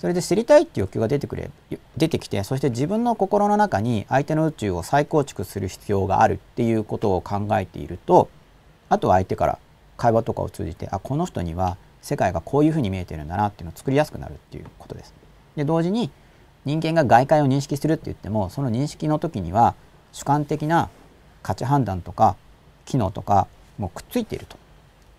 [0.00, 1.50] それで知りたいっていう欲求が出てくれ
[1.98, 8.30] 出てきてそして自分の心の中に相手の宇宙を再構築する必要があるっていうことを考えていると
[8.88, 9.58] あとは相手から
[9.98, 15.12] 会話とかを通じてあこの人には世界がこういうふうに見えてるんだなっていうのを作りやすくなるっていうことです。
[15.54, 16.10] で同時に
[16.64, 19.74] 人間が外界を認識するって言ってもその認識の時には
[20.12, 20.88] 主観的な
[21.42, 22.36] 価値判断とか
[22.86, 24.56] 機能とかもうくっついていると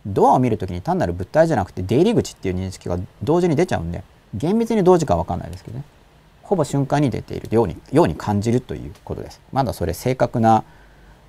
[0.08, 4.04] ドアを見る時に単なる物体じゃなくて出入り口っていう認識が同時に出ちゃうんで
[4.34, 5.84] 厳密に同時かは分かんないですけどね。
[6.44, 9.42] ほぼ瞬間に出ているようにように感じるということです。
[9.52, 10.64] まだそれ正確な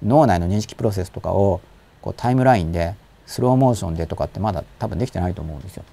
[0.03, 1.61] 脳内の認識プロセスとかを
[2.01, 2.95] こうタイムラインで
[3.27, 5.85] スローモーションでとかってまだ多分できてないと思うんですよ。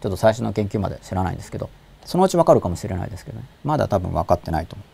[0.00, 1.70] ちょっと最初の研究まで知らないんですけど。
[2.04, 3.44] そのうちわかるかもしれないですけどね。
[3.62, 4.86] まだ多分分かってないと思う。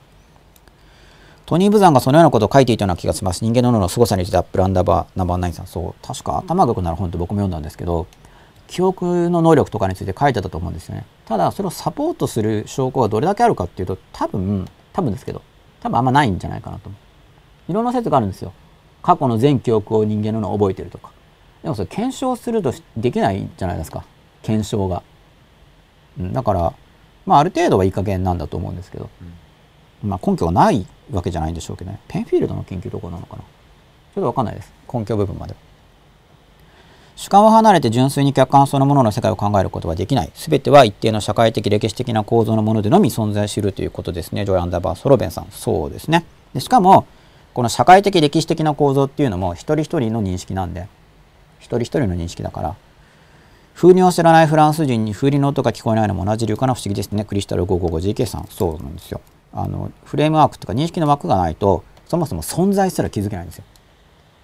[1.46, 3.42] トニー・ブザンがそのようなことを書いていたような気がします。
[3.44, 5.66] 人間の脳の凄さについてアップルアンダーバーナンバーナインさん。
[5.66, 6.06] そう。
[6.06, 8.08] 確か頭が良くなる本って僕も読んだんですけど
[8.66, 11.04] 記憶の能力とかについて書いてたと思うんですよね。
[11.24, 15.42] ただそれをサポートする証拠がどれだけあるかっていうと多分多分ですけど
[15.80, 16.96] 多分あんまないんじゃないかなと思
[17.68, 17.70] う。
[17.72, 18.52] いろんな説があるんですよ。
[19.02, 21.10] 過去の全記憶を人間の脳覚えてるとか。
[21.62, 24.04] でもそれ検証するとできないじゃないですか。
[24.42, 25.02] 検証が、
[26.18, 26.72] うん、だから
[27.24, 29.10] まあある程度はいい加減なんだと思うんですけど、
[30.02, 32.00] まあ根拠がないわけじゃないんでしょうけどね。
[32.08, 33.42] ペンフィールドの研究どこなのかな。
[33.42, 34.72] ちょっとわかんないです。
[34.92, 35.54] 根拠部分まで
[37.16, 40.30] 主観を離れて純粋に客観そのものの世界を考えることはできない。
[40.34, 44.44] すべては一定の社会的歴史的な構造のもとでのみ存在しうるということですね。
[44.44, 45.46] ジョイ・アンダーバー・ソロベンさん。
[45.50, 46.26] そうですね。
[46.52, 47.06] でしかも、
[47.54, 50.88] この社会的歴史的な構造っていうのも一人一人の認識なんで、
[51.58, 52.76] 一人一人の認識だから、
[53.74, 57.24] 風鈴を知らないフランス人に風鈴の音が聞こえないのも同じ理由かな不思議ですね。
[57.24, 58.46] クリスタル 555GK さん。
[58.50, 59.22] そうなんですよ。
[59.54, 63.64] あの、フレームワークとか認識の枠がないと、そもそも存在すら気づけないんですよ。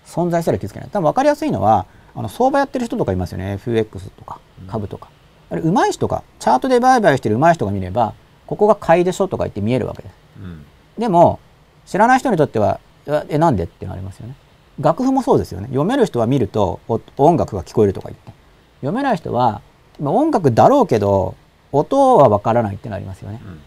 [0.06, 0.88] 存在すら気づけない。
[0.90, 1.84] 多分分かりやすいのは、
[2.14, 3.52] あの相場やってる人とかいますよね。
[3.52, 5.08] FX とか株とか、
[5.50, 8.14] あれ上手い人がチャートで売買してる上手い人が見れば
[8.46, 10.64] ここが買いでしょとか言って見えるわけです、うん。
[10.98, 11.40] でも
[11.86, 12.80] 知らない人にとっては
[13.28, 14.36] えなんでってなりますよね。
[14.80, 15.66] 楽譜もそうですよね。
[15.66, 18.32] 読める人は見るとお音楽が聞こえるとか言って。
[18.80, 19.62] 読めない人は
[20.00, 21.34] まあ音楽だろうけど
[21.72, 23.60] 音はわからないってなりますよね、うん。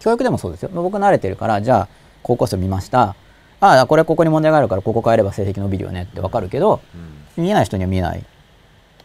[0.00, 0.70] 教育でもそうですよ。
[0.74, 1.88] 僕慣れてるからじゃあ
[2.22, 3.16] 高校生見ました。
[3.60, 8.24] ああこれここに問題があるからここ変えれば成績伸びるよねってわかるけど、うん見えない人には見えない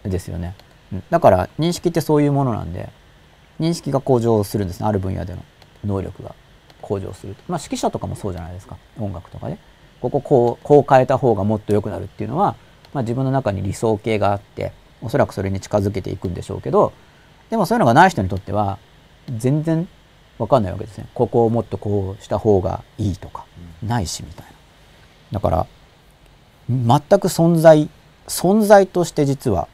[0.04, 0.56] ですよね。
[0.94, 2.90] うんだから認識ってそういうものなんで
[3.60, 5.44] 認識が向上するんですねある分野での
[5.86, 6.34] 能力が
[6.82, 7.36] 向上する。
[7.48, 9.58] まあ指揮者とかもそうじゃないですか音楽とかで。
[10.02, 12.56] こここうこう変えた方がもっと良くなるっていうのは、
[12.94, 16.94] まあ、自分の中に理想形があっておそらくそれに近づけていくんでしょうけど
[17.50, 18.80] でもそういうのがない人にとっては
[19.38, 19.88] 全然
[20.38, 21.08] わかんないわけですね。
[21.14, 23.46] ここをもっとこうした方がいいとか
[23.84, 24.46] ないしみたい
[25.32, 25.40] な。
[25.40, 25.68] だから
[26.70, 26.88] 全
[27.20, 27.90] く存在
[28.30, 29.68] 存在として実は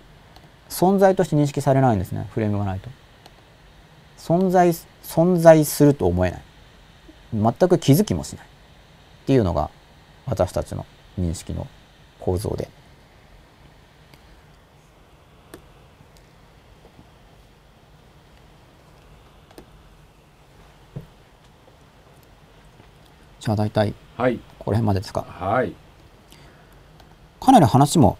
[0.69, 2.27] 存在として認識されないんですね。
[2.34, 2.90] フレームがないと。
[4.18, 4.69] 存在
[5.03, 6.41] 存在すると思えない。
[7.34, 8.45] 全く気づきもしない。
[8.45, 8.49] っ
[9.27, 9.69] ていうのが
[10.26, 10.86] 私たちの
[11.19, 11.68] 認識の
[12.19, 12.69] 構造で。
[23.40, 24.40] じゃあ大体はい。
[24.57, 25.23] この辺までですか？
[25.27, 25.76] はい、
[27.40, 28.18] かなり話も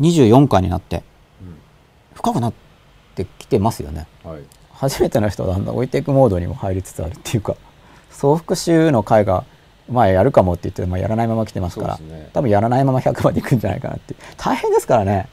[0.00, 1.02] 24回になって
[1.40, 1.56] うん。
[2.14, 2.52] 深くなっ
[3.14, 4.06] てきてますよね。
[4.24, 4.42] はい、
[4.72, 7.56] 初めての人はだんだん置いていくモードにも入りつつあるっていうか
[8.10, 9.44] 総復習の回が
[9.90, 12.30] 前やるかもって言って、まあ、やらないまま来てますからね。
[12.32, 14.16] 多分やらないまま100までいくんじゃないかなって。
[14.36, 15.28] 大変ですからね。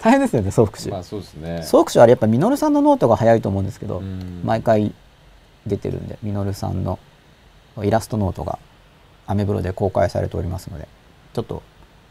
[0.00, 1.62] 大変ですよね総復習、まあそうですね。
[1.62, 4.40] 総復習あれやっぱみのるさんのノートが早いと思うんですけど、うん。
[4.44, 4.94] 毎回
[5.66, 6.98] 出てるんでみのるさんの
[7.82, 8.58] イラストノートが
[9.26, 10.88] アメブロで公開されておりますので
[11.34, 11.62] ちょっと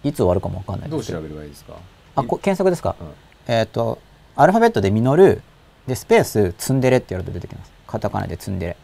[0.03, 0.97] いつ終わるかもわかんないど。
[0.97, 1.73] う調べればいいですか？
[2.15, 3.07] あこ検索ですか、うん。
[3.53, 3.99] えっ、と
[4.35, 5.41] アルファベットで「ミノル」
[5.88, 7.71] でスペース「ツンデレ」ってやると出てきます。
[7.88, 8.77] カタカナで「ツンデレ」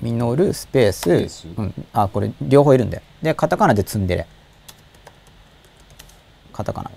[0.00, 1.46] ミノルスペースース。
[1.56, 3.02] うん、あこれ両方いるんで。
[3.22, 4.26] でカタカナで「ツンデレ」
[6.52, 6.90] カタカナ。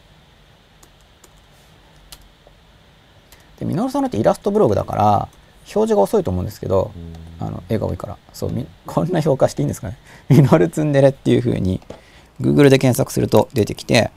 [3.60, 5.28] でミノルさんのってイラストブログだから
[5.66, 6.92] 表示が遅いと思うんですけど、
[7.40, 8.18] あの絵が多いから。
[8.34, 9.98] そうみ こんな評価していいんですかね
[10.30, 11.82] 「ミノルツンデレ」っていうふうに
[12.42, 14.12] Google で検索すると出てきて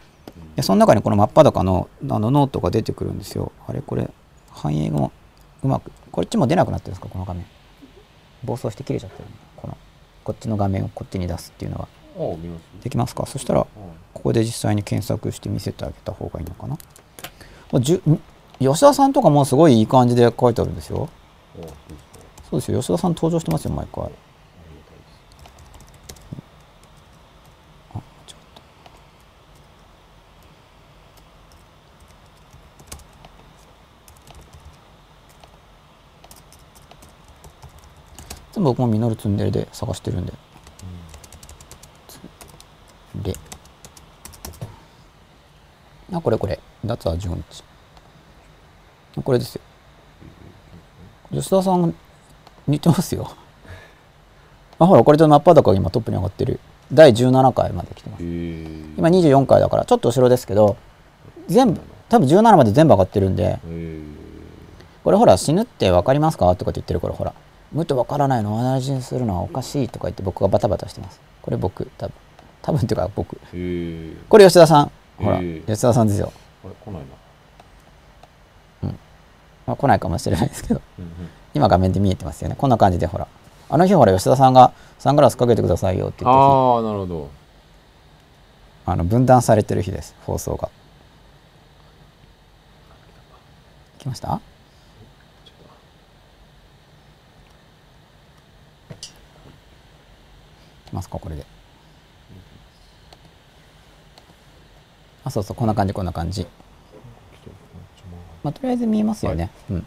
[0.57, 4.11] でその中にこの真っ裸のあのノートが出てくるんですよあれこれ
[4.51, 5.13] 反映も
[5.63, 7.47] うまくこっちも出なくなってるんですかこの画面
[8.45, 9.77] 暴走して切れちゃってるこの
[10.25, 11.89] こっちの画面をこっちに出すっていうのは
[12.83, 13.67] できますかそしたら
[14.15, 16.77] ここで実際に検索して見せてあげた方がいいのかな
[18.59, 21.09] 吉田さんとかもすごいいい感じで書いてあるんですよ
[22.51, 22.81] そうですよ。
[22.81, 24.05] 吉田さん登場してますよ毎回。
[27.95, 28.63] あちょっと。
[38.53, 40.33] 全部僕もミノルツンデレで探してるんで、
[43.17, 43.35] で
[46.13, 46.61] あこれこれ。
[46.85, 47.65] 脱味音痴
[49.23, 49.63] これですよ。
[51.33, 51.95] 吉田さん
[52.67, 53.31] 似てますよ。
[54.79, 56.61] あほらこれと真っ裸が今トップに上がってる。
[56.93, 58.23] 第17回まで来てます。
[58.23, 60.77] 今24回だからちょっと後ろですけど
[61.47, 63.59] 全部多分17まで全部上がってるんで
[65.05, 66.55] これほら死ぬって分かりますか？
[66.57, 67.35] とかって言ってるからほら
[67.73, 71.21] 無と分からないのを同じにするのはおかしいとか言って僕がバタバタしてます。
[71.43, 72.15] これ僕多分
[72.63, 73.37] 多分っていうか僕。
[74.29, 74.91] これ吉田さん。
[75.23, 76.33] ほら吉田さんですよ、
[76.65, 77.07] あれ来ないな
[79.69, 80.81] まあ、来ないかもしれないですけど。
[80.99, 81.11] うんうん。
[81.53, 82.57] 今画面で見えてますよね。
[82.57, 83.29] こんな感じでほら。
[83.69, 86.43] あの日ほら吉田さんがサングラスかけてくださいよって言った日。
[86.43, 87.29] ああなるほど。
[88.87, 90.15] あの分断されてる日です。
[90.25, 90.71] 放送が。
[93.99, 94.41] 来ました？
[100.87, 101.45] 来ますかこれで。
[105.25, 106.47] あそうそうこんな感じこんな感じ
[108.43, 109.87] まあとりあえず見えますよね、うん、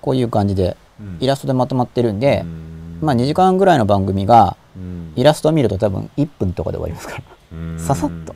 [0.00, 1.18] こういう感じでうん。
[1.20, 2.98] イラストでまとまってるんで、うん。
[3.00, 5.12] まあ2時間ぐらいの番組がうん。
[5.16, 7.22] イラストを見ると多分1分とかで終わりますから。
[7.52, 7.78] うん。
[7.78, 8.34] ささっと。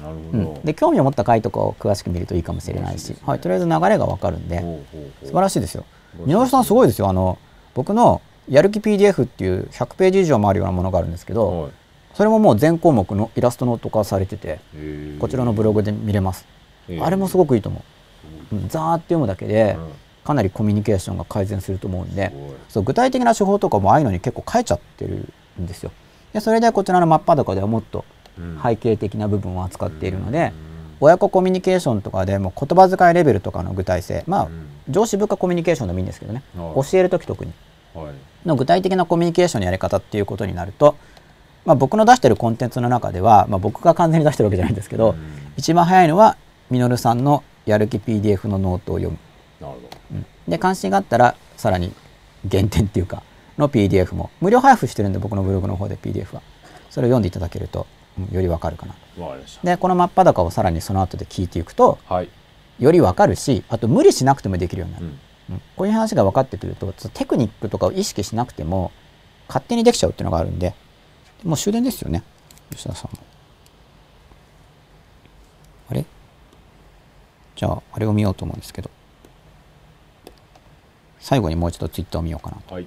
[0.00, 0.60] なるうん。
[0.62, 5.84] で興味を持った回とかを詳しく見るといいかもしれないし、はい、とりあえず流れがわかるんでほうほう素晴らしいですよ。
[6.18, 6.28] ごい。
[6.28, 7.08] 箕輪さんすごいですよ。
[7.08, 7.38] あの
[7.74, 11.72] 僕のやる気 PDF っていう100ページ以上もあるようなものがあるんですけどはい。
[12.14, 14.60] それももう全項目のイラストノート化されてて
[15.18, 16.46] こちらのブログで見れます。
[17.00, 17.82] あれもすごくいいと思う。
[17.88, 17.93] うん
[18.68, 19.92] ザーって読むだけでうん。
[20.24, 22.32] かなりコミュニケーションが改善すると思うんで
[22.70, 25.28] そう具体的な手法とかもああいうのに結構書いちゃってる
[25.60, 25.92] んですよ。
[26.32, 28.04] でそれでこちらの真っ裸ではもっと
[28.38, 28.60] うん。
[28.62, 30.52] 背景的な部分を扱っているのでうん。
[31.00, 34.66] 親子コミュニケーションとかでも言葉遣いレベルとかの具体性まあうん。
[34.88, 36.90] 上司部下コミュニケーションでもいいんですけどねはい。
[36.90, 37.52] 教える時特に。
[37.94, 38.14] はい。
[38.48, 40.96] の具体的なコミュニケーションのやり方っていうことになると、
[41.66, 45.16] まあ、僕の出してるコンテンツの中では、まあ、僕が完全に出してるわけじゃないんですけど、うん。
[45.56, 46.36] 一番早いのは
[46.70, 49.18] みのるさんのやる気 PDF のノートを読む、
[49.60, 49.88] なるほど。
[50.12, 50.26] うん。
[50.48, 51.92] で関心があったらさらに
[52.50, 53.22] 原典っていうか
[53.56, 56.42] の PDF も無料配布してるんで僕のブログの方で PDF は。
[56.90, 57.86] それを読んでいただけると、
[58.18, 58.94] うんよりわかるかな。
[59.18, 59.66] わかりました。
[59.66, 62.28] でこの真っ裸をさらにその後で聞いていくとはい。
[62.78, 65.54] よりわかるしあと無理しなくてもできるようになる、うん。
[65.54, 65.62] うん。
[65.76, 68.92] こういう話が分かってくるとテクニックとかを意識しなくても
[69.48, 70.74] 勝手にできちゃうっていうのがあるんで
[71.42, 72.22] もう終電ですよね
[72.70, 73.22] 吉田さんも
[75.90, 76.04] あれ
[77.56, 78.90] じゃああれを見ようと思うんですけど。
[81.20, 82.74] 最後にもう一度ツイッターを見ようかなと。
[82.74, 82.86] はい。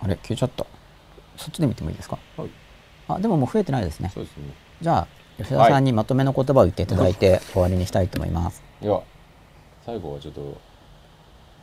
[0.00, 0.66] あれ消えちゃった。
[1.36, 2.18] そっちで見てもいいですか？
[2.36, 2.50] はい。
[3.08, 4.10] あでももう増えてないですね。
[4.14, 4.44] そうですね。
[4.80, 5.06] じゃあ
[5.38, 8.62] 吉田さんにまとめの言葉を言っていただいて 終わりにしたいと思います。
[8.82, 9.00] いや
[9.84, 10.60] 最後はちょっと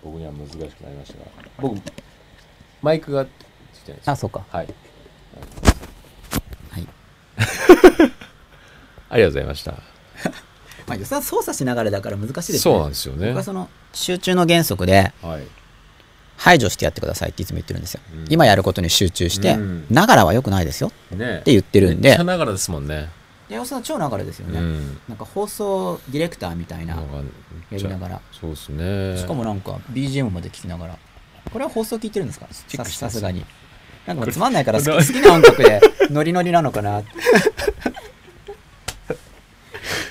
[0.03, 1.25] 僕には難しくなりましたが
[1.59, 1.77] 僕
[2.81, 3.31] マイクがつい
[3.85, 4.09] てないです。
[4.11, 4.43] あそうか。
[4.49, 4.75] はいはい
[9.09, 9.71] ありがとうございました。
[10.87, 12.59] まあ、吉田さん操作しながらだから難しいですね。
[12.59, 13.27] そうなんですよね。
[13.27, 15.43] 僕はその集中の原則ではい。
[16.37, 18.01] 排除してやってくださいっていつも言ってるんですよ。
[18.13, 18.25] うん。
[18.29, 19.85] 今やることに集中して、うん。
[19.89, 20.91] ながらは良くないですよ。
[21.11, 21.37] ね。
[21.39, 22.09] って言ってるんで。
[22.09, 23.09] めっちゃ、ながらですもんね。
[23.47, 24.59] で吉田さん超ながらですよね。
[24.59, 24.97] うん。
[25.07, 26.95] なんか放送ディレクターみたいな
[27.71, 29.17] やりながら、そうですね。
[29.17, 30.97] しかもなんか BGM まで聞きながら、
[31.53, 32.47] これは放送聞いてるんですか？
[32.85, 33.45] さすがに。
[34.07, 37.01] なんかつまんないから 好きな音楽でノリノリなのかな。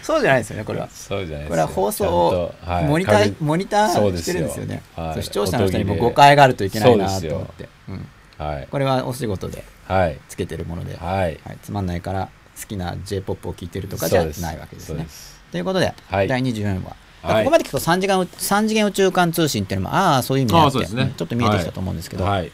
[0.02, 0.88] そうじゃないですよね、これは。
[0.90, 2.54] そうじゃないこれは放送を
[2.86, 4.82] モニター、モニターしてるんですよね。
[5.20, 8.06] 視聴者の人にも誤解があるといけないなと思って、うん。
[8.36, 8.68] はい。
[8.70, 10.18] これはお仕事ではい。
[10.28, 11.40] つけてるもので、はい。
[11.44, 11.58] はい。
[11.62, 12.28] つまんないから
[12.60, 15.06] 好きな j p o p を聴いてるとかじゃないわけですね。
[15.50, 16.28] ということで、はい。
[16.28, 17.40] 第24話、は。
[17.40, 17.44] い。
[17.44, 21.04] ここまで聞くと3次元三次元宇宙間通信っていうのもああそういう意味であってね。
[21.04, 22.52] んちょっと見えてきたと思うんですけど、はい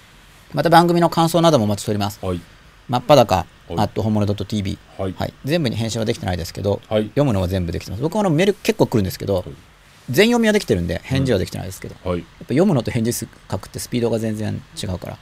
[0.53, 2.25] また番組の感想などもお待ちしております。
[2.25, 2.41] はい。
[2.89, 3.75] 真っ裸、はい。
[3.77, 5.15] あと本物 .tv、はい。
[5.17, 7.05] はい、全部に返信はできてないですけど、はい。
[7.05, 8.03] 読むのは全部できてます。
[8.03, 9.45] 僕はあのメール結構来るんですけど、
[10.11, 12.19] 全読みはできてるんで返事はできてないですけど、はい。
[12.19, 13.27] やっぱ読むのと返事書
[13.59, 15.19] くってスピードが全然違うから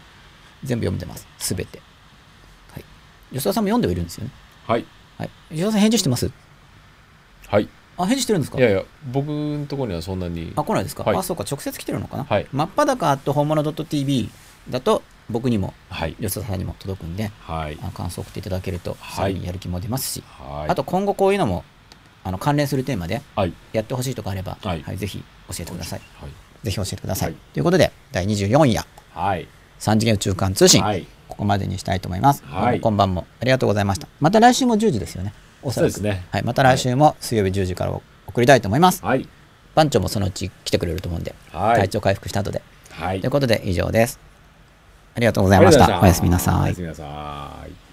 [0.65, 1.27] 全部読んでます。
[1.39, 1.83] すべて。
[2.73, 2.85] はい。
[3.33, 4.31] 吉田さんも読んではいるんですよね？
[4.67, 4.87] はい。
[5.19, 5.31] はい。
[5.51, 6.31] 吉田さん返事してます？
[7.49, 7.69] はい。
[7.99, 8.59] あ返事してるんですか？
[8.59, 8.83] いやいや
[9.13, 10.55] 僕のところにはそんなに。
[10.57, 11.17] あ来ないですか、はい。
[11.17, 11.45] あそうか。
[11.45, 12.47] 直接来てるのかな、はい。
[12.51, 14.31] 真っ裸と本物 .tv
[14.71, 16.15] だと僕にもはい。
[16.15, 17.79] 吉田さんにも届くんではい。
[17.83, 19.45] あ感想送っていただけるとはい。
[19.45, 20.71] やる気も出ますし、はい。
[20.71, 21.65] あと今後こういうのも
[22.25, 23.53] あの関連するテーマではい。
[23.73, 24.97] やってほしいとかあれば、はい。
[24.97, 25.19] ぜひ
[25.49, 26.01] 教えてください。
[26.21, 26.31] はい。
[26.65, 27.31] ぜひ教えてください。
[27.31, 27.39] はい。
[27.53, 29.49] ということで、第24夜、はい。
[29.79, 31.07] 3次元宇宙間通信、はい。
[31.29, 32.43] ここまでにしたいと思います。
[32.45, 32.81] はい。
[32.81, 34.09] ばんもありがとうございました。
[34.21, 35.33] また来週も10時ですよね。
[35.63, 36.27] おそらくそうですね。
[36.31, 37.93] はい、また来週も水曜日10時から
[38.27, 39.05] 送りたいと思います。
[39.05, 39.29] はい。
[39.75, 41.81] 番長もそのうち来てくれると思うんで、はい。
[41.81, 42.63] 体調回復した後で。
[42.91, 43.21] はい。
[43.21, 44.19] ということで以上です。
[45.15, 46.01] ありがとうございました。
[46.01, 46.81] おやすみなさいおやす。
[46.81, 47.88] みなさい